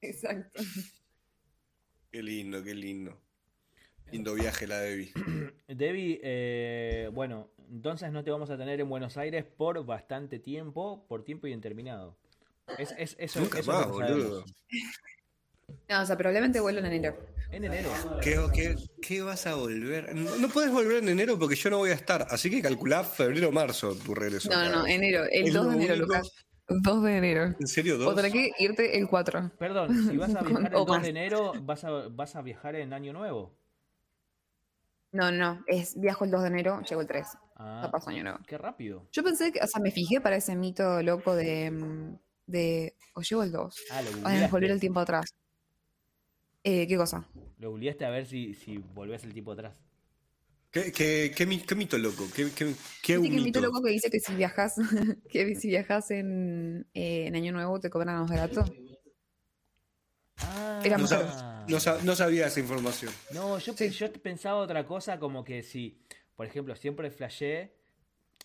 [0.00, 0.62] Exacto.
[2.10, 3.18] Qué lindo, qué lindo.
[4.10, 5.12] Lindo viaje la Debbie.
[5.68, 11.06] Debbie, eh, bueno, entonces no te vamos a tener en Buenos Aires por bastante tiempo,
[11.08, 12.18] por tiempo indeterminado.
[12.78, 14.24] Es, es, eso, Nunca eso es más, lo que sabemos.
[14.24, 14.44] boludo.
[15.88, 17.16] No, o sea, probablemente vuelvo en enero.
[17.52, 17.90] En enero.
[18.22, 20.14] ¿Qué, qué, qué vas a volver?
[20.14, 22.26] No, no puedes volver en enero porque yo no voy a estar.
[22.30, 24.48] Así que calculá febrero o marzo tu regreso.
[24.50, 25.24] No, no, enero.
[25.30, 26.30] El Es 2 de enero, Lucas.
[26.68, 27.54] 2 de enero.
[27.60, 28.16] ¿En serio O dos?
[28.16, 29.52] tenés que irte el 4.
[29.58, 31.02] Perdón, si vas a viajar el O 2 más.
[31.02, 33.54] de enero, ¿vas a, vas a viajar en Año Nuevo.
[35.12, 37.26] No, no, es viajo el 2 de enero, llego el 3.
[37.56, 38.38] Ah, pasó año nuevo.
[38.46, 39.06] Qué rápido.
[39.12, 41.70] Yo pensé que, o sea, me fijé para ese mito loco de.
[42.46, 43.76] de o llego el 2.
[43.90, 44.48] Ah, lo googleaste.
[44.50, 45.34] volver el tiempo atrás.
[46.64, 47.26] Eh, ¿Qué cosa?
[47.58, 49.74] Lo googleaste a ver si, si volvés el tipo atrás.
[50.70, 52.24] ¿Qué, qué, qué, qué mito loco?
[52.34, 53.34] ¿Qué, qué, qué mito?
[53.44, 54.76] mito loco que dice que si viajas,
[55.30, 58.64] que si viajas en, eh, en año nuevo te cobran más barato.
[60.38, 63.12] Ah, Era No, sab- no sab- no sabía esa información.
[63.32, 66.00] No, yo, yo pensaba otra cosa como que si,
[66.36, 67.74] por ejemplo, siempre flashé,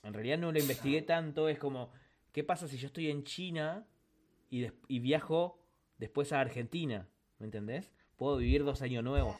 [0.03, 1.91] en realidad no lo investigué tanto, es como,
[2.33, 3.87] ¿qué pasa si yo estoy en China
[4.49, 5.59] y, des- y viajo
[5.97, 7.07] después a Argentina?
[7.39, 7.91] ¿Me entendés?
[8.17, 9.37] Puedo vivir dos años nuevos.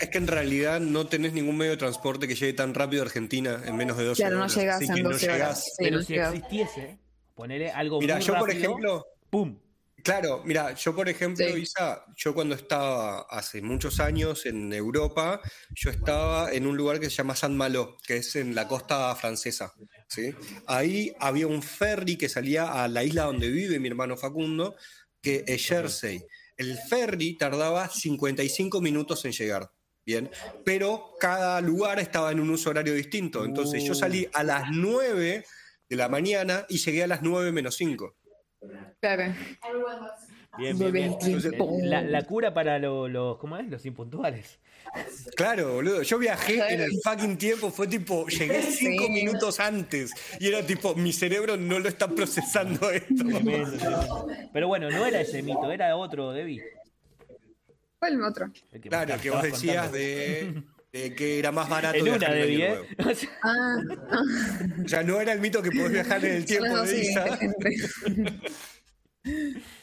[0.00, 3.06] Es que en realidad no tenés ningún medio de transporte que llegue tan rápido a
[3.06, 4.56] Argentina en menos de 12 Claro, no horas.
[4.56, 5.64] llegas así en que no 12 horas.
[5.64, 6.34] Sí, Pero no si llegas.
[6.34, 6.98] existiese,
[7.34, 9.58] ponerle algo Mira, muy yo por ejemplo, ¡pum!
[10.02, 11.60] Claro, mira, yo por ejemplo, Sí.
[11.60, 15.40] Isa, yo cuando estaba hace muchos años en Europa,
[15.70, 19.14] yo estaba en un lugar que se llama Saint Malo, que es en la costa
[19.14, 19.72] francesa.
[20.08, 20.34] ¿sí?
[20.66, 24.74] Ahí había un ferry que salía a la isla donde vive mi hermano Facundo,
[25.20, 26.24] que es Jersey.
[26.56, 29.70] El ferry tardaba 55 minutos en llegar.
[30.04, 30.28] Bien,
[30.64, 33.44] pero cada lugar estaba en un uso horario distinto.
[33.44, 35.44] Entonces yo salí a las 9
[35.88, 38.16] de la mañana y llegué a las 9 menos 5.
[39.00, 39.34] Claro.
[40.58, 41.16] Bien, bien,
[41.84, 43.66] La, la cura para lo- los, ¿cómo es?
[43.68, 44.58] Los impuntuales.
[45.36, 46.02] Claro, boludo.
[46.02, 49.10] Yo viajé en el fucking tiempo, fue tipo, llegué cinco Sí.
[49.12, 50.12] minutos antes.
[50.38, 53.24] Y era tipo, mi cerebro no lo está procesando esto.
[54.52, 56.62] Pero bueno, no era ese mito, era otro, Debbie.
[57.98, 58.52] ¿Cuál el otro?
[58.72, 59.96] el que Claro, que vos decías contando.
[59.98, 62.88] de, de que era más barato En una, viajar Año ¿eh?
[63.10, 63.76] O sea, Ah,
[64.84, 67.08] O sea, no era el mito que podés viajar en el tiempo no, de sí,
[67.08, 67.38] Isa.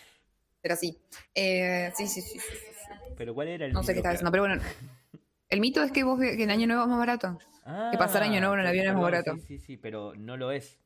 [0.62, 0.98] Pero sí.
[1.34, 2.90] Eh, sí, sí, sí, sí, sí.
[3.18, 4.00] Pero ¿cuál era el No sé qué mito?
[4.00, 4.62] estaba diciendo, pero bueno.
[5.50, 7.40] El mito es que vos que en año nuevo es más barato.
[7.66, 9.36] Ah, que pasar año nuevo en el avión es más barato.
[9.36, 10.80] Sí, sí, sí, pero no lo es.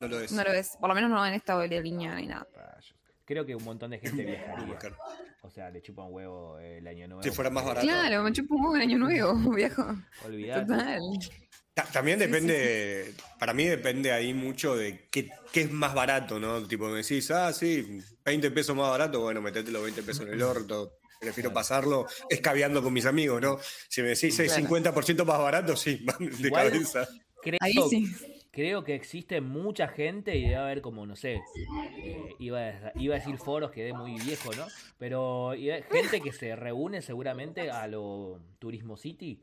[0.00, 0.32] No lo es.
[0.32, 0.76] No lo ves.
[0.80, 2.46] Por lo menos no en esta línea ni nada.
[2.54, 2.94] Rayos.
[3.24, 4.78] Creo que un montón de gente viajaría.
[5.42, 7.22] O sea, le chupa un huevo el año nuevo.
[7.22, 7.86] Si fuera más barato.
[7.86, 9.84] Claro, me chupo un huevo en año nuevo, viejo.
[10.24, 10.66] Olvidate.
[10.66, 11.00] Total.
[11.78, 16.66] Ta- También depende, para mí depende ahí mucho de qué, qué es más barato, ¿no?
[16.66, 20.32] Tipo, me decís, ah, sí, 20 pesos más barato, bueno, metete los 20 pesos en
[20.32, 20.94] el orto.
[21.20, 23.58] Prefiero pasarlo escabeando con mis amigos, ¿no?
[23.88, 24.68] Si me decís es Claro.
[24.92, 27.06] 50% más barato, sí, de Igual- cabeza.
[27.40, 28.12] Creo, Ahí sí.
[28.50, 33.14] creo que existe mucha gente y debe haber como, no sé, eh, iba, a, iba
[33.14, 34.66] a decir foros, quedé muy viejo, ¿no?
[34.98, 39.40] Pero hay gente que se reúne seguramente a lo Turismo City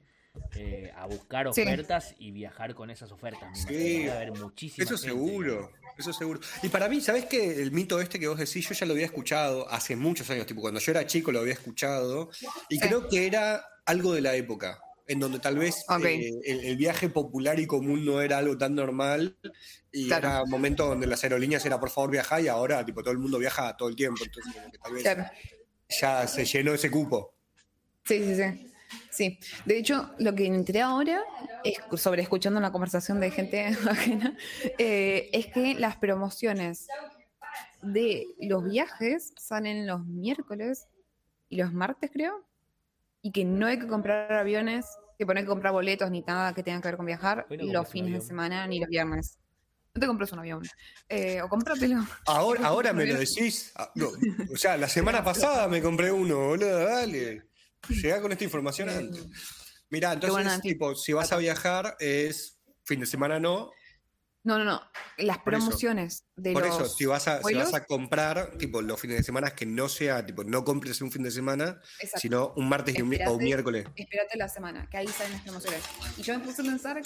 [0.55, 1.61] eh, a buscar Sí.
[1.61, 3.49] ofertas y viajar con esas ofertas.
[3.49, 3.63] me Sí.
[3.73, 3.99] imagino.
[3.99, 5.07] Debe haber muchísima Eso gente.
[5.09, 6.39] seguro, eso seguro.
[6.63, 7.61] Y para mí, ¿sabes qué?
[7.61, 10.61] El mito este que vos decís, yo ya lo había escuchado hace muchos años, tipo
[10.61, 12.29] cuando yo era chico lo había escuchado,
[12.69, 12.81] y Sí.
[12.81, 17.09] creo que era algo de la época, en donde tal vez eh, el, el viaje
[17.09, 19.37] popular y común no era algo tan normal,
[19.91, 20.27] y Claro.
[20.27, 23.19] era un momento donde las aerolíneas era por favor viajar, y ahora tipo todo el
[23.19, 25.25] mundo viaja todo el tiempo, entonces como que tal vez Claro.
[26.01, 27.33] ya se llenó ese cupo.
[28.03, 28.71] Sí, sí, sí.
[29.09, 31.23] Sí, de hecho, lo que me enteré ahora,
[31.63, 34.37] es sobre escuchando una conversación de gente ajena,
[34.77, 36.87] eh, es que las promociones
[37.81, 40.87] de los viajes salen los miércoles
[41.49, 42.45] y los martes, creo,
[43.21, 44.85] y que no hay que comprar aviones,
[45.17, 47.55] que no hay que comprar boletos ni nada que tenga que ver con viajar no
[47.55, 49.37] los compras fines de semana ni los viernes.
[49.93, 50.61] No te compres un avión.
[51.07, 52.05] Eh, o cómpratelo.
[52.25, 53.71] Ahora, ahora me lo decís.
[53.75, 54.09] Ah, no,
[54.51, 57.54] o sea, la semana pasada me compré uno, boludo, dale.
[57.89, 59.25] Llegá con esta información antes.
[59.89, 60.61] Mirá, entonces, noticia.
[60.61, 63.71] tipo, si vas a viajar, es fin de semana no.
[64.43, 64.81] No, no, no.
[65.17, 65.63] Las Por eso.
[65.65, 69.17] promociones de Por los eso, si vas, a, si vas a comprar, tipo, los fines
[69.17, 72.19] de semana, que no sea, tipo, no compres un fin de semana, exacto.
[72.19, 73.43] sino un martes mi- o un Espérate.
[73.43, 73.87] miércoles.
[73.95, 75.81] espérate la semana, que ahí salen las promociones.
[76.17, 77.01] Y yo me puse a pensar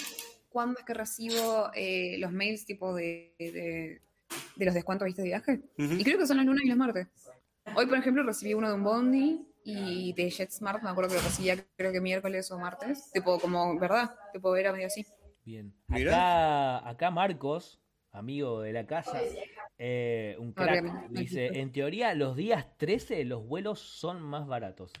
[0.50, 4.02] cuándo es que recibo eh, los mails tipo de, de,
[4.56, 5.60] de los descuentos ¿viste, de viaje.
[5.78, 5.94] Ujú.
[5.94, 7.06] Y creo que son los lunes y los martes.
[7.74, 11.22] Hoy, por ejemplo, recibí uno de un Bondi y de JetSmart, me acuerdo que lo
[11.22, 13.10] recibía creo que miércoles o martes.
[13.12, 14.10] Tipo, como, ¿verdad?
[14.32, 15.04] Tipo, era medio así.
[15.44, 15.74] Bien.
[15.88, 17.80] Acá, acá Marcos,
[18.12, 19.20] amigo de la casa,
[19.78, 24.92] eh, un crack, dice, en teoría los días 13 los vuelos son más baratos.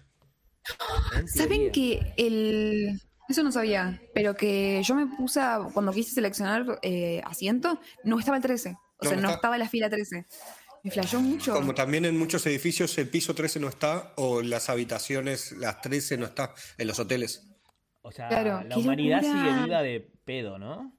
[1.16, 3.00] En ¿Saben que el...
[3.28, 8.18] Eso no sabía, pero que yo me puse, a- cuando quise seleccionar eh, asiento, no
[8.18, 8.70] estaba el 13.
[8.70, 9.36] O No, sea, no no está.
[9.36, 10.26] estaba la fila 13.
[10.82, 11.52] Me flashó mucho.
[11.54, 16.16] Como también en muchos edificios el piso 13 no está, o las habitaciones, las 13
[16.18, 17.46] no está, en los hoteles.
[18.02, 19.44] O sea, Claro, la humanidad locura.
[19.44, 20.96] sigue viva de pedo, ¿no?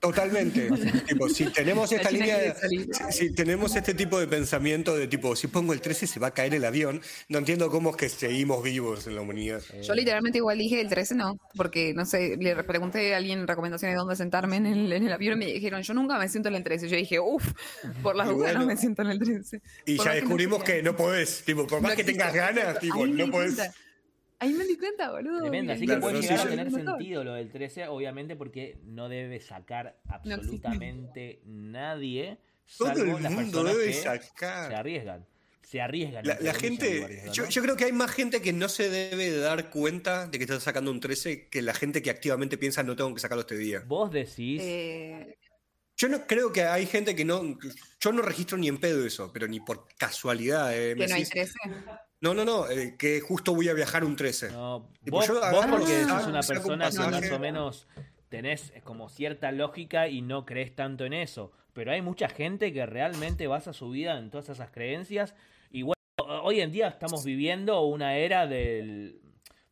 [0.00, 0.70] Totalmente.
[1.08, 5.48] tipo, si tenemos esta línea, si, si tenemos este tipo de pensamiento de tipo, si
[5.48, 8.62] pongo el 13 se va a caer el avión, no entiendo cómo es que seguimos
[8.62, 9.60] vivos en la humanidad.
[9.82, 13.94] Yo literalmente igual dije el 13 no, porque no sé, le pregunté a alguien recomendaciones
[13.94, 16.48] de dónde sentarme en el, en el avión y me dijeron, yo nunca me siento
[16.48, 16.88] en el 13.
[16.88, 17.52] Yo dije, uff,
[18.02, 18.66] por las dudas no bueno.
[18.66, 19.60] me siento en el 13.
[19.86, 22.12] Y Por ya no descubrimos que no podés, tipo, por más No que existe.
[22.20, 23.54] tengas ganas, tipo, no podés.
[23.56, 23.74] cuenta.
[24.40, 25.40] Ahí me di cuenta, boludo.
[25.40, 29.08] Tremendo, así que puede llegar sí, a tener sentido lo del 13, obviamente porque no
[29.08, 32.38] debe sacar absolutamente nadie,
[32.76, 34.74] Todo salvo el las mundo debe que se sacar.
[34.74, 35.26] arriesgan.
[35.62, 36.24] Se arriesgan.
[36.24, 37.48] La, gente, yo, ¿no?
[37.50, 40.44] yo creo que hay más gente que no se debe de dar cuenta de que
[40.44, 43.58] estás sacando un 13 que la gente que activamente piensa no tengo que sacarlo este
[43.58, 43.82] día.
[43.86, 45.36] Vos decís, Eh,
[45.96, 47.58] Yo no creo que hay gente que no.
[48.00, 50.72] Yo no registro ni en pedo eso, pero ni por casualidad.
[50.74, 51.52] eh, que no hay decís, 13.
[52.20, 54.50] No, no, no, eh, que justo voy a viajar un 13.
[54.52, 57.88] no, Tipo, vos, yo vos agarro, porque sos una persona que más o menos
[58.28, 61.52] tenés eh, como cierta lógica y no crees tanto en eso.
[61.72, 65.34] Pero hay mucha gente que realmente basa su vida en todas esas creencias.
[65.70, 65.94] Y bueno,
[66.42, 69.20] hoy en día estamos viviendo una era del-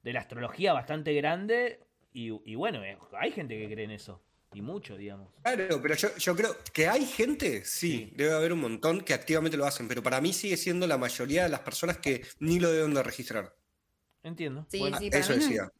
[0.02, 1.80] de la astrología bastante grande.
[2.12, 4.22] Y, y bueno, eh, hay gente que cree en eso.
[4.56, 5.28] Y mucho, digamos.
[5.42, 9.58] Claro, pero yo, yo creo que hay gente, sí, debe haber un montón que activamente
[9.58, 12.72] lo hacen, pero para mí sigue siendo la mayoría de las personas que ni lo
[12.72, 13.54] deben de registrar.
[14.22, 14.66] Entiendo.
[14.70, 15.70] Sí, Bueno, sí, para Eso decía.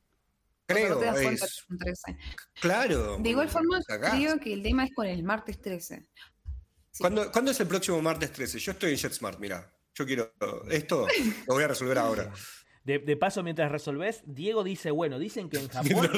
[0.67, 1.41] Creo, no te das cuenta es.
[1.41, 2.19] que es un 13.
[2.61, 3.19] Claro.
[3.19, 4.13] De igual forma, sacás.
[4.15, 6.03] creo que el tema es con el martes 13.
[6.03, 7.01] Sí.
[7.01, 8.59] ¿Cuándo, cuándo es el próximo martes 13?
[8.59, 9.73] Yo estoy en JetSmart, mira.
[9.95, 10.35] Yo quiero.
[10.71, 11.07] Esto
[11.47, 12.31] lo voy a resolver ahora.
[12.87, 16.09] De, de paso, mientras resolvés, Diego dice, bueno, dicen que en Japón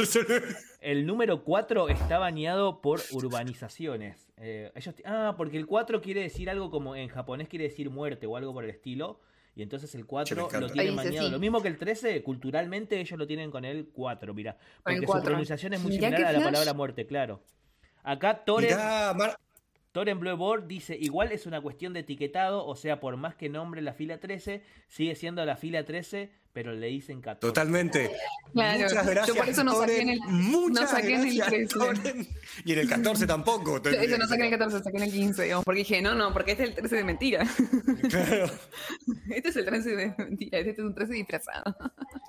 [0.82, 4.28] el número 4 está bañado por urbanizaciones.
[4.36, 8.27] Eh, ellos ah, porque el 4 quiere decir algo como en japonés quiere decir muerte
[8.27, 9.19] o algo por el estilo.
[9.57, 10.61] Y entonces el Che, me 4 encanta.
[10.61, 11.27] lo tienen bañado.
[11.27, 11.32] sí.
[11.32, 14.57] Lo mismo que el 13, culturalmente ellos lo tienen con el 4, mira.
[14.85, 15.24] Porque su 4.
[15.24, 17.43] pronunciación es muy similar a la palabra muerte, claro.
[18.03, 19.36] Acá Mirá, Mar-
[19.93, 23.48] Toren Blue Board dice, igual es una cuestión de etiquetado, o sea, por más que
[23.48, 27.40] nombre la fila 13, sigue siendo la fila 13, pero le dicen 14.
[27.40, 28.10] Totalmente.
[28.52, 29.36] Claro, Muchas yo gracias.
[29.36, 30.20] por eso no saqué en el-.
[30.28, 31.66] Muchas no saqué en el gracias, 13.
[31.78, 32.28] Toren.
[32.65, 33.82] Y en el 14 tampoco.
[33.82, 34.59] Yo Eso no saqué en el ser.
[34.59, 36.97] 14, saqué en el 15, digamos, porque dije, no, no, porque este es el 13
[36.97, 37.47] de mentira.
[38.10, 38.47] Claro.
[39.31, 41.65] Este es el 13 de mentira, este es un 13 disfrazado.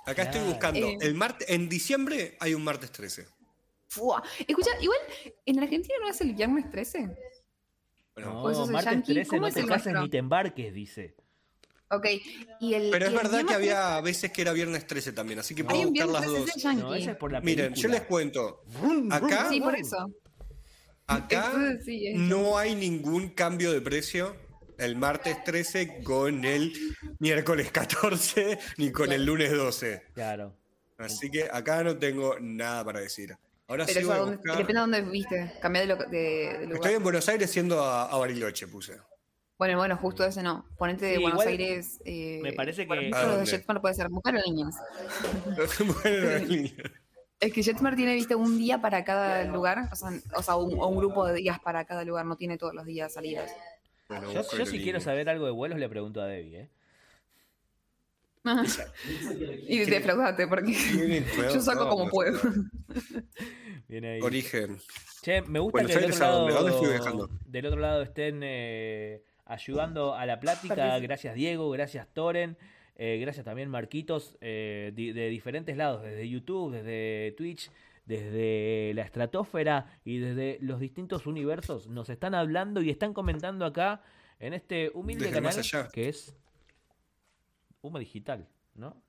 [0.06, 0.46] Acá estoy Claro.
[0.46, 0.86] buscando.
[0.86, 0.98] Eh.
[1.00, 3.26] El martes, en diciembre hay un martes 13.
[3.88, 4.22] Fua.
[4.46, 4.98] Escucha, igual,
[5.46, 7.10] ¿en Argentina no es el viernes 13?
[8.14, 9.14] Bueno, ¿O eso No, es el martes yankee?
[9.14, 11.14] 13 ¿Cómo no te cases ni te embarques, dice.
[11.90, 12.06] Ok.
[12.60, 15.40] Y el, pero y es el verdad que había veces que era viernes 13 también,
[15.40, 16.76] así que Hay puedo buscar las 13 dos.
[16.76, 18.62] No, esa es por la Miren, yo les cuento.
[19.10, 20.10] Acá, Sí, por eso.
[21.06, 21.52] acá
[21.84, 24.36] sí, no hay ningún cambio de precio
[24.78, 26.72] el martes 13 con el
[27.18, 30.04] miércoles 14 ni con el lunes 12.
[30.14, 30.56] Claro.
[30.96, 33.36] Así que acá no tengo nada para decir.
[33.70, 34.56] Ahora Pero sí eso, voy ¿a a dónde- buscar.
[34.58, 35.52] depende de dónde viste.
[35.62, 36.74] Cambiá de, lo- de- de lugar.
[36.74, 38.96] Estoy en Buenos Aires siendo a, a Bariloche, puse.
[39.58, 40.66] Bueno, bueno, justo ese no.
[40.76, 42.00] Ponete de Sí, Buenos igual Aires.
[42.04, 43.50] eh, me parece bueno, que- ¿A de dónde?
[43.50, 44.74] Jetmar puede ser mujer o niñas.
[46.02, 46.72] bueno, en línea.
[47.38, 49.88] Es que Jetmar tiene, viste, un día para cada lugar.
[49.92, 52.26] O sea, o sea, un, grupo de días para cada lugar.
[52.26, 53.50] No tiene todos los días salidas.
[54.08, 56.68] Bueno, Yo, si quiero saber algo de vuelos le pregunto a Debbie, ¿eh?
[59.68, 60.72] y defraudate, porque
[61.54, 62.40] yo saco como puedo.
[63.90, 64.20] Viene ahí.
[64.20, 64.78] Origen.
[65.20, 66.54] Che, me gusta Buenos que del otro, ¿a lado, dónde?
[66.54, 67.30] ¿A dónde estoy viajando?
[67.44, 70.96] del otro lado estén eh, ayudando a la plática.
[71.00, 72.56] Gracias Diego, gracias Toren,
[72.94, 77.68] eh, gracias también Marquitos, eh, de diferentes lados, desde YouTube, desde Twitch,
[78.06, 81.88] desde la estratosfera y desde los distintos universos.
[81.88, 84.02] Nos están hablando y están comentando acá
[84.38, 86.36] en este humilde Desde canal que es
[87.82, 89.02] Humo Digital, ¿no?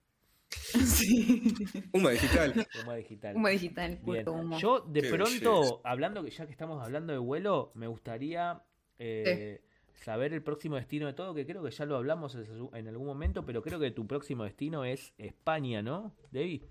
[0.85, 1.53] sí.
[1.93, 2.67] Humo digital.
[2.83, 3.35] Humo Digital.
[3.35, 4.25] Humo digital, Bien.
[4.25, 4.59] puto humo.
[4.59, 5.75] Yo de Qué pronto, belleza.
[5.83, 8.61] hablando que ya que estamos hablando de vuelo, me gustaría
[8.99, 9.61] eh,
[10.03, 12.35] saber el próximo destino de todo, que creo que ya lo hablamos
[12.73, 16.63] en algún momento, pero creo que tu próximo destino es España, ¿no, Debbie?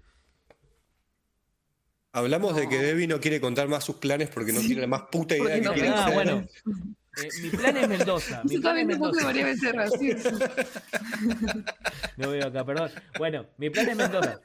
[2.13, 2.83] Hablamos de que No.
[2.83, 5.63] Debbie no quiere contar más sus planes porque no tiene la más puta idea de
[5.63, 6.15] Porque qué no quiere quiere Ah, hacer.
[6.15, 6.47] bueno.
[7.17, 8.43] Eh, mi plan es Mendoza.
[8.45, 9.73] Mi Yo plan es también me puse María Mendoza.
[9.73, 10.13] Becerra, sí.
[12.17, 12.91] No veo acá, perdón.
[13.19, 14.41] Bueno, mi plan es Mendoza.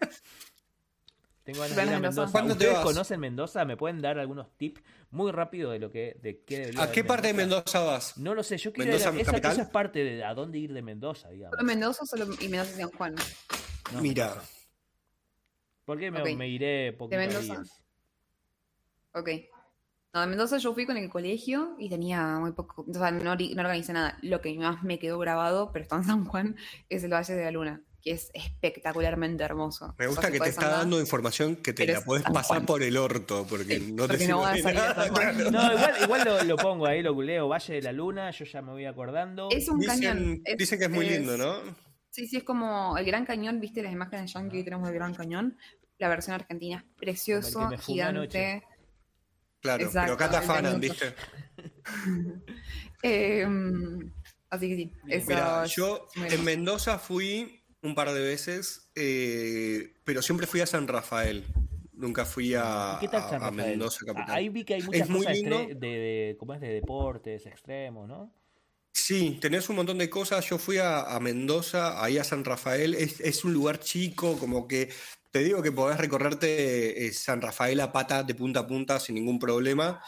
[1.44, 2.22] Tengo ganas de ir a Mendoza.
[2.22, 2.32] Mendoza.
[2.32, 2.84] ¿Cuándo te ¿Ustedes vas?
[2.84, 3.66] conocen Mendoza?
[3.66, 4.82] ¿Me pueden dar algunos tips
[5.12, 8.18] muy rápido de lo que de qué ¿A qué parte de Mendoza vas?
[8.18, 10.58] No lo sé, yo quiero ¿Mendoza ir a- esa, esa es parte de a dónde
[10.58, 11.52] ir de Mendoza, digamos.
[11.56, 13.16] Solo Mendoza solo, y Mendoza y San Juan.
[13.94, 14.50] No, Mira, Mendoza.
[15.86, 16.30] ¿Por qué me, Ok.
[16.36, 17.54] me iré poquitos Mendoza?
[17.62, 17.82] días?
[19.14, 19.30] Ok.
[20.16, 23.36] No, de Mendoza yo fui con el colegio y tenía muy poco, o sea, no,
[23.36, 24.18] no organicé nada.
[24.22, 26.56] Lo que más me quedó grabado, pero está en San Juan,
[26.90, 29.94] es el Valle de la Luna, que es espectacularmente hermoso.
[30.00, 32.24] me O gusta sea, que te está andar- dando información que te la es puedes
[32.24, 32.66] pasar Juan.
[32.66, 35.52] por el orto porque Sí, no te porque no sirve va a de claro.
[35.52, 38.62] No, igual, igual lo, lo pongo ahí, lo googleo, Valle de la Luna, yo ya
[38.62, 39.50] me voy acordando.
[39.52, 40.42] Es un Dicen, cañón.
[40.46, 41.56] es- dicen que es muy lindo, ¿no?
[42.10, 45.14] Sí, sí, es como el Gran Cañón, ¿viste las imágenes yankee que tenemos del Gran
[45.14, 45.58] Cañón?
[45.98, 48.64] La versión argentina es precioso, gigante.
[49.66, 50.80] Claro, Exacto, pero acá te afanan.
[50.80, 51.16] ¿viste?
[53.04, 53.46] Eh,
[54.50, 56.44] así que sí, eso Mira, es yo en.
[56.44, 61.44] Mendoza fui un par de veces, eh, pero siempre fui a San Rafael.
[61.94, 63.70] Nunca fui a, ¿Y qué tal a- San a Rafael?
[63.72, 64.36] Mendoza capital.
[64.36, 65.58] Ahí vi que hay muchas muy cosas lindo.
[65.68, 66.62] de, de, ¿cómo es?
[66.62, 68.34] de deportes extremos, ¿no?
[68.92, 70.48] Sí, tenés un montón de cosas.
[70.50, 72.94] Yo fui a, a Mendoza, ahí a San Rafael.
[72.96, 74.90] Es, es un lugar chico, como que
[75.36, 79.16] te digo que podés recorrerte eh, San Rafael a pata de punta a punta sin
[79.16, 80.02] ningún problema.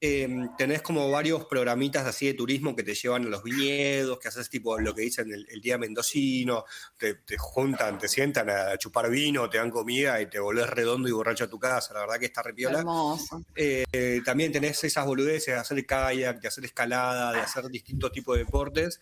[0.00, 4.28] Eh, tenés como varios programitas así de turismo que te llevan a los viñedos, que
[4.28, 6.64] haces tipo lo que dicen el, el día mendocino,
[6.96, 11.08] te, te juntan, te sientan a chupar vino, te dan comida y te volvés redondo
[11.08, 11.94] y borracho a tu casa.
[11.94, 12.78] La verdad que está repiola.
[12.78, 13.42] Hermoso.
[13.56, 18.36] Eh, también tenés esas boludeces de hacer kayak, de hacer escalada, de hacer distintos tipos
[18.36, 19.00] de deportes.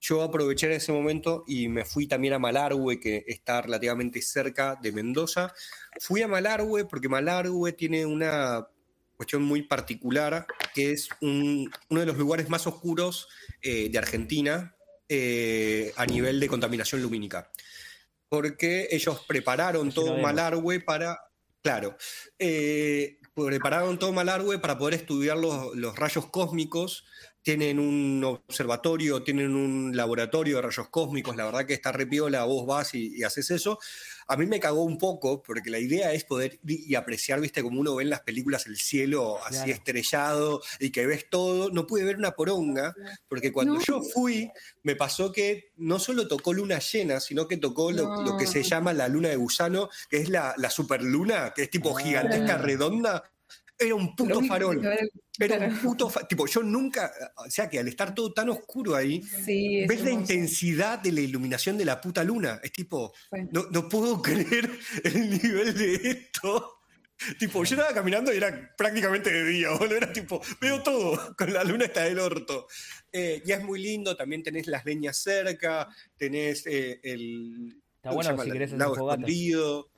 [0.00, 4.76] Yo aproveché en ese momento y me fui también a Malargüe, que está relativamente cerca
[4.80, 5.52] de Mendoza.
[6.00, 8.68] Fui a Malargüe porque Malargüe tiene una
[9.16, 13.28] cuestión muy particular, que es un- uno de los lugares más oscuros
[13.62, 14.74] eh, de Argentina
[15.08, 17.50] eh, a nivel de contaminación lumínica.
[18.28, 20.22] Porque ellos prepararon todo vemos.
[20.22, 21.18] Malargüe para...
[21.62, 21.96] Claro,
[22.38, 27.04] eh, prepararon todo Malargüe para poder estudiar los, los rayos cósmicos.
[27.46, 31.36] Tienen un observatorio, tienen un laboratorio de rayos cósmicos.
[31.36, 33.78] La verdad que está repiola, vos vas y, y haces eso.
[34.26, 37.78] A mí me cagó un poco, porque la idea es poder y apreciar, viste, como
[37.78, 39.70] uno ve en las películas el cielo así Claro.
[39.74, 41.70] estrellado y que ves todo.
[41.70, 42.96] No pude ver una poronga,
[43.28, 43.80] porque cuando No.
[43.80, 44.50] yo fui,
[44.82, 48.92] me pasó que no solo tocó luna llena, sino que tocó lo, que se llama
[48.92, 52.02] la luna de gusano, que es la, la superluna, que es tipo Ah.
[52.02, 53.22] gigantesca, redonda.
[53.78, 54.84] Era un puto farol.
[55.38, 55.72] Era claro.
[55.72, 57.12] un puto fa- Tipo, yo nunca.
[57.36, 61.20] O sea, que al estar todo tan oscuro ahí, Sí, ves la intensidad de la
[61.20, 62.58] iluminación de la puta luna.
[62.62, 63.12] Es tipo,
[63.52, 64.70] no, no puedo creer
[65.04, 66.72] el nivel de esto.
[67.38, 69.96] Tipo, yo estaba caminando y era prácticamente de día, boludo.
[69.96, 72.66] Era tipo, veo todo, con la luna está del orto.
[73.12, 77.74] Eh, y es muy lindo, también tenés las leñas cerca, tenés eh, el.
[77.96, 79.88] Está ¿cómo se bueno si El querés hacer lago escondido.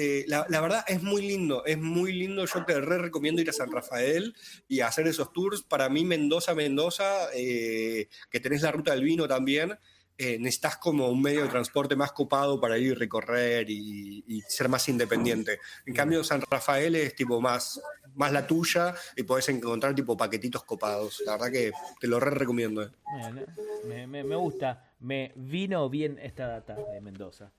[0.00, 2.44] Eh, la, la verdad es muy lindo, es muy lindo.
[2.46, 4.32] Yo te re recomiendo ir a San Rafael
[4.68, 5.62] y hacer esos tours.
[5.62, 9.76] Para mí, Mendoza, Mendoza, eh, que tenés la ruta del vino también,
[10.16, 14.40] eh, necesitas como un medio de transporte más copado para ir y recorrer y, y
[14.42, 15.58] ser más independiente.
[15.86, 17.80] En cambio, San Rafael es tipo más,
[18.14, 21.22] más la tuya y podés encontrar tipo paquetitos copados.
[21.26, 22.82] La verdad que te lo re recomiendo.
[22.84, 22.90] eh.
[23.20, 23.42] Bueno,
[23.84, 24.92] me, me- me gusta.
[25.00, 27.52] Me vino bien esta data de Mendoza.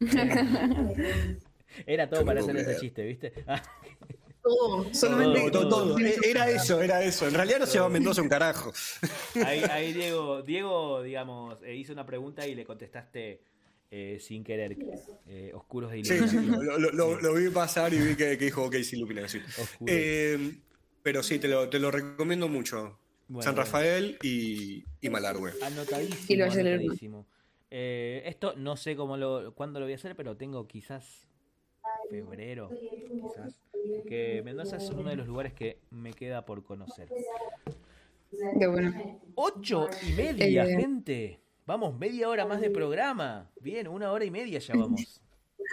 [1.86, 3.32] Era todo no para hacer ese chiste, ¿viste?
[3.46, 3.62] Ah,
[4.42, 5.98] Todo, solamente Todo, Todo, todo.
[5.98, 7.26] Eh, Era eso, era eso.
[7.28, 8.72] En realidad no se llama Mendoza un carajo.
[9.44, 13.42] ahí, ahí Diego, Diego, digamos, eh, hizo una pregunta y le contestaste
[13.90, 14.76] eh, sin querer.
[15.26, 16.64] eh, oscuros de Sí, iluminación.
[16.64, 19.42] lo, lo- lo- lo vi pasar y vi que, que dijo, ok, sí, iluminación.
[19.86, 20.54] Eh,
[21.02, 22.98] pero sí, te lo, te lo recomiendo mucho.
[23.28, 23.56] Bueno, San.
[23.56, 25.52] Rafael y, y Malargüe.
[25.60, 26.24] Anotadísimo.
[26.28, 27.26] Y lo anotadísimo.
[27.70, 31.27] Eh, esto no sé cómo lo, cuándo lo voy a hacer, pero tengo quizás
[32.08, 32.70] febrero,
[33.10, 33.60] quizás.
[34.06, 37.08] Que Mendoza es uno de los lugares que me queda por conocer.
[38.56, 39.20] de bueno.
[39.34, 40.76] Ocho y media, Eh.
[40.76, 41.40] gente.
[41.66, 43.50] Vamos, media hora más de programa.
[43.60, 45.20] Bien, una hora y media ya vamos.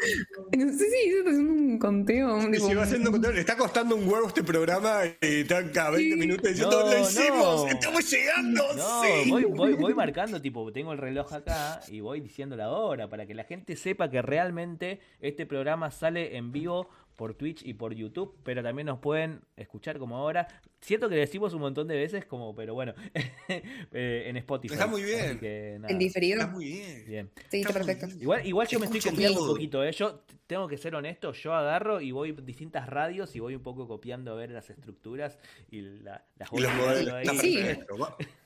[0.04, 2.36] Sí, sí, yo estoy haciendo un conteo.
[2.36, 5.70] un tipo- si va haciendo control, le está costando un huevo este programa y están
[5.70, 6.20] cada 20 Sí.
[6.20, 7.68] minutos diciendo, No, lo hicimos, no.
[7.68, 9.30] estamos llegando, No, sí.
[9.30, 13.26] voy, voy, voy marcando, tipo, tengo el reloj acá y voy diciendo la hora para
[13.26, 17.94] que la gente sepa que realmente este programa sale en vivo por Twitch y por
[17.94, 20.48] YouTube, pero también nos pueden escuchar como ahora.
[20.82, 22.94] Siento que decimos un montón de veces, como, pero bueno,
[23.48, 24.74] eh, en Spotify.
[24.74, 25.26] Está muy bien.
[25.32, 26.40] Así que, nada, En diferido.
[26.42, 27.06] Está muy bien.
[27.08, 27.32] bien.
[27.50, 28.08] Sí, está perfecto.
[28.08, 28.22] bien.
[28.22, 29.92] Igual, igual yo me estoy copiando un poquito, ¿eh?
[29.94, 33.88] Yo tengo que ser honesto, yo agarro y voy distintas radios y voy un poco
[33.88, 35.40] copiando a ver las estructuras
[35.72, 37.14] y la- las Y los voy modelos.
[37.14, 37.38] ahí.
[37.40, 37.60] Sí.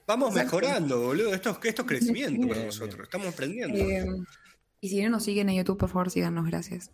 [0.08, 1.34] Vamos mejorando, boludo.
[1.34, 3.02] Esto, es- esto es crecimiento para nosotros.
[3.04, 3.78] Estamos aprendiendo.
[3.78, 4.06] Eh,
[4.82, 6.92] y si no nos siguen en YouTube, por favor, síganos, gracias.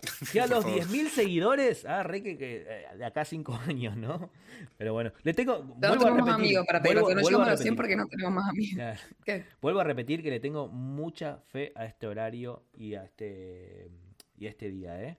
[0.32, 0.80] Que a Por los favor.
[0.80, 4.30] 10.000 seguidores, ah, re que, que, eh, de acá a 5 años, ¿no?
[4.76, 5.58] Pero bueno, le tengo.
[5.58, 7.60] No vuelvo a tenemos más repetir, amigos para pedirlo, vuelvo- que no llegamos a los
[7.60, 7.76] 100 repetir.
[7.76, 8.74] porque no tenemos más amigos.
[8.74, 9.00] Claro.
[9.24, 9.44] ¿Qué?
[9.60, 13.90] Vuelvo a repetir que le tengo mucha fe a este horario y a este
[14.38, 15.18] y a este día, ¿eh?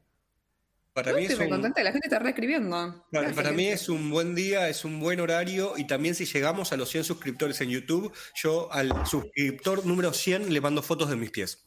[0.94, 3.06] Para Yo mí estoy es un, contenta, la gente está reescribiendo.
[3.12, 6.74] Para, para mí es un buen día, es un buen horario y también si llegamos
[6.74, 11.16] a los 100 suscriptores en YouTube, yo al suscriptor número 100 le mando fotos de
[11.16, 11.67] mis pies.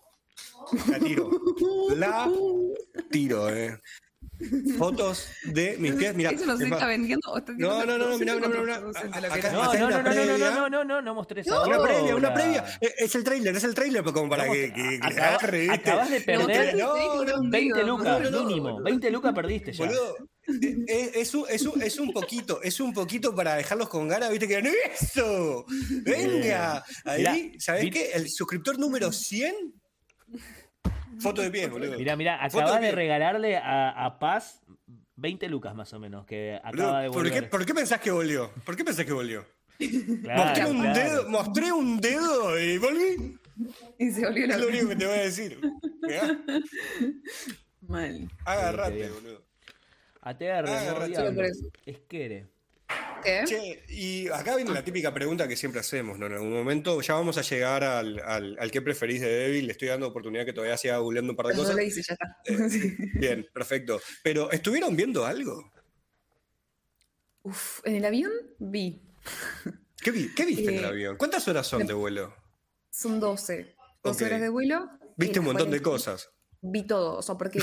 [0.89, 1.31] La tiro.
[1.97, 2.31] La
[3.11, 3.79] tiro, eh.
[4.79, 6.15] Fotos de mis pies.
[6.15, 7.31] Mira, ¿Eso no se es más- está vendiendo?
[7.31, 8.41] o está No, no, no, no, Acá- que era?
[8.41, 11.65] No, no, una no, no, no, no, no, no, no, no, no mostré esa No,
[11.65, 12.65] una previa, una previa.
[12.81, 16.75] Es el trailer, es el trailer, pero como para que, agarre, acabas de No, perder
[16.77, 18.71] no, no, 20 no, lucas, no, no, mínimo.
[18.71, 18.85] boludo.
[18.85, 19.85] 20 lucas perdiste ya.
[19.85, 20.17] Boludo,
[20.49, 24.09] eh, eh, es, un, es, un, es un poquito, es un poquito para dejarlos con
[24.09, 24.63] ganas, viste que
[24.99, 25.67] eso,
[26.03, 28.11] venga, ahí, ¿sabés qué?
[28.15, 29.55] El suscriptor número 100,
[31.21, 31.97] foto de pie, boludo.
[31.99, 32.97] Mira, mira, Foto acabas de pie.
[32.97, 34.63] regalarle a, a Paz
[35.17, 37.51] 20 lucas más o menos, que Boludo, acaba de ¿por, qué, volver.
[37.51, 38.51] por qué pensás que volvió?
[38.65, 39.45] ¿Por qué pensás que volvió?
[40.23, 41.01] Claro, mostré, un claro.
[41.01, 43.39] dedo, mostré un dedo y volví.
[43.99, 45.61] Y se volvió Es lo único que te voy a decir.
[46.03, 46.39] Mirá,
[47.83, 48.31] Mal.
[48.45, 49.13] Agarrate, bien.
[49.15, 49.45] boludo.
[50.23, 51.47] No, agarrate.
[51.47, 51.71] eso.
[51.87, 52.47] Es que
[53.23, 56.27] Che, y acá viene la típica pregunta que siempre hacemos, ¿no?
[56.27, 59.67] En algún momento ya vamos a llegar al, al, al que preferís de Devil.
[59.67, 61.77] Le estoy dando oportunidad que todavía siga googleando un par de cosas.
[61.77, 62.39] lo hice, ya está.
[62.47, 62.97] Eh.
[63.15, 64.01] Bien, perfecto.
[64.23, 65.71] Pero, ¿estuvieron viendo algo?
[67.43, 69.03] Uf, en el avión vi.
[70.03, 71.17] ¿Qué, vi- qué viste en el Eh, avión?
[71.17, 72.35] ¿Cuántas horas son de vuelo?
[72.91, 73.77] Son 12.
[74.03, 74.29] 12 Ok.
[74.31, 74.89] horas de vuelo.
[75.17, 76.31] Viste En un montón de cosas.
[76.63, 77.19] Vi todo.
[77.19, 77.61] O sea, porque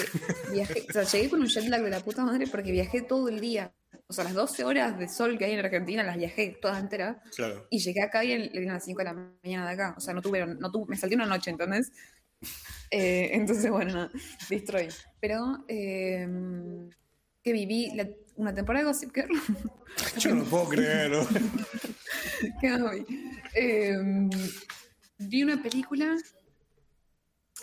[0.51, 0.85] viajé.
[0.89, 3.39] O sea, llegué con un jet lag de la puta madre porque viajé todo el
[3.39, 3.73] día.
[4.09, 7.17] O sea, las 12 horas de sol que hay en Argentina las viajé todas enteras.
[7.35, 7.67] Claro.
[7.69, 9.13] Y llegué acá y eran las 5 de la
[9.43, 9.95] mañana de acá.
[9.97, 11.91] O sea, no tuve, no tuve, me salté una noche, ¿entendés?
[12.89, 14.11] Eh, entonces, bueno, nada,
[14.49, 14.87] destroy.
[15.19, 16.25] Pero, eh,
[17.43, 19.29] que viví la- una temporada de Gossip Girl.
[20.19, 21.11] Yo no lo puedo creer.
[21.11, 21.27] ¿no?
[22.61, 23.05] ¿Qué?
[23.55, 23.97] Eh,
[25.17, 26.15] vi una película.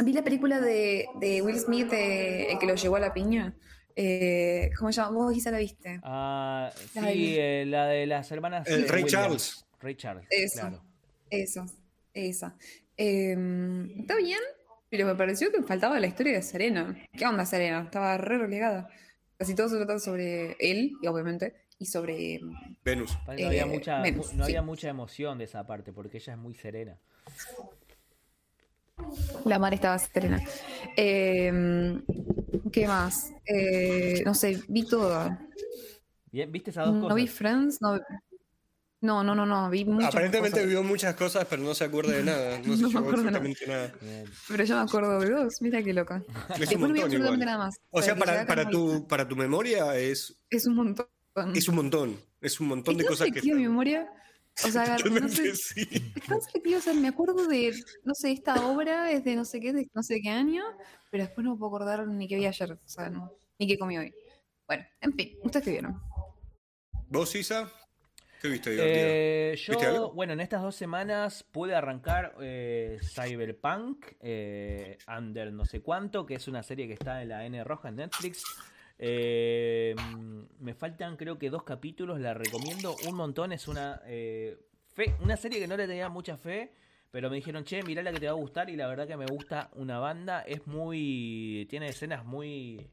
[0.02, 3.54] Vi la película de, de Will Smith, de- el que lo llevó a la piña.
[3.96, 5.16] Eh, ¿Cómo se llama?
[5.16, 6.00] Vos quizá la viste.
[6.02, 8.66] Ah, sí, La eh, la de las hermanas.
[8.68, 9.04] El Ray.
[9.04, 9.64] Charles.
[9.80, 10.60] Ray Charles, Eso.
[10.60, 10.82] claro.
[11.30, 11.66] Esa,
[12.12, 12.56] esa.
[12.96, 13.36] Eh,
[13.98, 14.38] está bien,
[14.88, 16.96] pero me pareció que faltaba la historia de Serena.
[17.12, 17.82] ¿Qué onda Serena?
[17.82, 18.88] Estaba re relegada.
[19.36, 22.40] Casi todo se trata sobre él, y obviamente, y sobre...
[22.84, 23.18] Venus.
[23.26, 24.52] No, había Eh, mucha, Venus, no sí.
[24.52, 26.98] había mucha emoción de esa parte, porque ella es muy serena.
[29.44, 30.40] La mar estaba Serena.
[30.96, 32.00] Eh,
[32.74, 33.32] ¿Qué más?
[33.46, 35.30] Eh, no sé, vi todo.
[36.32, 37.38] Bien, ¿Viste esas dos No vi cosas?
[37.38, 38.00] Friends, no,
[39.00, 40.68] No, no, no, no, vi muchas Aparentemente cosas.
[40.68, 42.58] vio muchas cosas, pero no se acuerda de nada.
[42.64, 43.38] No se No me acuerdo de nada.
[43.38, 43.92] absolutamente nada.
[44.48, 46.22] Pero yo me acuerdo de dos, mira qué loca.
[46.58, 47.38] Es un no vi montón absolutamente igual.
[47.40, 47.76] nada más.
[47.90, 51.06] O sea, para, para, tu, para tu memoria es, Es un montón.
[51.54, 52.16] es un montón.
[52.40, 53.54] Es un montón de ¿Es tan cosas que...
[53.54, 54.08] mi memoria?
[54.62, 55.84] O sea, no sé, sí.
[55.84, 57.74] selectivo, o sea, me acuerdo de,
[58.04, 60.62] no sé, esta obra es de no sé qué, de no sé qué año,
[61.10, 63.78] pero después no me puedo acordar ni qué vi ayer, o sea, no, ni qué
[63.78, 64.14] comí hoy.
[64.66, 66.00] Bueno, en fin, ¿ustedes qué vieron?
[67.08, 67.70] ¿Vos, Isa?
[68.40, 69.06] ¿Qué viste divertido?
[69.06, 70.12] Eh, ¿Viste yo, algo?
[70.12, 76.34] bueno, en estas dos semanas pude arrancar eh, Cyberpunk, eh, Under no sé cuánto, que
[76.34, 78.44] es una serie que está en la N roja en Netflix.
[78.98, 79.94] Eh,
[80.60, 84.56] me faltan creo que dos capítulos, la recomiendo un montón, es una, eh,
[84.94, 86.72] fe, una serie que no le tenía mucha fe,
[87.10, 89.16] pero me dijeron, che, mirá la que te va a gustar y la verdad que
[89.16, 92.88] me gusta una banda, es muy, tiene escenas muy...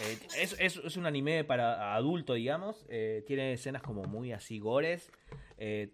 [0.00, 2.86] eh, es, es- un anime para adulto, digamos.
[3.26, 5.10] tiene escenas como muy así gores.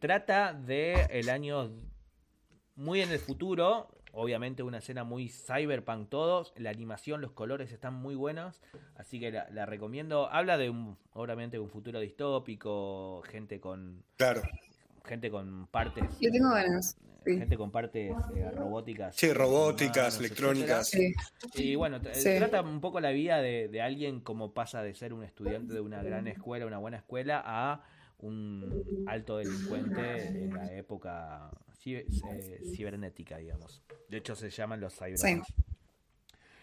[0.01, 1.71] trata de el año
[2.77, 3.89] muy en el futuro.
[4.15, 6.53] Obviamente una escena muy cyberpunk todos.
[6.57, 8.61] La animación, los colores están muy buenos.
[8.97, 10.29] Así que la, la recomiendo.
[10.31, 13.23] Habla de un, obviamente, un futuro distópico.
[13.27, 14.03] Gente con.
[14.17, 14.43] Claro.
[15.05, 16.05] Gente con partes.
[16.21, 16.97] Yo tengo ganas.
[17.25, 17.39] Sí.
[17.39, 19.17] Gente con partes eh, robóticas.
[19.17, 20.89] Sí, robóticas, electrónicas.
[20.89, 21.15] Sí.
[21.55, 22.37] Y bueno, Sí.
[22.37, 25.81] trata un poco la vida de, de alguien como pasa de ser un estudiante de
[25.81, 27.83] una gran escuela, una buena escuela, a
[28.19, 31.51] un alto delincuente en la época
[31.85, 32.07] eh,
[32.75, 33.83] cibernética, digamos.
[34.09, 35.53] De hecho, se llaman los cyberpunks.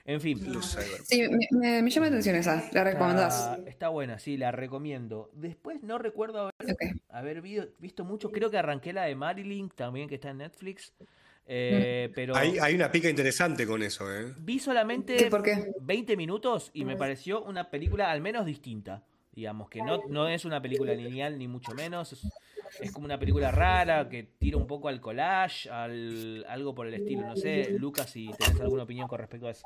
[0.03, 3.57] En fin, Los cyber- Sí, me, me- me llama la atención esa, la recomendás.
[3.60, 5.30] está, está buena, sí, la recomiendo.
[5.34, 6.49] Después no recuerdo
[7.10, 7.41] haber,
[7.78, 10.94] visto mucho, creo que arranqué la de Marilyn también, que está en Netflix.
[11.45, 14.34] eh, pero Hay, hay una pica interesante con eso, ¿eh?
[14.40, 15.72] vi solamente ¿Qué, por qué?
[15.82, 19.03] 20 minutos y me pareció una película al menos distinta.
[19.34, 22.12] Digamos que no, no es una película lineal ni mucho menos.
[22.14, 22.28] Es,
[22.80, 26.94] es como una película rara que tira un poco al collage, al, algo por el
[26.94, 27.28] estilo.
[27.28, 29.66] No sé, Lucas, si tenés alguna opinión con respecto a eso.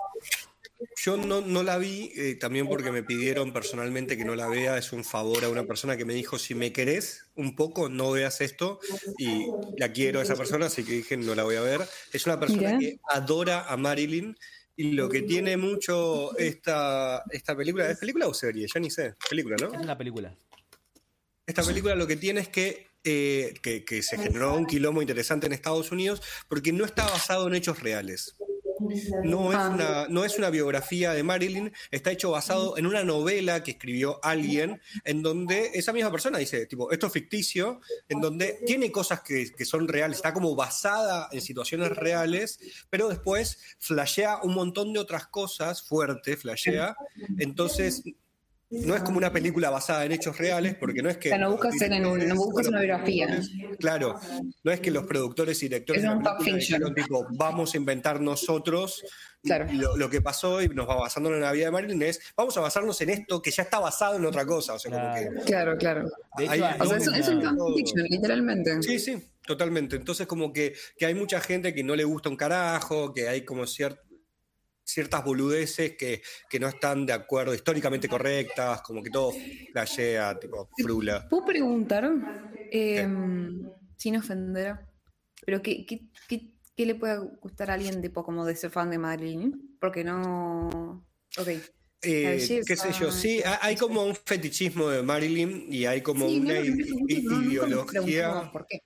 [0.98, 4.78] Yo no, no la vi eh, también porque me pidieron personalmente que no la vea.
[4.78, 8.12] Es un favor a una persona que me dijo, si me querés un poco, no
[8.12, 8.80] veas esto.
[9.18, 9.48] Y
[9.78, 11.82] la quiero a esa persona, así que dije, no la voy a ver.
[12.12, 14.36] Es una persona que adora a Marilyn.
[14.78, 18.68] Y lo que tiene mucho esta, esta película, ¿es película o serie?
[18.74, 19.74] Ya ni sé, película, ¿no?
[19.74, 20.36] Es una película.
[21.48, 25.46] Esta película lo que tiene es que, eh, que, que se generó un quilombo interesante
[25.46, 28.36] en Estados Unidos porque no está basado en hechos reales.
[29.24, 29.70] No es, Ah.
[29.74, 34.20] una, no es una biografía de Marilyn, está hecho basado en una novela que escribió
[34.24, 39.22] alguien en donde esa misma persona dice, tipo, esto es ficticio, en donde tiene cosas
[39.22, 42.60] que, que son reales, está como basada en situaciones reales,
[42.90, 46.96] pero después flashea un montón de otras cosas fuertes, flashea.
[47.38, 48.04] Entonces,
[48.84, 51.30] no es como una película basada en hechos reales, porque no es que...
[51.30, 53.40] O sea, no buscas en- no buscas una biografía.
[53.80, 54.20] Claro,
[54.64, 58.20] no es que los productores y directores Es de la dijeron, tipo, vamos a inventar
[58.22, 59.04] nosotros
[59.44, 59.68] Claro.
[59.74, 62.58] lo, lo que pasó y nos va basando en la vida de Marilyn es, vamos
[62.58, 64.74] a basarnos en esto que ya está basado en otra cosa.
[64.74, 65.30] O sea, como Claro.
[65.36, 65.42] que...
[65.46, 66.12] Claro, claro.
[66.38, 68.82] De hecho, O sea, es, es un fanfiction, literalmente.
[68.82, 69.98] Sí, sí, totalmente.
[69.98, 73.46] Entonces como que, que hay mucha gente que no le gusta un carajo, que hay
[73.46, 74.00] como cier-
[74.86, 79.34] ciertas boludeces que, que no están de acuerdo, históricamente correctas, como que todo
[79.72, 81.28] flashea, tipo, frula.
[81.30, 82.10] ¿Puedo preguntar,
[82.72, 83.08] eh,
[83.98, 84.78] sin ofender,
[85.46, 88.90] pero qué, qué, qué, qué le puede gustar a alguien tipo como de ser fan
[88.90, 89.78] de Marilyn?
[89.80, 91.06] Porque no...
[91.38, 91.48] Ok.
[92.08, 96.28] Eh, qué sé yo, sí, ha- hay como un fetichismo de Marilyn y hay como
[96.28, 98.52] Sí, una no, no, no, ideología.
[98.52, 98.80] ¿Por qué?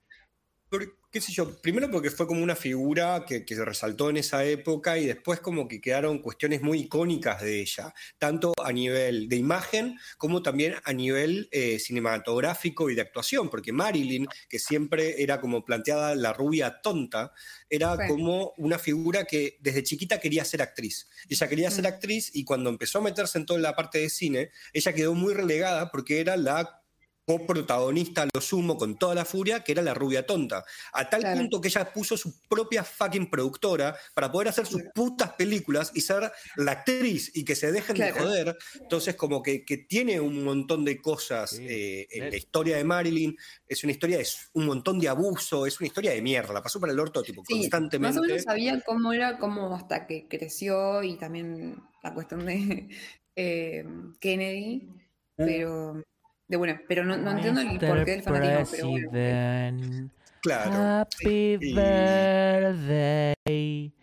[1.12, 4.46] Qué sé yo, primero porque fue como una figura que, que se resaltó en esa
[4.46, 9.36] época y después como que quedaron cuestiones muy icónicas de ella, tanto a nivel de
[9.36, 15.42] imagen como también a nivel eh, cinematográfico y de actuación, porque Marilyn, que siempre era
[15.42, 17.34] como planteada la rubia tonta,
[17.70, 21.08] era como una figura que desde chiquita quería ser actriz.
[21.28, 21.88] Ella quería ser Mm.
[21.88, 25.34] actriz y cuando empezó a meterse en toda la parte de cine, ella quedó muy
[25.34, 26.84] relegada porque era la
[27.30, 30.64] coprotagonista a lo sumo con toda la furia, que era la rubia tonta.
[30.94, 31.38] A tal Claro.
[31.42, 36.02] punto que ella puso su propia fucking productora para poder hacer sus putas películas y
[36.02, 38.58] ser la actriz y que se dejen de joder.
[38.82, 41.66] Entonces, como que, que tiene un montón de cosas Sí.
[41.70, 43.36] eh, en la historia de Marilyn.
[43.68, 46.54] Es una historia de s- un montón de abuso, es una historia de mierda.
[46.54, 48.16] La pasó para el orto, tipo, Sí, constantemente.
[48.16, 52.88] más o menos sabía cómo era, cómo hasta que creció y también la cuestión de
[53.36, 53.86] eh,
[54.20, 54.90] Kennedy,
[55.38, 56.02] pero
[56.50, 59.10] de bueno, pero no, no entiendo el porqué del fanatismo, pero bueno.
[59.12, 60.12] President,
[60.42, 60.72] Claro.
[60.74, 63.94] Happy Y- birthday.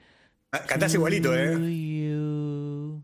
[0.53, 1.53] Ah, Cantás igualito, to ¿eh?
[1.55, 3.03] you.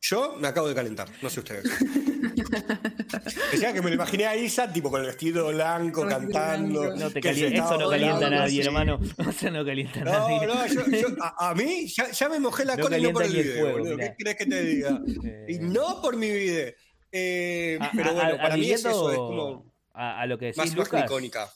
[0.00, 1.64] Yo me acabo de calentar, no sé ustedes.
[3.52, 6.96] Decía que me lo imaginé a Isa, tipo con el vestido blanco, vestido cantando.
[6.96, 8.68] No te calienta, eso no calienta a nadie, así.
[8.68, 9.00] hermano.
[9.28, 10.46] Eso no calienta a No, nadie.
[10.46, 13.12] no, yo, yo- a, a mí ya, ya me mojé la No cola y no
[13.12, 13.96] por el video, fuego.
[13.96, 15.00] ¿Qué crees que te diga?
[15.24, 16.72] Eh, Y no por mi video.
[17.12, 20.46] Eh, a- pero bueno, a- para mí es eso, es como a, a lo que
[20.46, 21.48] decís, más Lucas, icónica.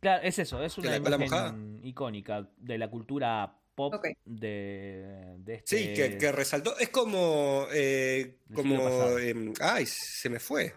[0.00, 1.54] Claro, es eso, es ¿De una imagen mojada?
[1.82, 3.94] icónica de la cultura pop
[4.24, 5.76] de, de este...
[5.78, 6.78] Sí, que, que resaltó.
[6.78, 7.66] Es como.
[7.72, 10.72] eh, como em, ay, se me fue.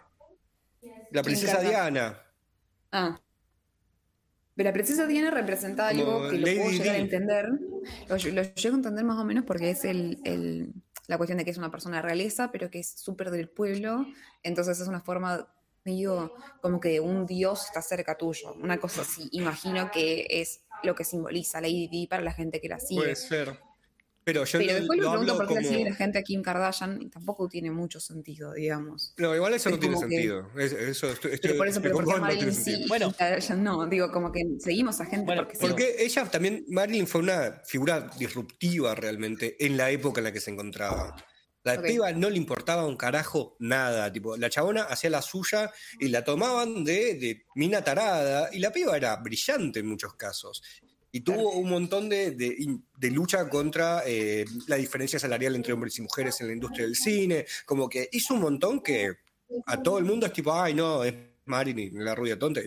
[1.11, 1.59] La ¿Quién princesa?
[1.61, 2.21] Diana.
[2.91, 3.19] Ah.
[4.55, 7.45] Pero la princesa Diana representa Como algo que lo Lady puedo llegar a entender.
[8.07, 10.73] Lo, lo llego a entender más o menos porque es el, el-
[11.07, 14.05] la cuestión de que es una persona realeza, pero que es súper del pueblo.
[14.43, 15.47] Entonces es una forma,
[15.83, 18.53] digo, como que un dios está cerca tuyo.
[18.53, 19.29] Una cosa así.
[19.31, 23.01] Imagino que es lo que simboliza Lady Di para la gente que la sigue.
[23.01, 23.59] Puede ser.
[24.27, 25.71] Pero yo pero lo, después lo pregunto por qué la como.
[25.73, 29.13] sigue la gente a Kim Kardashian y tampoco tiene mucho sentido, digamos.
[29.15, 30.51] No, igual eso Es no tiene que- sentido.
[30.57, 33.13] Es- eso estoy, estoy- Pero por eso, pero porque vos, no tiene Marilyn sí Bueno.
[33.17, 33.87] Kardashian no.
[33.87, 35.61] Digo, como que seguimos a gente Bueno, porque sí.
[35.65, 40.41] Porque ella también, Marilyn fue una figura disruptiva realmente en la época en la que
[40.41, 41.15] se encontraba.
[41.63, 41.85] La Ok.
[41.85, 44.11] piba no le importaba un carajo nada.
[44.11, 48.49] Tipo, la chabona hacía la suya y la tomaban de, de mina tarada.
[48.53, 50.61] Y la piba era brillante en muchos casos.
[51.11, 55.97] Y tuvo un montón de, de- de lucha contra eh, la diferencia salarial entre hombres
[55.97, 57.45] y mujeres en la industria del cine.
[57.65, 59.13] Como que hizo un montón que
[59.65, 61.13] a todo el mundo es tipo, ay, no, es
[61.45, 62.61] Marilyn, la rubia tonta.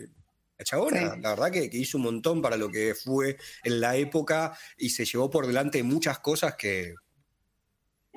[0.58, 1.20] La chabona, Sí.
[1.20, 4.90] la verdad que, que hizo un montón para lo que fue en la época y
[4.90, 6.94] se llevó por delante muchas cosas que,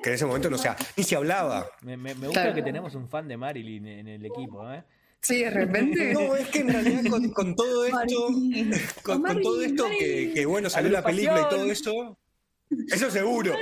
[0.02, 1.66] que en ese momento no sea, ni se hablaba.
[1.82, 2.54] Me, me- me gusta Claro.
[2.54, 4.84] que tenemos un fan de Marilyn en el equipo, ¿eh?
[5.24, 6.12] Sí, de repente.
[6.14, 8.28] No, es que en realidad con, con todo esto,
[9.02, 12.18] con, con todo esto que, bueno, salió la película y todo eso,
[12.92, 13.54] eso seguro.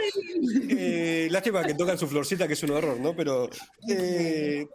[0.69, 3.15] Eh, lástima que tocan su florcita, que es un horror, ¿no?
[3.17, 3.49] Pero,
[3.89, 4.67] eh,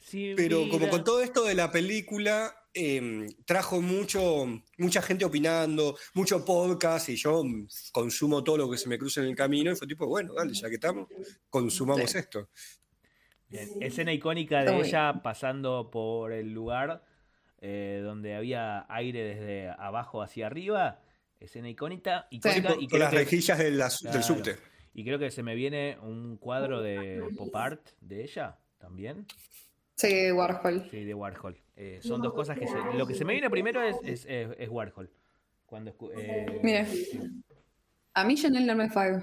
[0.00, 4.46] Sí, pero como con todo esto de la película, eh, trajo mucho,
[4.78, 7.42] mucha gente opinando, mucho podcast, y yo
[7.90, 10.54] consumo todo lo que se me cruza en el camino, y fue tipo, bueno, dale,
[10.54, 11.08] ya que estamos,
[11.50, 12.18] consumamos Sí.
[12.18, 12.48] esto.
[13.48, 17.04] Bien, Escena icónica de ella pasando por el lugar
[17.60, 21.00] eh, donde había aire desde abajo hacia arriba.
[21.38, 24.22] Escena icónica, icónica y Con creo las que- rejillas del, Claro.
[24.22, 24.56] subte.
[24.94, 29.26] Y creo que se me viene un cuadro de pop art de ella también.
[29.94, 30.88] Sí, Warhol.
[30.90, 31.56] Sí, de Warhol.
[31.76, 34.56] Eh, son dos cosas que se, lo que se me viene primero es, es, es-
[34.58, 35.10] es Warhol.
[35.66, 36.84] Cuando eh, Mira.
[36.86, 37.20] sí.
[38.14, 39.22] A mí Chanel no me fue.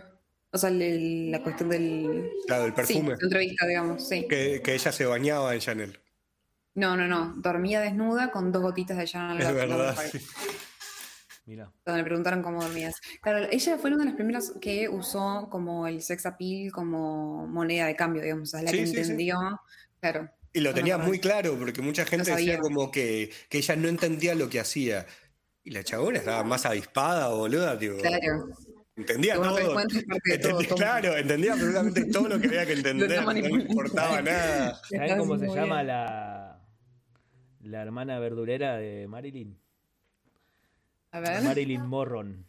[0.53, 2.29] O sea, el- la cuestión del.
[2.47, 2.99] Claro, el perfume.
[3.15, 4.27] Sí, la entrevista, digamos, sí.
[4.29, 5.99] Que, que ella se bañaba en Chanel.
[6.75, 7.33] No, no, no.
[7.37, 9.41] Dormía desnuda con dos gotitas de Chanel.
[9.41, 9.95] Es me verdad.
[10.11, 10.19] sí.
[11.45, 11.69] Mira.
[11.85, 12.95] Donde le preguntaron cómo dormías.
[13.21, 17.85] Claro, ella fue una de las primeras que usó como el sex appeal como moneda
[17.87, 18.49] de cambio, digamos.
[18.49, 18.99] O sea, la Sí, que sí, sí.
[19.01, 19.37] entendió.
[19.99, 20.29] Claro.
[20.53, 22.59] Y lo tenía muy claro, porque mucha gente No decía sabía.
[22.61, 25.05] como que, que ella no entendía lo que hacía.
[25.63, 28.47] Y la chabona estaba más avispada, boluda, tipo, Claro.
[28.95, 29.75] Entendía todo.
[30.41, 33.65] todo, claro, entendía absolutamente todo lo que había que entender, no manipulando.
[33.71, 34.81] importaba nada.
[34.89, 35.87] ¿Saben cómo se llama bien.
[35.87, 36.59] la,
[37.61, 39.57] la hermana verdurera de Marilyn?
[41.11, 41.41] A ver.
[41.43, 42.45] Marilyn Morron.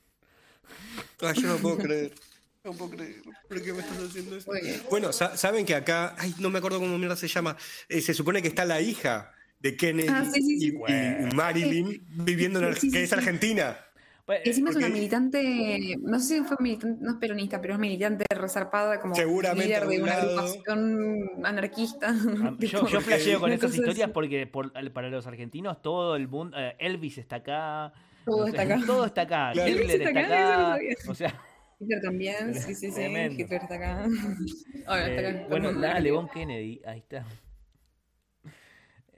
[1.21, 2.13] Ay, yo no puedo creer.
[2.65, 3.17] No puedo creer.
[3.47, 4.81] ¿Por qué me estás haciendo bien.
[4.89, 7.59] Bueno, sa- saben que acá, ay, no me acuerdo cómo mierda se llama.
[7.91, 10.75] Eh, se supone que está la hija de Kennedy Ah, sí, sí, sí.
[10.89, 13.77] y- Marilyn viviendo en Ar- Sí, sí, que es argentina.
[14.27, 17.79] Pues, encima es una militante, no sé si fue militante, no es peronista, pero es
[17.81, 22.09] militante resarpada como Seguramente líder de de un una agrupación anarquista.
[22.43, 24.13] Ah, Yo, yo flasheo con una esas historias así.
[24.15, 27.93] porque por- para los argentinos todo el mundo, eh, Elvis está acá,
[28.25, 28.81] Todo no está acá.
[28.87, 29.69] todo está acá, Claro.
[29.71, 30.37] Hitler Elvis está está
[30.75, 30.79] acá,
[31.09, 31.41] o sea,
[31.81, 32.95] Hitler también, sí, sí, sí.
[32.95, 33.43] Tremendo.
[33.43, 34.07] Hitler está acá.
[34.75, 35.47] Está eh, acá.
[35.51, 37.27] bueno, nada, Levon Kennedy, ahí está.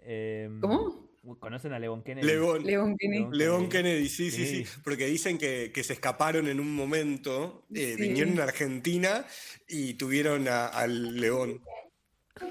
[0.05, 1.06] Em, ¿Cómo?
[1.41, 2.27] ¿Conocen a Levon Kennedy?
[2.27, 2.65] León.
[2.65, 3.21] León Kennedy.
[3.23, 3.39] León.
[3.39, 4.71] León Kennedy, sí, sí, sí, Sí.
[4.85, 8.03] porque dicen que, que se escaparon en un momento, eh, Sí.
[8.03, 9.25] vinieron a Argentina
[9.69, 11.61] y tuvieron a- al León.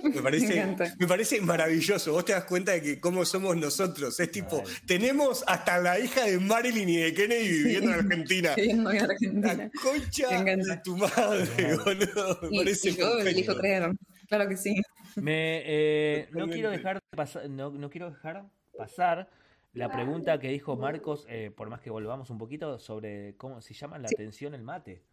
[0.04, 0.96] Me parece, encanta.
[0.98, 2.12] me parece maravilloso.
[2.12, 4.20] Vos te das cuenta de que cómo somos nosotros.
[4.20, 4.74] Es tipo, Ay.
[4.88, 8.54] tenemos hasta la hija de Marilyn y de Kennedy viviendo en Argentina.
[8.90, 9.72] A La Argentina.
[9.84, 12.40] concha de tu madre, boludo.
[12.42, 13.92] Me Y, parece y yo elijo creer.
[14.28, 14.74] Claro que sí.
[15.18, 18.44] Me, eh, no quiero dejar de pasar, no, no quiero dejar
[18.78, 19.30] pasar
[19.74, 23.74] la pregunta que dijo Marcos, eh, por más que volvamos un poquito, sobre cómo se
[23.74, 24.16] llama la Sí.
[24.16, 25.04] atención el mate.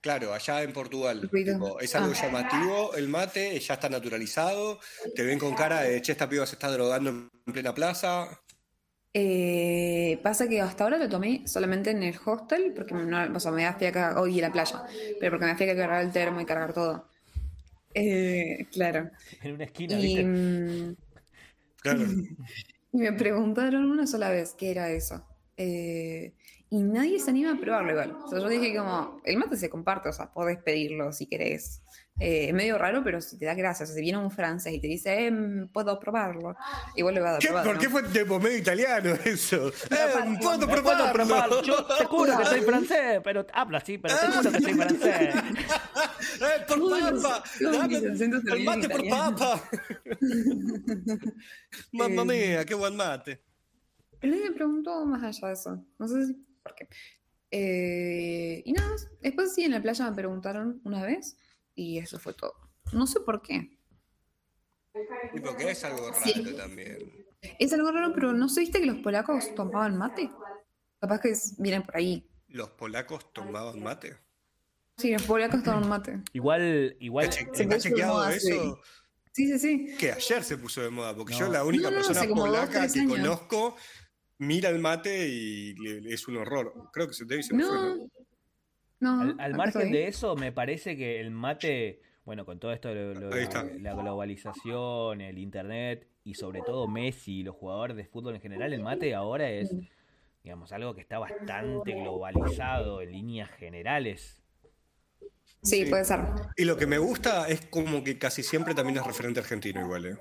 [0.00, 1.28] Claro, allá en Portugal.
[1.32, 2.22] Tipo, es algo Ah.
[2.22, 4.78] llamativo, el mate ya está naturalizado.
[5.14, 8.40] Te ven con cara de, che, esta piba se está drogando en plena plaza.
[9.16, 13.52] Eh, pasa que hasta ahora lo tomé solamente en el hostel, porque no, o sea,
[13.52, 14.82] me da fiaca hoy en la playa,
[15.20, 17.08] pero porque me da fiaca cargar el termo y cargar todo.
[17.94, 19.10] Eh, claro.
[19.42, 21.02] En una esquina, Y, ¿viste?
[22.92, 25.26] y me preguntaron una sola vez qué era eso.
[25.56, 26.34] Eh,
[26.70, 28.18] y nadie se anima a probarlo igual.
[28.24, 31.82] O sea, yo dije como, el mate se comparte, o sea, podés pedirlo si querés.
[32.20, 33.82] Eh, es medio raro, pero si te da gracia.
[33.82, 35.32] O sea, si viene un francés y te dice, eh,
[35.72, 36.54] puedo probarlo,
[36.94, 37.48] igual le va a dar ¿Qué?
[37.48, 37.80] probar, ¿Por ¿no?
[37.80, 39.68] qué fue tipo medio italiano eso?
[39.68, 41.12] Eh, ¿Puedo probarlo?
[41.12, 44.74] probar, yo te juro que soy francés, pero habla así, pero te juro que soy
[44.74, 45.34] francés.
[46.34, 49.62] Eh, por papa, dame el mate por papa.
[51.92, 53.40] Mamma Eh, mía, qué buen mate.
[54.20, 55.84] Pero nadie me preguntó más allá de eso.
[55.98, 56.32] No sé si
[56.62, 56.88] por qué.
[57.50, 59.08] Eh, y nada más.
[59.22, 61.36] Después sí, en la playa me preguntaron una vez
[61.74, 62.54] y eso fue todo.
[62.92, 63.78] No sé por qué.
[65.34, 66.54] Y porque es algo raro Sí.
[66.56, 67.26] también.
[67.58, 70.30] Es algo raro, pero ¿no se viste que los polacos tomaban mate?
[71.00, 72.26] Capaz que vienen por ahí.
[72.48, 74.16] ¿Los polacos tomaban mate?
[74.96, 76.22] Sí, los polacos toman mate.
[76.32, 77.24] Igual, igual.
[77.26, 78.80] ¿Está che- se está puso de chequeado moda, eso?
[79.32, 79.96] Sí, sí, sí.
[79.98, 81.40] Que ayer se puso de moda, porque No.
[81.40, 83.10] yo la única No, no, persona polaca que años.
[83.12, 83.76] conozco
[84.38, 85.74] mira el mate y
[86.12, 86.72] es un horror.
[86.92, 87.54] Creo que se te dice.
[87.54, 88.08] No.
[89.04, 89.34] No.
[89.38, 89.92] Al, margen estoy.
[89.92, 93.30] de eso, me parece que el mate, bueno, con todo esto de lo-
[93.80, 98.72] la globalización, el internet y sobre todo Messi y los jugadores de fútbol en general,
[98.72, 99.74] el mate ahora es,
[100.42, 104.40] digamos, algo que está bastante globalizado en líneas generales.
[105.62, 105.90] Sí, Sí.
[105.90, 106.20] puede ser.
[106.56, 110.06] Y lo que me gusta es como que casi siempre también es referente argentino igual,
[110.06, 110.16] ¿eh?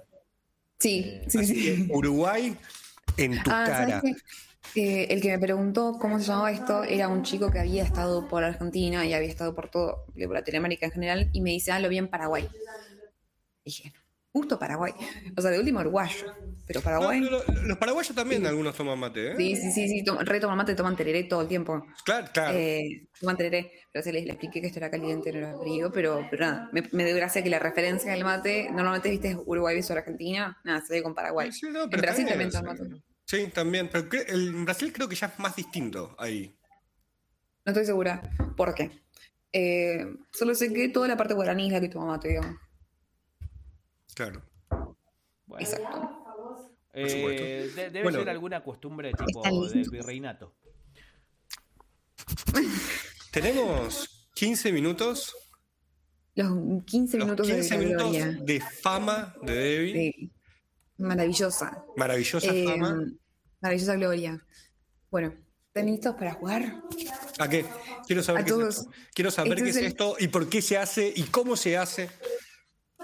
[0.80, 1.88] Sí, sí, Así sí.
[1.88, 2.58] que Uruguay
[3.18, 4.02] en tu Ah, cara.
[4.76, 8.28] Eh, el que me preguntó cómo se llamaba esto era un chico que había estado
[8.28, 11.80] por Argentina y había estado por todo, por Latinoamérica en general, y me dice, ah,
[11.80, 12.48] lo vi en Paraguay.
[13.64, 13.94] Dije,
[14.32, 14.94] justo Paraguay.
[15.38, 16.34] O sea, de último uruguayo,
[16.66, 17.22] pero No, Paraguay.
[17.22, 19.36] los paraguayos también algunos toman mate, ¿eh?
[19.38, 21.86] Sí, sí, sí, sí, tom- re toman mate, toman tereré todo el tiempo.
[22.04, 22.58] Claro, claro.
[22.58, 25.92] Eh, toman tereré, pero se les le expliqué que esto era caliente, no era frío,
[25.94, 29.76] pero, pero nada, me, me dio gracia que la referencia del mate, normalmente viste Uruguay
[29.76, 31.52] versus Argentina, nada, se ve con Paraguay.
[31.52, 33.04] Sí, no, en pero Brasil está bien, también toman mate.
[33.26, 33.90] Sí, también.
[33.92, 36.58] Pero en Brasil creo que ya es más distinto ahí.
[37.66, 38.22] No estoy segura
[38.58, 38.92] por qué.
[39.54, 42.58] Eh, solo sé que toda la parte guaraní es la que toma mate, digamos.
[44.16, 44.44] Claro.
[45.46, 46.10] Bueno, Exacto.
[46.94, 47.44] eh, supuesto.
[47.44, 48.20] de- debe Bueno.
[48.20, 49.92] ser alguna costumbre tipo Están de listos.
[49.92, 50.56] virreinato.
[53.32, 55.36] Tenemos 15 minutos.
[56.36, 59.94] Los 15 los minutos 15 de minutos de fama de Debbie.
[60.12, 60.32] Sí.
[61.08, 61.84] Maravillosa.
[61.98, 63.06] Maravillosa Eh, fama.
[63.62, 64.46] maravillosa gloria.
[65.12, 65.34] Bueno,
[65.68, 66.82] ¿están listos para jugar?
[67.40, 67.66] ¿A qué?
[68.08, 68.78] Quiero saber a qué es todos.
[68.80, 68.92] esto.
[69.14, 71.78] Quiero saber Este qué es el- esto y por qué se hace y cómo se
[71.78, 72.10] hace.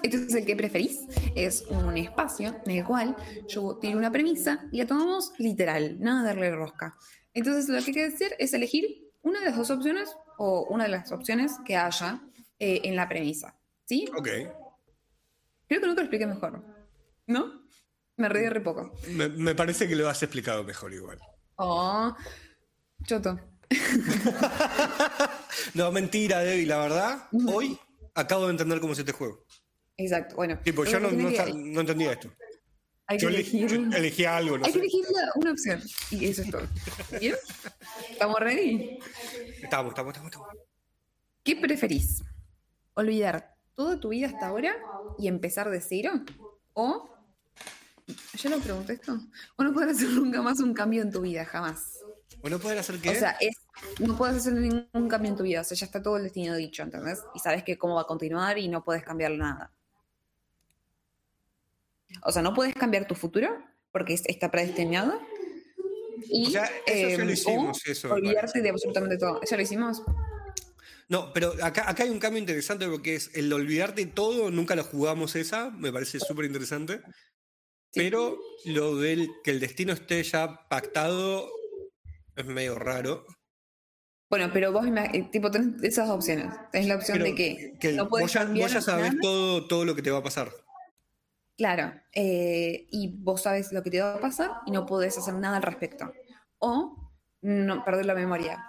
[0.01, 1.01] Este es el que preferís.
[1.35, 3.15] Es un espacio en el cual
[3.47, 6.95] yo tiro una premisa y la tomamos literal, nada de darle rosca.
[7.33, 8.85] Entonces lo que hay que hacer es elegir
[9.23, 12.21] una de las dos opciones o una de las opciones que haya
[12.59, 13.59] eh, en la premisa.
[13.85, 14.05] ¿Sí?
[14.17, 14.27] Ok.
[15.67, 16.63] Creo que nunca lo expliqué mejor.
[17.27, 17.58] ¿No?
[18.19, 18.91] Me reí re poco.
[19.07, 21.17] Me, me parece que lo has explicado mejor igual.
[21.55, 22.15] Oh,
[23.05, 23.39] choto.
[25.73, 26.65] No, mentira, Debbie.
[26.65, 27.77] La verdad, hoy
[28.15, 29.45] acabo de entender cómo es este juego.
[29.97, 30.59] Exacto, bueno.
[30.63, 32.31] Tipo, yo no, no, que- sa- no entendía esto.
[33.07, 33.67] Hay que Yo ele- elegir.
[33.67, 35.03] yo elegí algo, no Hay que elegir
[35.35, 35.81] una opción.
[36.11, 36.61] Y eso es todo.
[37.19, 37.35] ¿Bien?
[38.09, 38.99] ¿Estamos ready?
[39.61, 40.31] Estamos, estamos, estamos.
[40.31, 40.47] estamos.
[41.43, 42.23] ¿Qué preferís?
[42.93, 44.75] ¿Olvidar toda tu vida hasta ahora
[45.17, 46.11] y empezar de cero?
[46.73, 47.09] ¿O.?
[48.33, 49.19] ¿Ya lo pregunté esto?
[49.57, 51.45] ¿O no poder hacer nunca más un cambio en tu vida?
[51.45, 51.99] Jamás.
[52.41, 53.09] ¿O no poder hacer qué?
[53.09, 53.55] O sea, es,
[53.99, 55.61] no puedes hacer ningún cambio en tu vida.
[55.61, 57.19] O sea, ya está todo el destino dicho, ¿entendés?
[57.35, 59.71] Y sabes que cómo va a continuar y no puedes cambiar nada.
[62.23, 63.49] O sea, no puedes cambiar tu futuro
[63.91, 65.19] porque es- está predestinado.
[66.31, 69.39] Y, O sea, eso ya lo em, hicimos, eso olvidarte de absolutamente todo.
[69.49, 70.01] ¿Ya lo hicimos?
[71.07, 74.83] No, pero acá, acá hay un cambio interesante porque es el olvidarte todo, nunca lo
[74.83, 77.01] jugamos esa, me parece súper interesante.
[77.93, 81.49] Pero lo del que el destino esté ya pactado
[82.35, 83.25] es medio raro.
[84.29, 86.53] Bueno, pero vos, eh, tipo, tenés esas dos opciones.
[86.71, 89.21] Tenés la opción Pero de que, que no vos, ya, vos ya sabés nada.
[89.21, 90.51] todo, todo lo que te va a pasar.
[91.57, 95.33] Claro, eh, y vos sabes lo que te va a pasar y no podés hacer
[95.33, 96.13] nada al respecto.
[96.59, 97.11] O
[97.41, 98.63] no perder la memoria.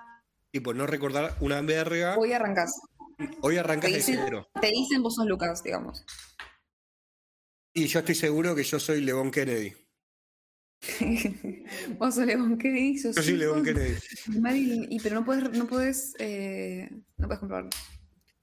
[0.50, 2.16] Tipo, no recordar una verga.
[2.18, 2.80] Hoy arrancás.
[3.42, 4.48] Hoy arrancas Te de dicen, cero.
[4.60, 6.04] te dicen vos sos Lucas, digamos.
[7.72, 9.72] Y yo estoy seguro que yo soy León Kennedy.
[11.98, 13.94] vos sos León Kennedy, sos Yo soy León Kennedy.
[14.40, 16.88] Marilyn, y, pero no puedes, no puedes, eh,
[17.18, 17.70] no puedes comprobarlo.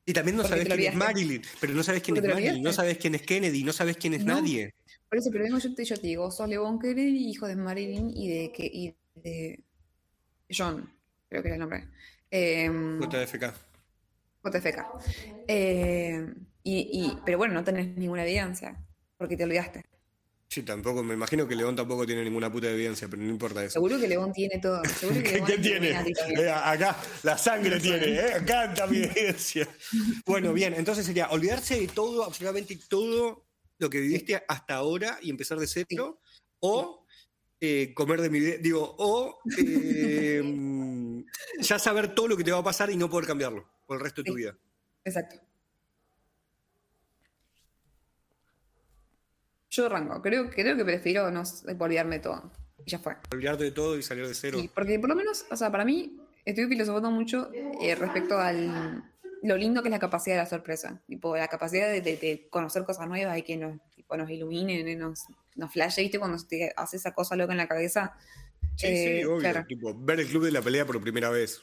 [0.06, 0.96] Y también no Porque sabes quién es.
[0.98, 3.98] Marilyn, pero no sabes quién es Porque Marilyn, no sabes quién es Kennedy, no sabes
[3.98, 4.36] quién es No.
[4.36, 4.74] nadie.
[5.10, 7.56] Por eso, pero vengo yo, te, yo te digo, vos sos León Kennedy, hijo de
[7.56, 9.64] Marilyn y de, que, y de
[10.50, 10.90] John,
[11.30, 11.88] creo que era el nombre.
[12.32, 13.54] Em, JFK.
[14.44, 14.86] JFK.
[15.48, 16.26] Eh,
[16.64, 18.78] y, y- pero bueno, no tenés ninguna evidencia,
[19.18, 19.84] porque te olvidaste.
[20.50, 23.74] Sí, tampoco, me imagino que León tampoco tiene ninguna puta evidencia, pero no importa eso.
[23.74, 24.82] Seguro que León tiene todo.
[24.86, 25.90] Seguro que ¿Qué, tiene?
[25.90, 28.34] Eh, acá, la sangre tiene, ¿eh?
[28.34, 29.68] Acá está mi evidencia.
[30.26, 33.46] Bueno, bien, entonces sería olvidarse de todo, absolutamente todo
[33.78, 36.22] lo que viviste hasta ahora y empezar de cero,
[36.60, 37.06] o
[37.60, 40.42] eh, comer de mi vida, digo, o eh,
[41.60, 44.04] ya saber todo lo que te va a pasar y no poder cambiarlo por el
[44.04, 44.58] resto de tu vida.
[45.04, 45.47] Exacto.
[49.78, 51.44] Yo rango, creo, creo que prefiero no
[51.80, 52.52] olvidarme todo.
[52.84, 53.16] Y ya fue.
[53.32, 54.58] Olvidarte de todo y salir de cero.
[54.60, 57.52] Sí, porque por lo menos, o sea, para mí, estoy filosofando mucho
[57.82, 59.04] eh, respecto al
[59.44, 61.00] lo lindo que es la capacidad de la sorpresa.
[61.08, 64.88] Tipo, la capacidad de, de- de conocer cosas nuevas y que nos, tipo, nos iluminen,
[64.88, 65.26] y nos,
[65.56, 66.18] nos flashe, ¿viste?
[66.18, 68.16] Cuando te hace esa cosa loca en la cabeza.
[68.76, 69.40] Sí, Eh, sí, obvio.
[69.42, 69.66] claro.
[69.68, 71.62] Tipo, ver el club de la pelea por primera vez.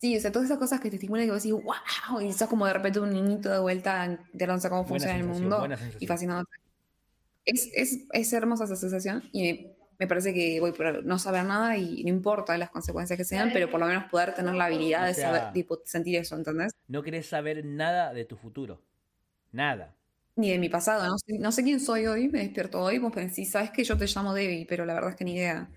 [0.00, 2.32] Sí, o sea, todas esas cosas que te estimulan y que vos decís, wow, y
[2.32, 5.64] sos como de repente un niñito de vuelta enterándose cómo Buena funciona el mundo
[5.98, 6.44] y sensación.
[7.44, 9.68] Es, es, es hermosa esa sensación y
[9.98, 13.50] me parece que voy por no saber nada y no importa las consecuencias que sean,
[13.52, 16.36] pero por lo menos poder tener la habilidad O de sea- saber, tipo, sentir eso,
[16.36, 16.72] ¿entendés?
[16.88, 18.82] No querés saber nada de tu futuro.
[19.52, 19.94] Nada.
[20.36, 23.12] Ni de mi pasado, no sé, no sé quién soy hoy, me despierto hoy, vos
[23.12, 25.68] pensás, sabes que yo te llamo Debbie, pero la verdad es que ni idea.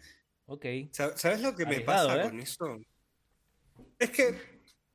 [0.48, 0.66] Ok.
[0.92, 2.30] Sa- ¿Sabes lo que me Arriesgado, pasa ¿eh?
[2.30, 2.78] con eso?
[4.00, 4.36] Es que,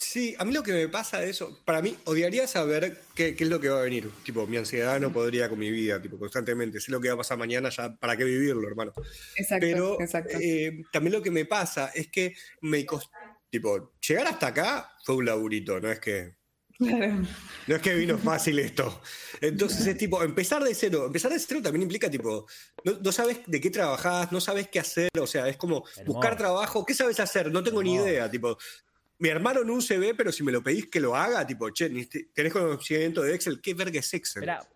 [0.02, 3.44] sí, a mí lo que me pasa de eso, para mí, odiaría saber qué, qué
[3.44, 4.10] es lo que va a venir.
[4.24, 6.80] Tipo, mi ansiedad no podría con mi vida, tipo, constantemente.
[6.80, 8.92] Sé lo que va a pasar mañana, ya, ¿para qué vivirlo, hermano?
[9.36, 10.36] Exacto, Pero exacto.
[10.40, 13.10] eh, también lo que me pasa es que me costó,
[13.50, 16.34] tipo, llegar hasta acá fue un laburito, no es que...
[16.78, 17.22] Claro.
[17.68, 19.02] No es que vino fácil esto.
[19.40, 21.06] Entonces es tipo, empezar de cero.
[21.06, 22.46] Empezar de cero también implica tipo,
[22.84, 25.08] no, no sabes de qué trabajás, no sabes qué hacer.
[25.20, 26.04] O sea, es como Hermoso.
[26.04, 26.84] buscar trabajo.
[26.84, 27.52] ¿Qué sabes hacer?
[27.52, 28.28] No tengo ni idea.
[28.28, 28.58] Tipo,
[29.22, 31.88] me armaron un CV, pero si me lo pedís que lo haga, tipo, che,
[32.34, 33.60] tenés conocimiento de Excel.
[33.60, 34.42] ¿Qué verga es Excel?
[34.42, 34.66] Espera,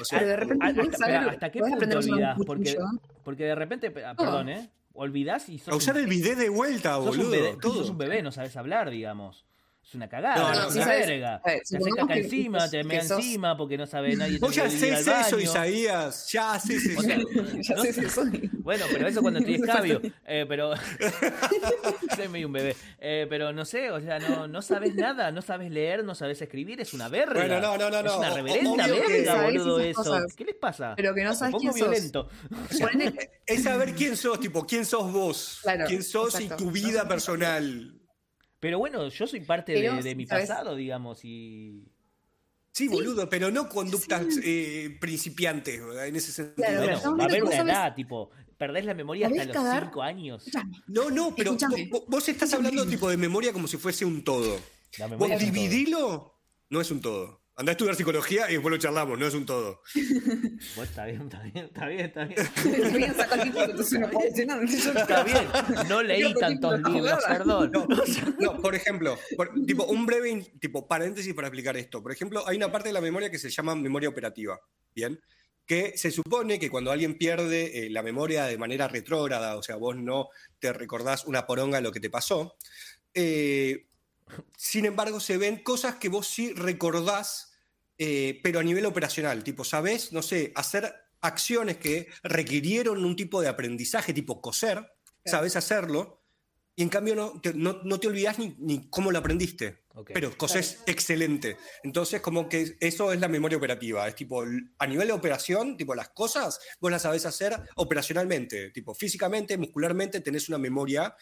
[0.00, 2.38] o sea, Pero de repente hasta, saber- ¿hasta qué punto olvidás?
[2.46, 2.78] Porque,
[3.22, 4.70] porque de repente, ah, perdón, ¿eh?
[4.94, 7.24] Olvidás y sos a usar un- el bidet de vuelta, sos boludo.
[7.26, 7.74] un bebé, todo.
[7.74, 9.44] sos un bebé, no sabes hablar, digamos.
[9.82, 11.42] Es una cagada, No, es no, una verga.
[11.44, 14.38] ver, te haces caca encima, te mea sos- encima porque no sabe nadie.
[14.38, 15.38] Vos te ya haces eso, baño.
[15.40, 16.28] Isaías.
[16.30, 17.00] Ya haces eso.
[17.00, 18.40] O sea, ya.
[18.60, 20.00] Bueno, pero eso cuando estoy escabio.
[20.26, 20.74] Eh, pero.
[22.16, 22.76] Soy medio un bebé.
[23.00, 26.40] Eh, pero no sé, o sea, no, no sabes nada, no sabes leer, no sabes
[26.40, 27.34] escribir, es una verga.
[27.34, 30.02] Bueno, no, no, no, Es una reverenda verga, boludo, eso.
[30.04, 30.34] cosas.
[30.36, 30.94] ¿Qué les pasa?
[30.96, 31.80] Pero que no sabes quién sos.
[31.80, 32.28] violento.
[32.78, 35.58] Ponele- Es saber quién sos, tipo, quién sos vos.
[35.62, 36.62] Claro, quién sos exacto.
[36.62, 37.96] y tu vida personal.
[38.60, 40.48] Pero bueno, yo soy parte Pero, de, de mi ¿sabes?
[40.48, 41.82] pasado, digamos, y.
[42.72, 42.88] Sí, Sí.
[42.88, 46.06] boludo, pero no conductas eh, principiantes, ¿verdad?
[46.06, 46.68] En ese sentido.
[46.68, 49.64] Claro, Bueno, va a haber una sabes- edad, tipo, perdés la memoria hasta ¿Sabés los
[49.64, 49.82] cagar?
[49.86, 50.46] 5 años.
[50.46, 51.56] Escuchame, No, no, pero
[51.90, 54.56] vos, vos estás hablando tipo de memoria como si fuese un todo.
[54.98, 56.34] La Vos dividilo,
[56.68, 57.39] no es un todo.
[57.56, 59.82] Andá a estudiar psicología y después lo charlamos, no es un todo.
[60.76, 62.40] Bueno, está bien, está bien, está bien, está bien.
[64.96, 67.70] Está bien, no leí tantos libros, perdón.
[67.72, 67.86] No,
[68.38, 72.02] no, por ejemplo, por- tipo, un breve tipo, paréntesis para explicar esto.
[72.02, 74.60] Por ejemplo, hay una parte de la memoria que se llama memoria operativa,
[74.94, 75.20] ¿bien?
[75.66, 79.76] Que se supone que cuando alguien pierde eh, la memoria de manera retrógrada, o sea,
[79.76, 80.28] vos no
[80.58, 82.56] te recordás una poronga de lo que te pasó,
[83.14, 83.86] eh,
[84.56, 87.52] sin embargo, se ven cosas que vos sí recordás,
[87.98, 90.12] eh, pero a nivel operacional, tipo, ¿sabés?
[90.12, 94.92] No sé, hacer acciones que requirieron un tipo de aprendizaje, tipo coser,
[95.24, 96.20] sabés hacerlo,
[96.76, 99.84] y en cambio no te, no, no te olvidás ni, ni cómo lo aprendiste.
[100.14, 101.56] Pero cosés excelente.
[101.82, 104.06] Entonces, como que eso es la memoria operativa.
[104.08, 104.44] Es tipo,
[104.78, 108.70] a nivel de operación, tipo, las cosas vos las sabés hacer operacionalmente.
[108.70, 111.14] Tipo, físicamente, muscularmente, tenés una memoria,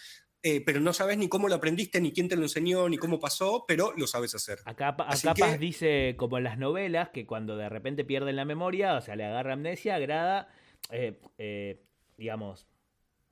[0.42, 3.18] eh, pero no sabés ni cómo lo aprendiste, ni quién te lo enseñó, ni cómo
[3.18, 4.58] pasó, pero lo sabes hacer.
[4.64, 8.44] Acá, acá que- Paz dice, como en las novelas, que cuando de repente pierden la
[8.44, 10.48] memoria, o sea, le agarra amnesia, agrada,
[10.90, 11.82] eh, eh,
[12.16, 12.66] digamos,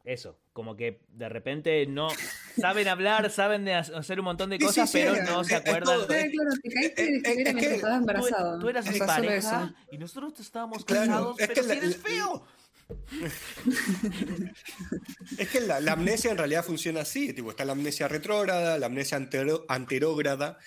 [0.04, 2.08] eso, como que de repente no
[2.56, 5.24] saben hablar, saben de ha- hacer un montón de Sí, sí, cosas, sí, pero es-
[5.28, 5.82] no se es acuerdan.
[5.96, 8.58] todo, Claro, te caíste de Eh, eh, es que estabas Tú, embarazado.
[8.60, 9.74] tú eras mi pareja eso.
[9.90, 12.46] y nosotros estábamos Claro, casados, es pero que si la- eres la- feo.
[15.38, 17.32] Es que la, la amnesia en realidad funciona así.
[17.32, 20.58] Tipo, está la amnesia retrógrada, la amnesia antero- anterógrada.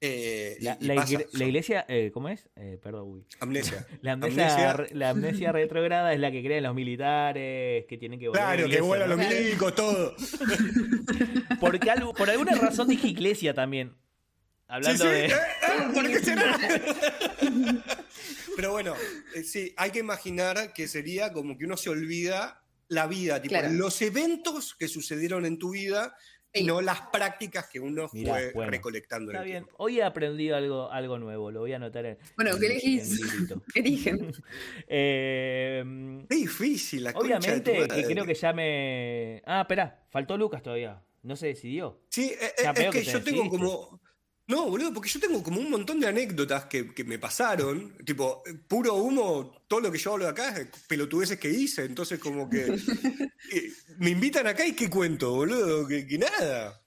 [0.00, 2.48] eh, La, y la pasa, igre- la son- iglesia, eh, ¿cómo es?
[2.56, 3.26] Eh, perdón, uy.
[3.40, 3.86] Amnesia.
[4.02, 8.18] La amnesia, Amnesia- re- la amnesia retrógrada es la que creen los militares, que tienen
[8.20, 8.42] que volver.
[8.42, 9.16] Claro, que vuelan ¿no?
[9.16, 10.14] los milicos, todo.
[11.60, 13.94] Porque algo, por alguna razón dije iglesia también.
[14.70, 15.32] Hablando sí, de.
[15.94, 16.58] ¿por qué será?
[18.58, 18.92] Pero bueno,
[19.36, 23.50] eh, sí, hay que imaginar que sería como que uno se olvida la vida, tipo,
[23.52, 23.70] Claro.
[23.72, 26.16] los eventos que sucedieron en tu vida
[26.52, 26.64] Sí.
[26.64, 28.70] no las prácticas que uno Mirá, fue bueno.
[28.72, 29.62] recolectando en Está el bien.
[29.64, 29.76] tiempo.
[29.84, 32.18] Hoy he aprendido algo, algo nuevo, lo voy a anotar en.
[32.34, 33.10] Bueno, ¿qué en- elegís?
[33.12, 33.62] en librito.
[33.76, 34.32] Eligen.
[34.88, 39.40] Eh, Qué difícil, la obviamente que creo que ya me.
[39.46, 41.00] Ah, espera, faltó Lucas todavía.
[41.22, 42.00] No se decidió.
[42.08, 44.00] Sí, eh, Ya eh, veo es que, yo tengo como.
[44.48, 47.96] No, boludo, porque yo tengo como un montón de anécdotas que, que me pasaron.
[48.04, 51.84] Tipo, puro humo, todo lo que yo hablo de acá es pelotudeces que hice.
[51.84, 52.64] Entonces, como que.
[53.52, 55.86] eh, me invitan acá y ¿qué cuento, boludo?
[55.86, 56.80] Que, que nada.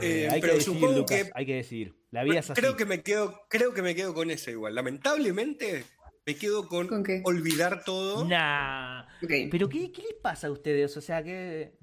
[0.00, 1.22] Eh, Eh, hay que pero decidir, supongo Lucas.
[1.24, 1.94] que- Hay que decidir.
[2.10, 2.60] La vida es así.
[2.60, 4.74] Creo que me quedo, creo que me quedo con esa igual.
[4.74, 5.84] Lamentablemente,
[6.26, 7.20] me quedo con, ¿Con qué?
[7.24, 8.26] olvidar todo.
[8.26, 9.02] Nah.
[9.22, 9.30] Ok.
[9.50, 10.96] Pero ¿qué, ¿qué les pasa a ustedes?
[10.96, 11.77] O sea, que.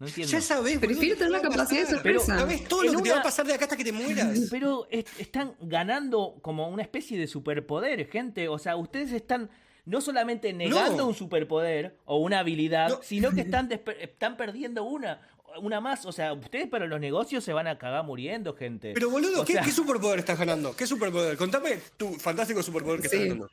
[0.00, 0.32] No entiendo.
[0.32, 2.38] Ya sabés, boludo, Prefiero tener la capacidad de sorpresa.
[2.38, 4.38] Sabés todo En lo que te va a pasar de acá hasta que te mueras.
[4.50, 8.48] Pero est- están ganando como una especie de superpoder, gente.
[8.48, 9.50] O sea, ustedes están
[9.84, 11.06] no solamente negando No.
[11.08, 12.98] un superpoder o una habilidad, No.
[13.02, 13.68] sino que están,
[14.00, 15.20] están perdiendo una.
[15.60, 16.06] Una más.
[16.06, 18.92] O sea, ustedes para los negocios se van a cagar muriendo, gente.
[18.94, 20.76] Pero boludo, O ¿qué, sea, qué superpoder estás ganando?
[20.76, 21.36] ¿Qué superpoder?
[21.36, 23.16] Contame tu fantástico superpoder que Sí.
[23.16, 23.50] estás ganando.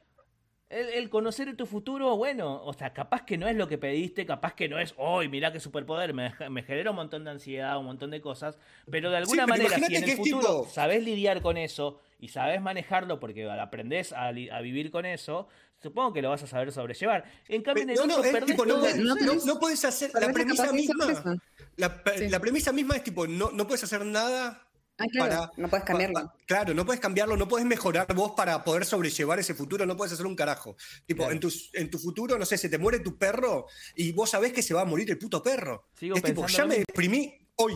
[0.70, 4.26] El, el conocer tu futuro, bueno, o sea, capaz que no es lo que pediste,
[4.26, 7.78] capaz que no es, hoy mirá qué superpoder, me, me genera un montón de ansiedad,
[7.80, 8.58] un montón de cosas,
[8.92, 12.28] pero de alguna pero manera, si en el futuro tipo- sabés lidiar con eso y
[12.28, 14.32] sabés manejarlo porque aprendés a, a
[14.62, 15.48] vivir con eso,
[15.82, 17.24] supongo que lo vas a saber sobrellevar.
[17.48, 20.12] En cambio, en el No, no, tipo, no, no no- no puedes hacer.
[20.20, 21.40] La premisa misma.
[21.78, 22.28] La, Sí.
[22.28, 24.67] la premisa misma es tipo, no, no puedes hacer nada.
[25.00, 25.30] Ah, claro.
[25.30, 26.34] para- no puedes cambiarlo.
[26.48, 30.14] claro, no puedes cambiarlo, no puedes mejorar vos para poder sobrellevar ese futuro, no puedes
[30.14, 30.76] hacer un carajo.
[31.06, 31.34] Tipo, Claro.
[31.34, 34.54] en, tu, en tu futuro, no sé, se te muere tu perro y vos sabés
[34.54, 35.88] que se va a morir el puto perro.
[36.00, 37.74] Sigo es tipo, ya me deprimí hoy.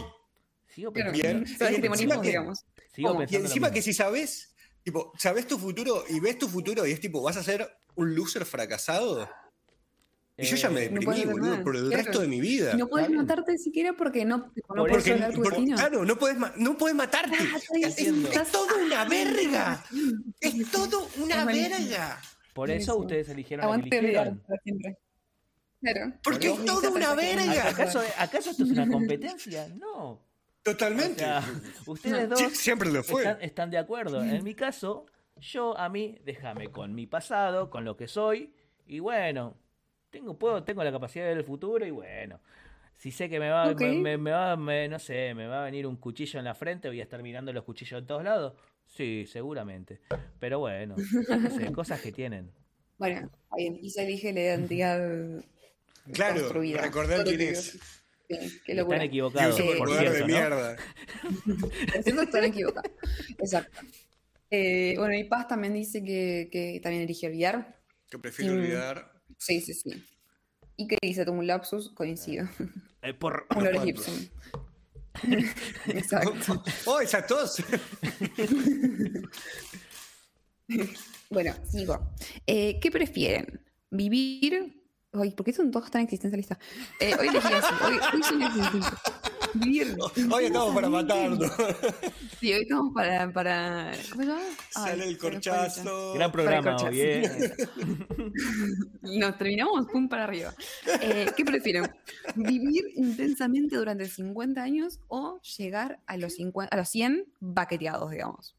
[0.73, 1.45] Sigo pensando, Bien.
[1.47, 2.39] Y encima que-.
[3.29, 6.99] Y encima que si sabes, tipo, sabes tu futuro y ves tu futuro y es
[6.99, 9.29] tipo, vas a ser un loser fracasado.
[10.37, 12.03] Y yo ya me Eh, No deprimí, puedes hacer boludo, por el claro.
[12.03, 12.71] resto de mi vida.
[12.73, 13.19] Y no puedes bien.
[13.21, 15.75] matarte siquiera porque no, tipo, no puedes Porque, destino.
[15.77, 17.35] claro, no puedes, ma- no puedes matarte.
[17.37, 19.83] Ah, es, todo una verga.
[20.39, 22.19] Es todo una verga.
[22.53, 23.89] Por eso ustedes eligieron Aguante
[24.63, 24.97] siempre.
[25.81, 26.13] Claro.
[26.23, 27.69] Porque es todo una verga.
[27.69, 29.67] ¿Acaso, ¿Acaso esto es una competencia?
[29.69, 30.03] No.
[30.11, 30.27] O
[30.63, 31.19] Totalmente.
[31.19, 31.43] sea,
[31.87, 32.35] ustedes No.
[32.35, 33.23] dos Sí, siempre lo fue.
[33.23, 34.23] están, están de acuerdo.
[34.23, 35.05] En mi caso,
[35.37, 38.53] yo a mí, déjame con mi pasado, con lo que soy,
[38.85, 39.57] y bueno,
[40.11, 42.39] tengo, puedo, tengo la capacidad de ver el futuro, y bueno,
[42.97, 45.65] si sé que me va, me, me- me va, me- no sé, me va a
[45.65, 48.53] venir un cuchillo en la frente, voy a estar mirando los cuchillos en todos lados.
[48.85, 50.01] Sí, seguramente.
[50.39, 52.51] Pero bueno, qué sé, cosas que tienen.
[52.97, 53.79] Bueno, bien.
[53.81, 54.99] Y se elige la identidad
[56.13, 56.81] Claro, construida.
[56.81, 57.79] recordar quién es.
[58.27, 58.97] Sí, qué Están locura.
[58.97, 60.25] Un equivocados, por de ¿no?
[60.25, 62.91] cierto, están equivocados.
[63.39, 63.79] Exacto.
[64.49, 67.79] Eh, bueno, y Paz también dice que, que también elige olvidar.
[68.09, 68.57] Que prefiero Mm.
[68.57, 69.10] olvidar.
[69.41, 70.05] Sí, sí, sí.
[70.77, 71.25] ¿Y qué dice?
[71.25, 72.47] Tuvo un lapsus, coincido.
[73.01, 74.05] Eh, por, Un Lores ¿cuántos?
[74.05, 74.29] Gibson.
[75.87, 76.63] Exacto.
[76.85, 77.57] Oh, esa tos.
[81.31, 82.13] Bueno, sigo.
[82.45, 83.65] Eh, ¿Qué prefieren?
[83.89, 84.85] ¿Vivir?
[85.11, 86.59] Ay, ¿por qué son todos tan existencialistas?
[86.99, 87.73] Eh, hoy elegí así.
[87.83, 89.01] Hoy, hoy soy existencialista.
[90.31, 91.51] Hoy estamos para matarnos.
[92.39, 93.31] Sí, hoy estamos para.
[93.31, 94.41] para ¿Cómo se llama?
[94.41, 94.55] Ay,
[94.91, 96.13] Sale el corchazo.
[96.13, 96.91] gran programa corchazo.
[96.91, 97.53] hoy, ¿eh?
[99.01, 100.53] Nos terminamos pum para arriba.
[101.01, 101.89] Eh, ¿Qué prefieren?
[102.35, 108.55] ¿Vivir intensamente durante 50 años o llegar a los, 50, a los 100 baqueteados, digamos?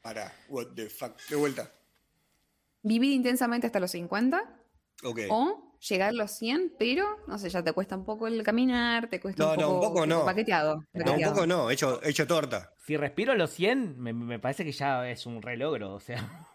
[0.00, 1.16] Para, what the fuck.
[1.28, 1.70] De vuelta.
[2.82, 4.56] ¿Vivir intensamente hasta los 50
[5.04, 5.20] Ok.
[5.30, 9.08] o llegar a los 100, pero, no sé, ya te cuesta un poco el caminar,
[9.08, 10.24] te cuesta No, un no, poco, un poco no.
[10.24, 10.84] baqueteado.
[10.92, 12.74] No, un poco no, hecho, hecho torta.
[12.86, 16.46] Si respiro los 100, me, me parece que ya es un re logro, o sea.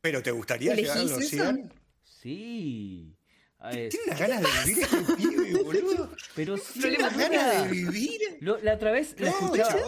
[0.00, 1.44] Pero ¿te gustaría llegar a ¿Elegís los eso?
[1.52, 1.72] 100?
[2.02, 3.12] Sí.
[3.58, 6.10] Ah, es- Tiene unas ganas de vivir este pibe, boludo.
[6.34, 8.20] Pero sí, Tiene unas ganas de vivir.
[8.40, 9.82] Lo- la otra vez la No, escuchaba.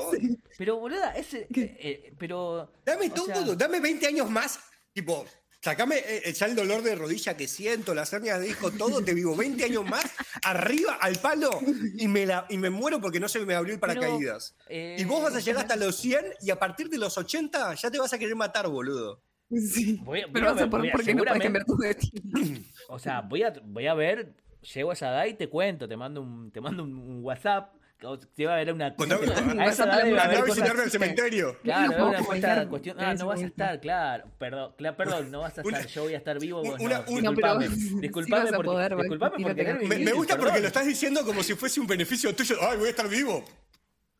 [0.57, 1.47] Pero, boluda, ese.
[1.55, 2.73] eh, eh, pero.
[2.85, 4.59] Dame todo, sea, dame 20 años más.
[4.93, 5.24] Tipo,
[5.60, 9.14] sacame eh, ya el dolor de rodilla que siento, las hernias de hijo, todo, te
[9.14, 10.05] vivo 20 años más,
[10.43, 11.51] arriba al palo,
[11.97, 14.55] y me, la, y me muero porque no se me abrió el Pero, paracaídas.
[14.68, 17.74] eh, Y vos vas a llegar hasta los 100 y a partir de los 80
[17.74, 19.22] ya te vas a querer matar, boludo.
[19.51, 19.98] Sí.
[20.05, 21.64] Voy Pero voy a vas a ver- por, voy a- porque no puedes seguramente- cambiar
[21.64, 22.60] tu destino.
[22.89, 24.35] O sea, voy a, voy a ver.
[24.74, 27.72] Llego a esa edad y te cuento, te mando un, te mando un, un WhatsApp.
[28.02, 28.94] O Te va a ver una.
[28.94, 29.26] Contame-
[29.60, 31.58] a esa edad debe a visitarme al cementerio.
[31.62, 32.96] Claro, No, una cuesta- cuestión.
[33.00, 34.24] Ah, no vas a estar, claro.
[34.38, 35.66] Perdón, cla- perdón, no vas a estar.
[35.66, 36.62] Una- yo voy a estar vivo.
[36.62, 37.04] vos una- no.
[37.08, 37.64] una- Disculpame.
[37.66, 39.72] No, pero sí disculpame a porque, poder, disculpame sí, por lo tenés.
[39.74, 40.04] querer Me, vivir.
[40.06, 40.62] me gusta porque perdón.
[40.62, 42.56] lo estás diciendo como si fuese un beneficio tuyo.
[42.60, 43.44] Ay, voy a estar vivo.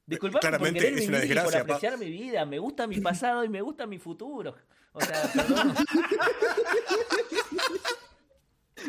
[0.06, 1.74] Disculpame Claramente por es una y por desgracia, pa.
[1.74, 2.44] apreciar mi vida.
[2.46, 4.56] Me gusta mi pasado y me gusta mi futuro.
[4.92, 5.74] O sea, perdón.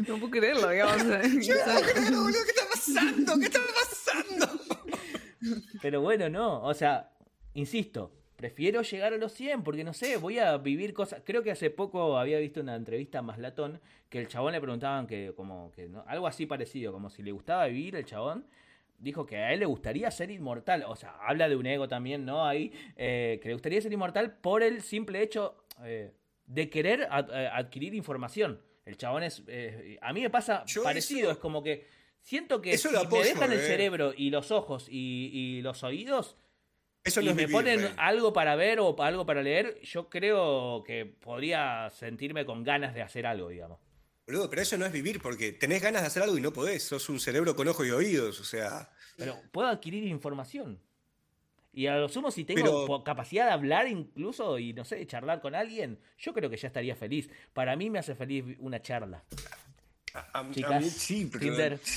[0.07, 0.97] No puedo creerlo, digamos.
[1.45, 3.39] Yo no puedo creerlo, boludo, ¿qué está pasando?
[3.39, 4.61] ¿Qué está pasando?
[5.81, 7.11] Pero bueno, no, o sea,
[7.53, 11.21] insisto, prefiero llegar a los 100 porque no sé, voy a vivir cosas.
[11.25, 13.79] Creo que hace poco había visto una entrevista a Maslatón
[14.09, 16.03] que el chabón le preguntaban que, como, que ¿no?
[16.07, 18.45] algo así parecido, como si le gustaba vivir el chabón.
[18.97, 20.83] Dijo que a él le gustaría ser inmortal.
[20.87, 22.45] O sea, habla de un ego también, ¿no?
[22.45, 26.11] Ahí, eh, que le gustaría ser inmortal por el simple hecho eh,
[26.47, 28.59] de querer ad- eh, adquirir información.
[28.85, 29.41] El chabón es.
[29.47, 31.85] eh, a mí me pasa Yo parecido, eso- es como que
[32.21, 33.67] siento que Eso si apoyo, me dejan el eh.
[33.67, 36.37] cerebro y los ojos y, y los oídos,
[37.03, 41.05] Eso y me vivir, ponen algo para ver o algo para leer, yo creo que
[41.05, 43.79] podría sentirme con ganas de hacer algo, digamos.
[44.27, 46.83] Boludo, pero eso no es vivir, porque tenés ganas de hacer algo y no podés.
[46.83, 48.91] Sos un cerebro con ojos y oídos, o sea.
[49.17, 50.79] Pero puedo adquirir información.
[51.73, 55.41] Y a lo sumo, si tengo Pero- capacidad de hablar incluso y, no sé, charlar
[55.41, 57.27] con alguien, yo creo que ya estaría feliz.
[57.53, 59.23] Para mí me hace feliz una charla.
[60.13, 61.39] A, a- a Chicas, mí sí, pero.
[61.45, 61.79] Tinder.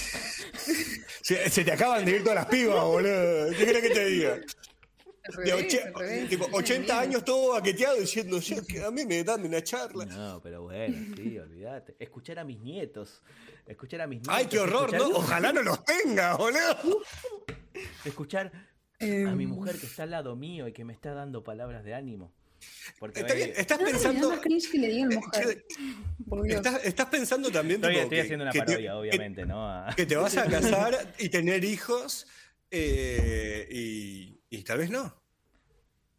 [1.23, 3.51] Se, se te acaban de ir todas las pibas, boludo.
[3.57, 4.35] ¿Qué querés que te diga?
[4.37, 4.45] De
[5.37, 9.63] revés, oche- tipo, 80 años todo baqueteado diciendo, yo, que a mí me dan una
[9.63, 10.05] charla.
[10.07, 11.95] No, pero bueno, sí, olvídate.
[12.01, 13.23] Escuchar a mis nietos.
[13.67, 14.35] Escuchar a mis nietos.
[14.37, 15.17] Ay, qué horror, escuchar- ¿no?
[15.19, 17.03] Ojalá no los tenga, boludo.
[18.05, 18.51] Escuchar
[19.01, 21.95] a mi mujer que está al lado mío y que me está dando palabras de
[21.95, 22.33] ánimo.
[22.99, 24.41] Porque Está bien, ve- estás no, pensando.
[24.41, 25.65] que le digan mujer.
[26.47, 29.47] Estás, estás pensando también estoy, tipo, estoy que- haciendo una que te- parodia, que- obviamente,
[29.47, 29.69] ¿no?
[29.69, 32.27] A- Que, te vas a casar y tener hijos
[32.71, 35.15] eh, y, y tal vez no.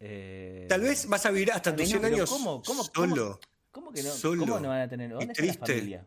[0.00, 2.84] eh, Tal vez vas a vivir hasta tus vez 100 no, pero años ¿cómo- cómo-
[2.84, 3.40] solo.
[3.70, 4.10] ¿Cómo que no?
[4.10, 5.10] solo ¿Cómo no van a tener?
[5.10, 6.06] ¿Dónde está la familia?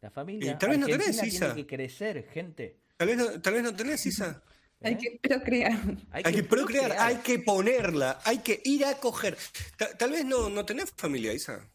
[0.00, 0.52] La familia.
[0.52, 1.46] Y tal vez no tenés, Argentina Isa.
[1.54, 2.76] Tiene que crecer, gente.
[2.96, 4.42] Tal vez no, tal vez no tenés, Isa.
[4.82, 4.98] Hay ¿eh?
[4.98, 5.78] que procrear.
[6.12, 9.36] Hay que procrear, hay que ponerla, hay que ir a coger.
[9.76, 11.66] Ta- Tal, vez no, no tenés familia, Isa.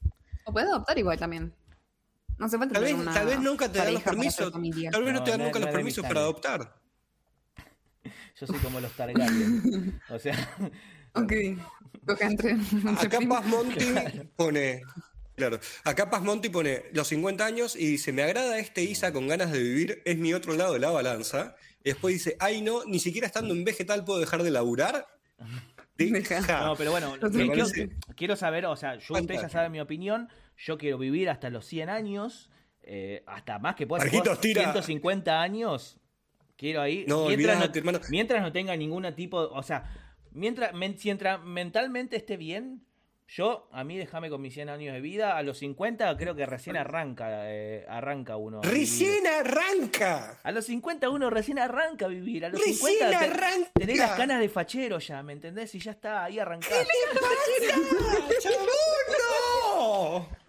[0.45, 1.53] O puedes adoptar igual también.
[2.37, 4.51] No hace falta Tal vez, tener una tal vez nunca te dan los permisos.
[4.51, 6.75] Tal vez no, No, te dan no- nunca no los permisos para adoptar.
[8.39, 10.01] Yo soy como los Targaryen.
[10.09, 10.35] O sea,
[11.13, 11.33] Ok.
[12.07, 12.55] Coja entre,
[12.97, 13.19] Acá.
[13.29, 13.85] Paz Monti
[14.35, 14.81] pone.
[15.35, 19.27] Claro, acá Paz Monti pone los 50 años y dice: Me agrada este Isa con
[19.27, 21.55] ganas de vivir, es mi otro lado de la balanza.
[21.83, 25.07] Y después dice: Ay, no, ni siquiera estando en vegetal puedo dejar de laburar.
[25.97, 26.65] Deja.
[26.65, 27.13] no, pero bueno,
[28.15, 30.29] quiero, saber, o sea, yo ustedes ya saben mi opinión.
[30.57, 32.49] Yo quiero vivir hasta los 100 años,
[32.81, 34.03] eh, hasta más que pueda.
[34.03, 34.63] Marquitos, tira.
[34.63, 35.99] 150 años.
[36.55, 37.05] Quiero ahí.
[37.07, 39.83] No, mientras, no, mientras no tenga ningún tipo, o sea,
[40.31, 42.83] mientras, mientras mentalmente esté bien,
[43.33, 45.37] yo, a mí déjame con mis 100 años de vida.
[45.37, 48.59] A los 50 creo que recién arranca, eh, arranca uno.
[48.59, 48.77] vivir.
[48.77, 50.37] ¡Recién arranca!
[50.43, 52.43] A los 50 uno recién arranca a vivir.
[52.45, 53.71] A los ¡Recién 50 te- arranca!
[53.73, 55.73] tenés las canas de fachero ya, ¿me entendés?
[55.75, 56.71] Y ya está, ahí arrancás.
[58.41, 58.67] ¡Chabón,
[59.17, 60.27] no!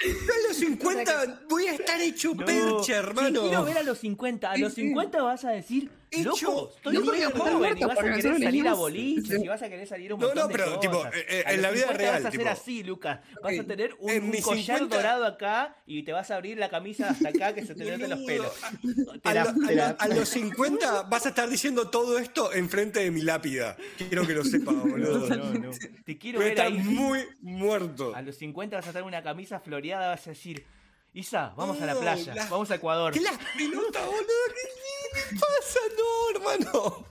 [0.00, 3.42] Yo a los 50 voy a estar hecho No, percha, hermano.
[3.42, 4.50] quiero ver a los 50.
[4.52, 4.82] A los sí.
[4.82, 5.90] 50 vas a decir,
[6.24, 9.68] loco, estoy no, estás joven y vas a querer salir a boliches y vas a
[9.68, 11.12] querer salir a un No, montón no, de pero, tipo, cosas.
[11.28, 13.20] eh, A en la vida 50 real, vas a hacer tipo, así, Lucas.
[13.42, 17.10] Vas a tener un, collar 50 dorado acá y te vas a abrir la camisa
[17.10, 18.52] hasta acá que se te noten los pelos.
[19.24, 23.10] A, la- a la- a los 50 vas a estar diciendo todo esto enfrente de
[23.10, 23.76] mi lápida.
[23.96, 25.28] Quiero que lo sepas, boludo.
[25.28, 25.70] No, no.
[26.04, 26.78] Te quiero Voy a ver estar ahí.
[26.78, 28.14] muy muerto.
[28.14, 30.64] A los 50 vas a tener una camisa floreada, vas a decir,
[31.12, 33.12] Isa, vamos a la playa, la- vamos a Ecuador.
[33.12, 34.22] ¿Qué las pelotas, boludo?
[34.54, 35.80] ¿Qué, qué pasa?
[35.96, 37.06] No, hermano.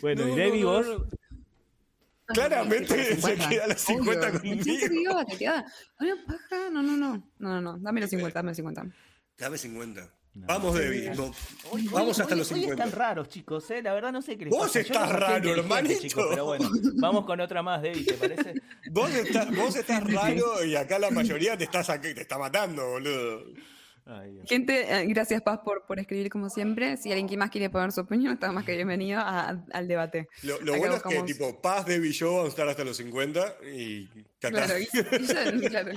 [0.00, 1.06] Bueno, No, y Debbie, no, vos, no.
[2.26, 4.40] Claramente se queda a los 50 Obvio.
[4.40, 4.62] conmigo.
[4.62, 5.64] ¿Quién se quedó bateteada?
[5.98, 6.70] Una paja.
[6.70, 7.16] No, no, no.
[7.38, 7.78] No, no, no.
[7.78, 8.86] Dame los 50, dame los 50.
[9.36, 10.08] Dame 50.
[10.32, 10.46] No.
[10.46, 11.10] Vamos, Debbie.
[11.10, 11.32] no.
[11.72, 12.84] Hoy- Vamos hoy- hasta hoy- los hoy 50.
[12.84, 13.82] están raros, chicos, ¿eh?
[13.82, 14.80] La verdad no sé qué les Vos pasa.
[14.80, 16.00] Estás no raro, hermanito.
[16.00, 16.70] chicos, pero bueno,
[17.00, 18.54] vamos con otra más, Debbie, ¿te parece?
[18.92, 22.86] Vos estás, vos estás raro y acá la mayoría te está, sac- te está matando,
[22.90, 23.44] boludo.
[24.06, 24.40] Ay.
[24.48, 26.96] Gente, eh, gracias Paz por, por escribir como siempre.
[26.96, 30.28] Si alguien que más quiere poner su opinión, está más que bienvenido a- al debate.
[30.42, 33.56] Lo, bueno es que, tipo, Paz, Debbie y yo vamos a estar hasta los 50
[33.72, 34.06] y.
[34.40, 35.92] Claro, y- y ya- claro.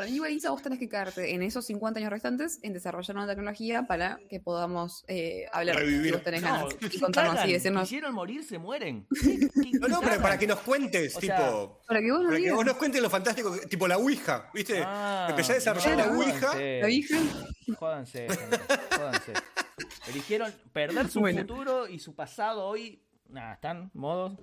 [0.00, 3.16] Para mí, igual, Isa, vos tenés que quedarte en esos 50 años restantes en desarrollar
[3.18, 5.76] una tecnología para que podamos eh, hablar.
[5.76, 6.06] Revivir.
[6.06, 7.82] Si vos tenés No, Y contarnos y decirnos.
[7.82, 9.06] quisieron morir, se mueren.
[9.22, 11.34] ¿Qué- qué- No, no, pero para que nos cuentes, O tipo.
[11.34, 11.50] sea,
[11.86, 14.82] Para que vos nos para que vos nos cuentes lo fantástico, tipo la Ouija, ¿viste?
[14.82, 16.06] Ah, Empecé a desarrollar la.
[16.12, 16.40] Ouija.
[16.48, 17.16] jódanse, La Ouija.
[17.78, 18.26] Jódanse,
[18.96, 19.32] jódanse.
[20.08, 21.40] Eligieron perder su Bueno.
[21.42, 23.02] futuro y su pasado hoy.
[23.28, 24.38] Nada, están modos.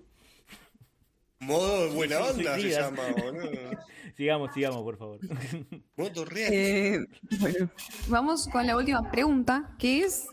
[1.40, 3.52] Modo buena Sí, sí, onda se llama, boludo.
[4.18, 5.20] Sigamos, sigamos, por favor.
[5.96, 6.52] Modo real.
[6.52, 7.00] Eh,
[7.40, 7.70] bueno,
[8.08, 10.26] vamos con la última pregunta, que es.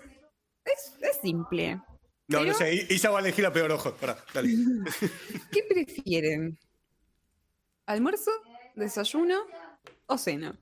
[0.65, 1.75] Es, es simple.
[2.29, 3.93] no, pero- no sé, Isa va a elegir la peor ojo.
[3.95, 4.49] Pará, dale.
[5.53, 6.59] ¿Qué prefieren?
[7.85, 8.31] ¿Almuerzo,
[8.75, 9.41] desayuno
[10.07, 10.59] o cena?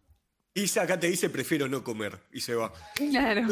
[0.54, 2.72] Isa acá te dice prefiero no comer y se va.
[2.96, 3.42] Claro,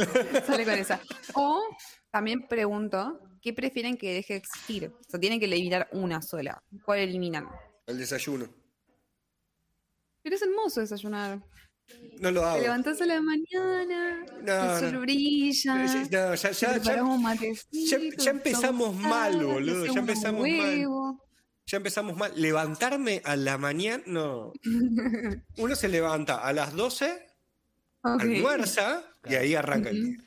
[0.44, 1.00] sale con esa.
[1.34, 1.62] O
[2.10, 4.92] también pregunto, ¿qué prefieren que deje de existir?
[4.98, 6.62] O sea, tienen que eliminar una sola.
[6.84, 7.48] ¿Cuál eliminan?
[7.86, 8.48] El desayuno.
[10.22, 11.40] Pero es hermoso desayunar.
[12.20, 12.60] No lo Te hago.
[12.60, 15.00] levantás a la mañana, No, el sol no.
[15.00, 16.02] brilla, No, ya,
[16.52, 16.80] ya, te
[18.18, 21.18] ya, empezamos mal, boludo, te ya empezamos mal.
[21.66, 22.32] ya empezamos mal.
[22.36, 24.52] Levantarme a la mañana, no.
[25.56, 27.26] Uno se levanta a las 12,
[28.02, 28.20] Ok.
[28.20, 30.24] almuerza y ahí arranca el día.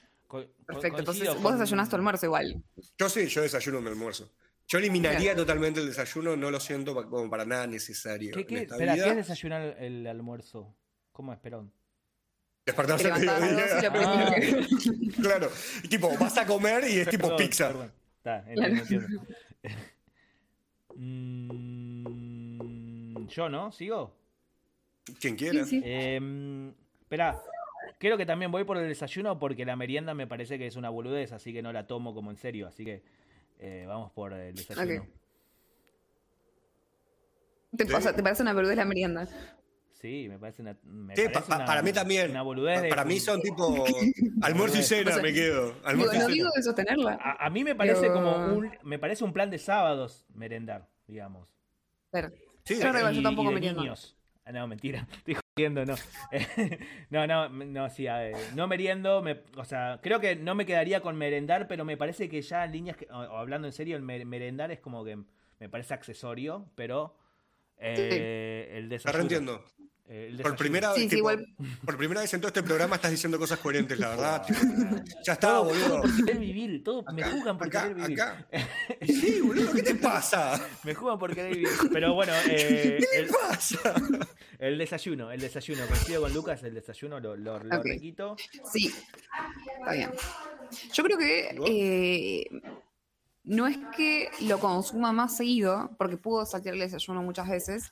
[0.65, 2.64] Perfecto, entonces coincido vos con- desayunás tu almuerzo igual.
[2.98, 4.31] Yo sí, yo desayuno mi almuerzo.
[4.68, 8.34] Yo eliminaría totalmente el desayuno, no lo siento como para nada necesario.
[8.34, 8.56] ¿Qué, en qué?
[8.61, 9.03] esta Espera, vida.
[9.06, 10.73] ¿qué es desayunar el almuerzo?
[11.11, 11.72] ¿Cómo es, Perón?
[12.65, 14.57] Despertarse al levantás a las 12 y lo mediodía.
[15.14, 15.22] Ah.
[15.22, 15.49] Claro.
[15.84, 17.68] Y tipo, vas a comer y es tipo Perdón, pizza.
[17.68, 17.91] perdón.
[18.18, 18.73] Está, Claro.
[18.76, 19.27] entiendo, entiendo.
[21.94, 23.72] Mm, yo, ¿no?
[23.72, 24.15] ¿Sigo?
[25.19, 25.64] Quien quiera.
[25.65, 25.81] Sí, sí.
[25.85, 26.72] Eh,
[27.02, 27.41] espera,
[28.03, 30.89] creo que también voy por el desayuno porque la merienda me parece que es una
[30.89, 32.67] boludez, así que no la tomo como en serio.
[32.67, 33.01] Así que
[33.59, 35.07] eh, vamos por el desayuno.
[37.75, 39.27] ¿Te, pasa- ¿Te parece una boludez la merienda?
[39.93, 40.77] Sí, me parece una.
[40.84, 42.30] me Sí, parece pa- pa- una- para mí también.
[42.31, 42.75] Una boludez.
[42.75, 43.85] Pa- de- para mí son tipo
[44.41, 45.73] almuerzo y cena, O sea, me quedo.
[45.95, 47.17] Digo, no digo de sostenerla.
[47.21, 48.71] A, a mí me parece Pero- como un.
[48.84, 51.47] Me parece un plan de sábados merendar, digamos.
[52.11, 52.30] Pero,
[52.65, 53.81] Sí, Yo yo Y- tampoco y de meriendo.
[53.81, 54.17] niños.
[54.45, 55.07] Ah, No, mentira.
[55.17, 55.95] Estoy jodiendo, no.
[57.09, 59.21] no, no, no, sí, a ver, no meriendo.
[59.21, 62.65] me- o sea, creo que no me quedaría con merendar, pero me parece que ya
[62.65, 65.17] en líneas, que- o, o hablando en serio, el mer- merendar es como que
[65.59, 67.15] me parece accesorio, pero
[67.77, 69.19] eh, el Te desayuno.
[70.05, 71.47] Eh, el Por primera, Sí, sí, tipo, igual.
[71.85, 74.45] por primera vez en todo este programa estás diciendo cosas coherentes, la verdad.
[74.47, 74.59] tipo,
[75.25, 75.88] ya está, Todo, boludo.
[75.88, 78.21] todo por querer vivir, todo, me juzgan por acá, querer vivir.
[78.21, 78.47] acá.
[79.01, 80.59] Sí, boludo, ¿qué te pasa?
[80.84, 81.69] Me juzgan por querer vivir.
[81.91, 83.93] Pero bueno, eh, ¿Qué el, te pasa?
[84.59, 85.85] el desayuno, el desayuno.
[85.88, 88.35] Coincido con Lucas, el desayuno lo, lo, requito.
[88.71, 88.93] Sí,
[89.80, 90.11] está bien.
[90.93, 92.61] Yo creo que eh,
[93.43, 97.91] no es que lo consuma más seguido, porque puedo saltear el desayuno muchas veces,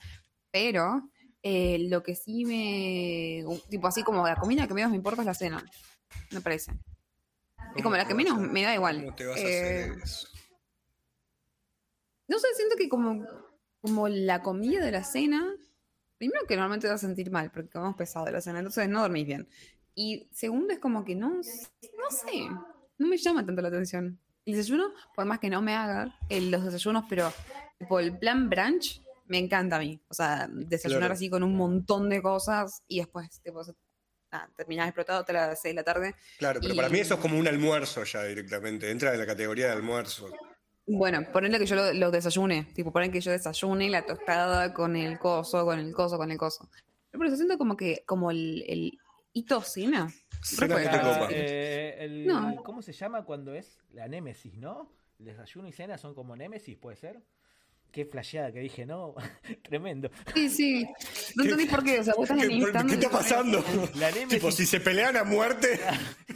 [0.51, 1.09] pero
[1.43, 3.43] eh, lo que sí me.
[3.69, 5.63] Tipo así como la comida que menos me importa es la cena,
[6.31, 6.71] me parece.
[7.75, 9.01] Es como la que menos me da igual.
[9.03, 10.27] ¿Cómo te vas a Eh, hacer eso?
[12.27, 13.25] No sé, siento que como,
[13.81, 15.45] como la comida de la cena,
[16.17, 18.87] primero que normalmente te vas a sentir mal, porque comemos pesado de la cena, entonces
[18.87, 19.47] no dormís bien.
[19.95, 22.47] Y segundo es como que no, no sé,
[22.97, 24.17] no me llama tanto la atención.
[24.45, 27.31] El desayuno, por más que no me haga el- los desayunos, pero
[27.77, 29.01] tipo el plan brunch
[29.31, 29.99] me encanta a mí.
[30.09, 31.13] O sea, desayunar Claro.
[31.13, 33.61] así con un montón de cosas y después tipo,
[34.31, 36.15] nada, terminás explotado hasta las 6 de la tarde.
[36.37, 38.91] Claro, pero y- para mí eso es como un almuerzo ya directamente.
[38.91, 40.29] Entra en la categoría de almuerzo.
[40.85, 44.95] Bueno, ponerle que yo lo, lo desayune, tipo poner que yo desayune la tostada con
[44.95, 46.69] el coso, con el coso, con el coso.
[47.11, 48.99] Pero se siento como que, como el, el
[49.33, 50.11] hito cena.
[50.57, 50.65] Te.
[51.29, 52.55] Eh, el- No.
[52.63, 54.91] ¿Cómo se llama cuando es la némesis, no?
[55.19, 57.21] El desayuno y cena son como némesis, ¿puede ser?
[57.91, 59.15] Qué flasheada que dije, no,
[59.63, 60.09] tremendo.
[60.33, 60.87] Sí, sí.
[61.35, 63.61] No entendí por qué, o sea, vos estás ¿Qué, en qué está pasando?
[63.95, 65.77] La tipo, si se pelean a muerte.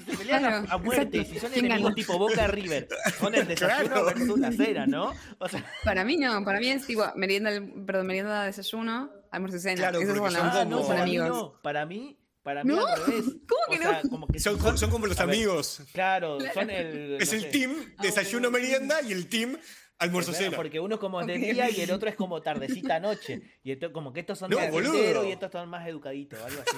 [0.06, 1.34] Se pelean a- Claro, a, muerte, exacto.
[1.34, 2.88] si son ¿Quién enemigos tipo Boca River,
[3.20, 4.06] son el desayuno Claro.
[4.06, 5.14] versus la cena, ¿no?
[5.40, 7.50] O sea, Para mí no, para mí es tipo merienda,
[7.88, 9.76] perdón, merienda, desayuno, almuerzo y cena.
[9.78, 11.30] Claro, Esos son, son las- ah, como- no, son para mí amigos.
[11.30, 12.86] no, para mí, para mí ¿No?
[12.86, 13.26] al revés.
[13.50, 14.10] ¿Cómo O que sea, no?
[14.12, 15.82] como que Son, son- son como los ver, amigos.
[15.92, 17.18] Claro, son el.
[17.20, 17.50] Es no el sé.
[17.50, 19.58] team desayuno merienda y el team
[20.00, 20.58] almuerzo Claro, cena.
[20.58, 23.42] Porque uno es como de día y el otro es como tardecita noche.
[23.64, 26.78] Y esto, como que estos son No, fiesteros y estos son más educaditos, algo así.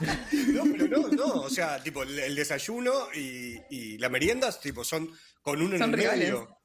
[0.52, 1.26] No, pero no, no.
[1.42, 5.10] O sea, tipo, el, el desayuno y, y la merienda, tipo, son
[5.42, 6.18] con uno en Son el rivales.
[6.32, 6.58] medio.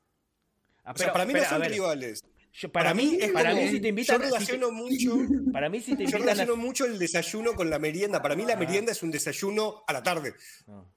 [0.83, 2.21] Ah, O sea, pero, para mí espera, no son rivales.
[2.53, 5.17] yo- para, mí, es para como- mí si te invitan, Yo si te- relaciono mucho.
[5.51, 8.21] para mí si te Yo invitan a- relaciono mucho el desayuno con la merienda.
[8.21, 8.57] Para mí la Ah.
[8.57, 10.33] merienda es un desayuno a la tarde.
[10.67, 10.93] No.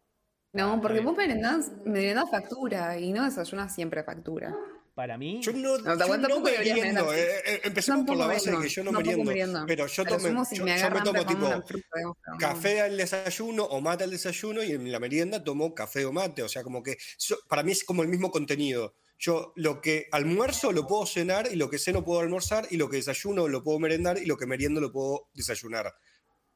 [0.53, 4.55] No, porque vos merendás, merendás factura y no desayunas siempre factura.
[4.97, 7.13] Para mí, Yo no, No, yo no meriendo.
[7.13, 9.25] eh, eh, empecemos por la base de que yo no meriendo.
[9.25, 9.65] meriendo.
[9.67, 11.63] Pero yo, tome- si yo- me yo tomo tipo
[11.93, 16.13] pero café al desayuno o mate al desayuno y en la merienda tomo café o
[16.13, 16.43] mate.
[16.43, 18.95] O sea, como que so- para mí es como el mismo contenido.
[19.19, 22.89] Yo lo que almuerzo lo puedo cenar y lo que ceno puedo almorzar y lo
[22.89, 25.95] que desayuno lo puedo merendar y lo que meriendo lo puedo desayunar.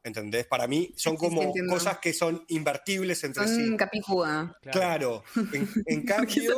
[0.03, 0.47] ¿Entendés?
[0.47, 3.77] Para mí son Sí, sí, como cosas que son invertibles entre Son sí.
[3.77, 4.57] capijuda.
[4.73, 5.25] Claro.
[5.53, 6.57] En, en cambio,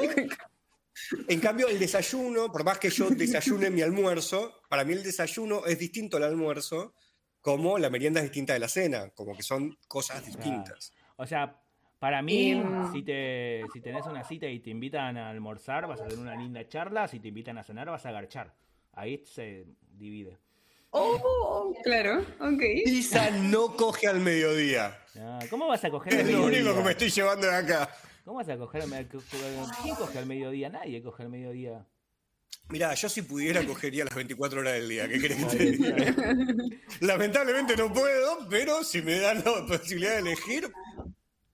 [1.29, 5.65] en cambio, el desayuno, por más que yo desayune mi almuerzo, para mí el desayuno
[5.67, 6.95] es distinto al almuerzo,
[7.41, 10.93] como la merienda es distinta de la cena, como que son cosas distintas.
[11.17, 11.59] o sea,
[11.99, 12.61] para mí,
[12.93, 16.35] si, te, si tenés una cita y te invitan a almorzar, vas a tener una
[16.35, 17.07] linda charla.
[17.07, 18.57] Si te invitan a cenar, vas a garchar.
[18.93, 20.37] Ahí se divide.
[20.91, 22.61] Oh, claro, ok.
[22.87, 24.99] Isa no coge al mediodía.
[25.15, 26.59] No, ¿Cómo vas a coger al Es lo mediodía?
[26.61, 27.89] único que me estoy llevando de acá.
[28.25, 29.21] ¿Cómo vas a coger al mediodía?
[29.83, 30.69] ¿Quién coge al mediodía?
[30.69, 31.85] Nadie coge al mediodía.
[32.69, 35.09] Mirá, yo si pudiera cogería las 24 horas del día.
[35.09, 36.79] ¿Qué crees que?
[37.01, 40.73] Lamentablemente no puedo, pero si me dan la posibilidad de elegir,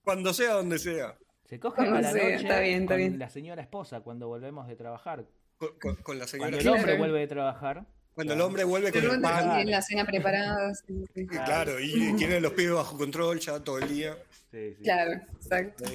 [0.03, 1.17] cuando sea, donde sea.
[1.45, 3.19] Se coge a la sea, noche está bien, está con bien.
[3.19, 5.25] la señora esposa cuando volvemos de trabajar.
[5.57, 6.51] Con, con- con la señora.
[6.51, 6.99] Cuando el hombre Claro.
[6.99, 7.85] vuelve de trabajar.
[8.13, 9.45] Cuando el hombre vuelve con el pan.
[9.49, 10.73] tienen la cena preparada.
[10.75, 11.25] sí, sí.
[11.25, 14.15] Claro, y tiene los pibes bajo control ya todo el día.
[14.51, 14.83] Sí, sí.
[14.83, 15.85] Claro, exacto.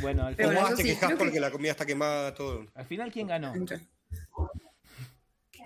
[0.00, 2.66] Bueno, al final, te sí, que- porque la comida está quemada, todo.
[2.74, 3.52] al final, ¿quién ganó?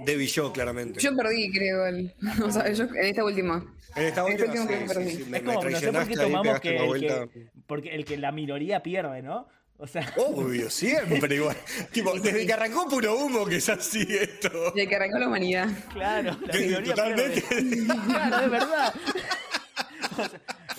[0.01, 1.01] Debbie yo, claramente.
[1.01, 1.87] Yo perdí, creo.
[1.87, 2.15] el-
[2.45, 3.65] o sea, yo en esta última.
[3.95, 5.11] en esta última, sí, perdí.
[5.11, 7.95] sí, sí, me, Es me como, no sé por qué tomamos que el, que, porque
[7.95, 9.49] el que la minoría pierde, ¿no?
[9.79, 11.57] O sea, Obvio, siempre igual.
[11.93, 14.71] tipo, desde que arrancó puro humo que es así esto.
[14.73, 15.69] De que arrancó la humanidad.
[15.93, 17.41] claro, la Sí, minoría totalmente.
[17.43, 17.87] pierde.
[18.07, 18.95] Claro, es verdad.
[20.13, 20.31] O sea,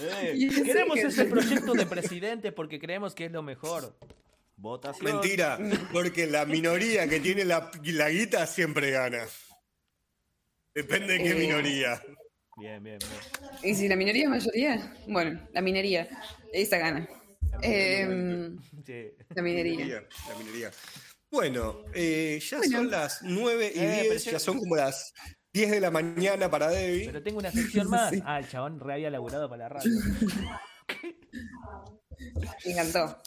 [0.01, 3.97] eh, queremos que- ese proyecto de presidente porque creemos que es lo mejor.
[4.59, 5.05] Votación.
[5.11, 5.59] Mentira,
[5.91, 9.25] porque la minoría que tiene la, la guita siempre gana.
[10.73, 11.35] Depende de qué Eh.
[11.35, 12.01] minoría.
[12.57, 13.71] Bien, bien, bien.
[13.71, 16.07] Y si la minoría es mayoría, bueno, la minería,
[16.53, 17.07] esa gana.
[17.61, 18.49] Eh,
[18.85, 19.11] Sí.
[19.35, 20.07] la minería.
[20.27, 20.71] La minoría.
[21.29, 22.77] Bueno, eh, ya Bueno.
[22.77, 25.13] son las 9 y Eh, pero 10, yo- ya son como las
[25.57, 27.05] 10 de la mañana para Debbie.
[27.07, 28.11] Pero tengo una sección más.
[28.11, 28.21] Sí.
[28.25, 29.91] Ah, el chabón re había laburado para la radio.
[32.65, 33.17] Me encantó.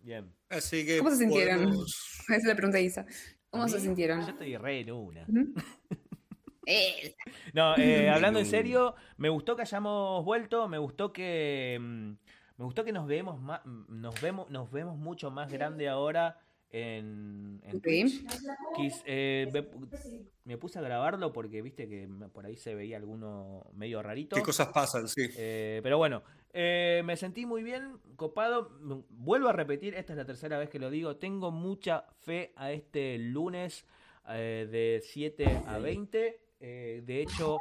[0.00, 0.32] Bien.
[0.48, 0.98] Así que.
[0.98, 1.62] ¿Cómo se sintieron?
[1.64, 3.06] podemos- Esa es la pregunta de Isa.
[3.50, 4.20] ¿Cómo ¿A se sintieron?
[4.22, 5.26] Yo estoy re en una.
[7.52, 12.10] No, eh, hablando en serio, me gustó que hayamos vuelto, me gustó que mm,
[12.58, 16.38] me gustó que nos vemos más, nos vemos, nos vemos mucho más grande ahora
[16.70, 17.80] en, en.
[17.80, 18.24] Twitch.
[18.76, 19.66] Quis- eh, me,
[20.44, 24.36] me puse a grabarlo porque viste que por ahí se veía alguno medio rarito.
[24.36, 25.08] ¿Qué cosas pasan?
[25.08, 25.28] Sí.
[25.36, 26.22] Eh, pero bueno,
[26.52, 28.70] eh, me sentí muy bien, copado.
[29.10, 31.16] Vuelvo a repetir, esta es la tercera vez que lo digo.
[31.16, 33.84] Tengo mucha fe a este lunes
[34.28, 36.40] eh, de 7 a 20.
[36.60, 37.58] Eh, de hecho,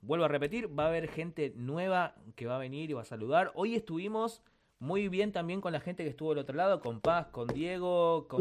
[0.00, 3.06] vuelvo a repetir, va a haber gente nueva que va a venir y va a
[3.06, 3.50] saludar.
[3.54, 4.42] Hoy estuvimos
[4.78, 8.26] muy bien también con la gente que estuvo del otro lado, con Paz, con Diego,
[8.28, 8.40] con.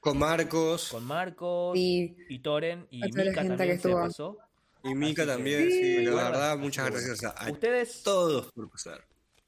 [0.00, 3.82] Con Marcos con Marcos Sí, y Toren y a toda la Mika gente también que
[3.88, 4.38] se pasó.
[4.84, 5.70] y Mica Así que- también.
[5.70, 9.04] Sí, la verdad, muchas gracias a, a Ustedes, todos por pasar.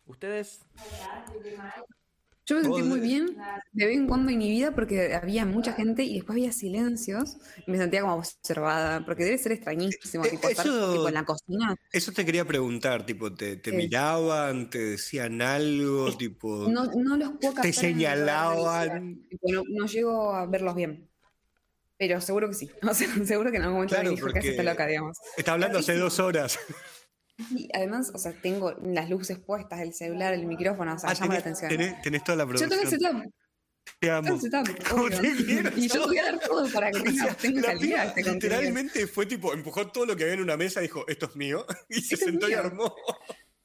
[0.07, 0.61] ustedes
[2.45, 3.37] yo me sentí muy bien
[3.73, 7.37] de vez en cuando inhibida porque había mucha gente y después había silencios
[7.67, 11.15] y me sentía como observada porque debe ser extrañísimo Eh, tipo, estar eso- tipo, en
[11.15, 11.77] la cocina.
[11.93, 13.77] Eso te quería preguntar, tipo, ¿te, te Sí.
[13.77, 19.27] miraban, te decían algo, tipo, No, no los puedo captar te en señalaban?
[19.29, 21.09] Tipo, No, no llego a verlos bien.
[21.99, 22.71] Pero seguro que sí.
[22.91, 25.17] O sea, seguro que en algún momento Claro, alguien dijo que está loca, digamos.
[25.37, 26.59] Está hablando hace dos horas.
[27.51, 31.15] Y además, o sea, tengo las luces puestas, el celular, el micrófono, o sea, Ah,
[31.15, 31.71] llama la atención.
[31.71, 33.23] tenés- tenés toda la Yo tengo el producción.
[33.23, 33.33] setup,
[33.99, 34.35] Te amo.
[34.35, 35.21] el setup, ¿Cómo obvio.
[35.21, 36.09] te Y yo chabón?
[36.09, 38.33] voy a dar todo para que O tenga, sea, tenga la calidad contenido.
[38.35, 41.67] literalmente fue tipo, empujó todo lo que había en una mesa, dijo, esto es mío,
[41.89, 42.95] y se sentó y armó.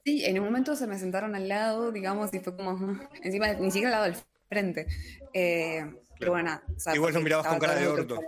[0.05, 2.71] Sí, en un momento se me sentaron al lado, digamos, y fue como,
[3.21, 4.87] encima, ni siquiera al lado del frente.
[5.33, 5.85] Eh,
[6.19, 6.63] pero bueno, nada.
[6.75, 8.19] o sea, Igual porque mirabas con cara de orto.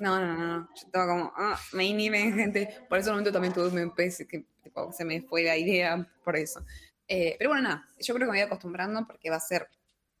[0.00, 0.68] No, no, no, no.
[0.74, 2.68] Yo estaba como, ah, me inhiben, gente.
[2.88, 6.36] Por ese momento también tuve un pez que tipo, se me fue la idea por
[6.36, 6.64] eso.
[7.06, 9.68] Eh, pero bueno, nada, yo creo que me voy acostumbrando porque va a ser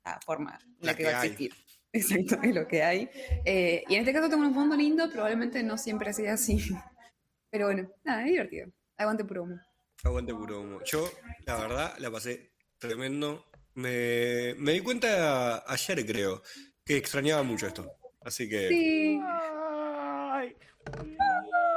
[0.04, 1.28] la forma en la, La que, que va a hay.
[1.30, 1.54] existir.
[1.92, 3.10] Exacto, es lo que hay.
[3.44, 6.58] Eh, y en este caso tengo un fondo lindo, probablemente no siempre sea así.
[7.50, 8.68] Pero bueno, nada, es divertido.
[8.96, 9.60] Aguante puro humo.
[10.04, 10.80] Aguante puro humo.
[10.84, 11.10] Yo,
[11.46, 13.44] la verdad, la pasé tremendo.
[13.74, 16.42] Me, me di cuenta ayer, creo,
[16.84, 17.97] que extrañaba mucho esto.
[18.28, 19.20] Así que, Sí.
[19.24, 20.54] Ay.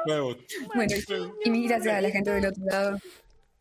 [0.05, 0.35] Bueno,
[1.45, 2.97] y mil gracias a la gente del otro lado.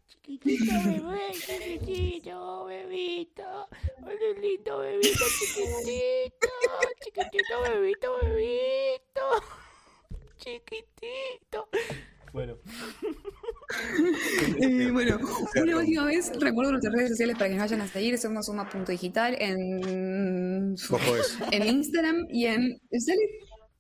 [0.09, 3.69] Chiquitito bebé, chiquitito bebito,
[3.99, 6.49] un lindo bebito chiquitito,
[7.05, 9.25] chiquitito bebito, bebito,
[10.39, 11.69] chiquitito.
[12.33, 12.59] Bueno,
[14.60, 15.18] Eh, bueno,
[15.62, 18.18] una última vez, recuerdo nuestras redes sociales para que nos vayan a seguir.
[18.18, 20.74] Somos Suma.digital en,
[21.52, 22.80] en Instagram y en.
[22.98, 23.18] ¿Sale?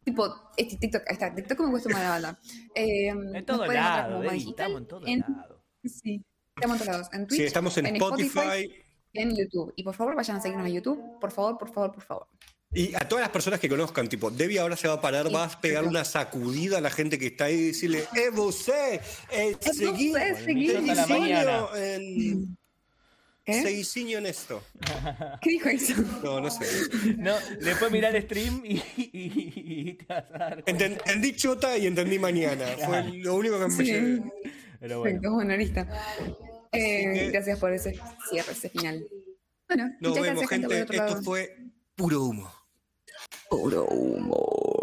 [0.04, 2.40] Tipo, este TikTok, ahí está, TikTok me cuesta una banda.
[2.74, 5.62] Eh, en todo lado, como Digital, estamos en todo en- lado.
[5.84, 6.24] Sí,
[6.56, 7.08] estamos en todos lados.
[7.12, 8.70] En Twitch, Sí, estamos en, Spotify.
[9.12, 9.72] y en YouTube.
[9.76, 11.18] Y por favor, vayan a seguirnos a YouTube.
[11.20, 12.26] Por favor, por favor, por favor.
[12.72, 15.34] Y a todas las personas que conozcan, tipo, Debbie ahora se va a parar, Sí,
[15.34, 18.68] va a pegar una sacudida a la gente que está ahí y decirle, ¡Eh, vos,
[18.68, 19.00] eh,
[19.60, 20.68] seguí, vos, eh, seguí".
[20.68, 21.66] La Soño mañana.
[21.76, 22.56] en-".
[23.44, 23.62] Que ¿Qué?
[23.62, 24.62] Seisiño honesto.
[25.40, 25.94] ¿Qué dijo eso?
[26.22, 26.64] No, no sé.
[27.16, 29.52] No, después mirar el stream y, y-
[29.88, 32.66] y te vas a dar entendí chota y entendí mañana.
[32.84, 33.84] Fue lo único que me Sí.
[33.84, 34.22] llevé.
[34.78, 35.20] Pero bueno.
[35.32, 35.54] Bueno.
[36.72, 37.98] Eh, que- Gracias por ese
[38.30, 39.04] cierre, ese final.
[39.66, 41.22] Bueno, Nos vemos, gente, Esto lado.
[41.22, 41.56] fue
[41.96, 42.52] puro humo.
[43.50, 44.79] 不了无。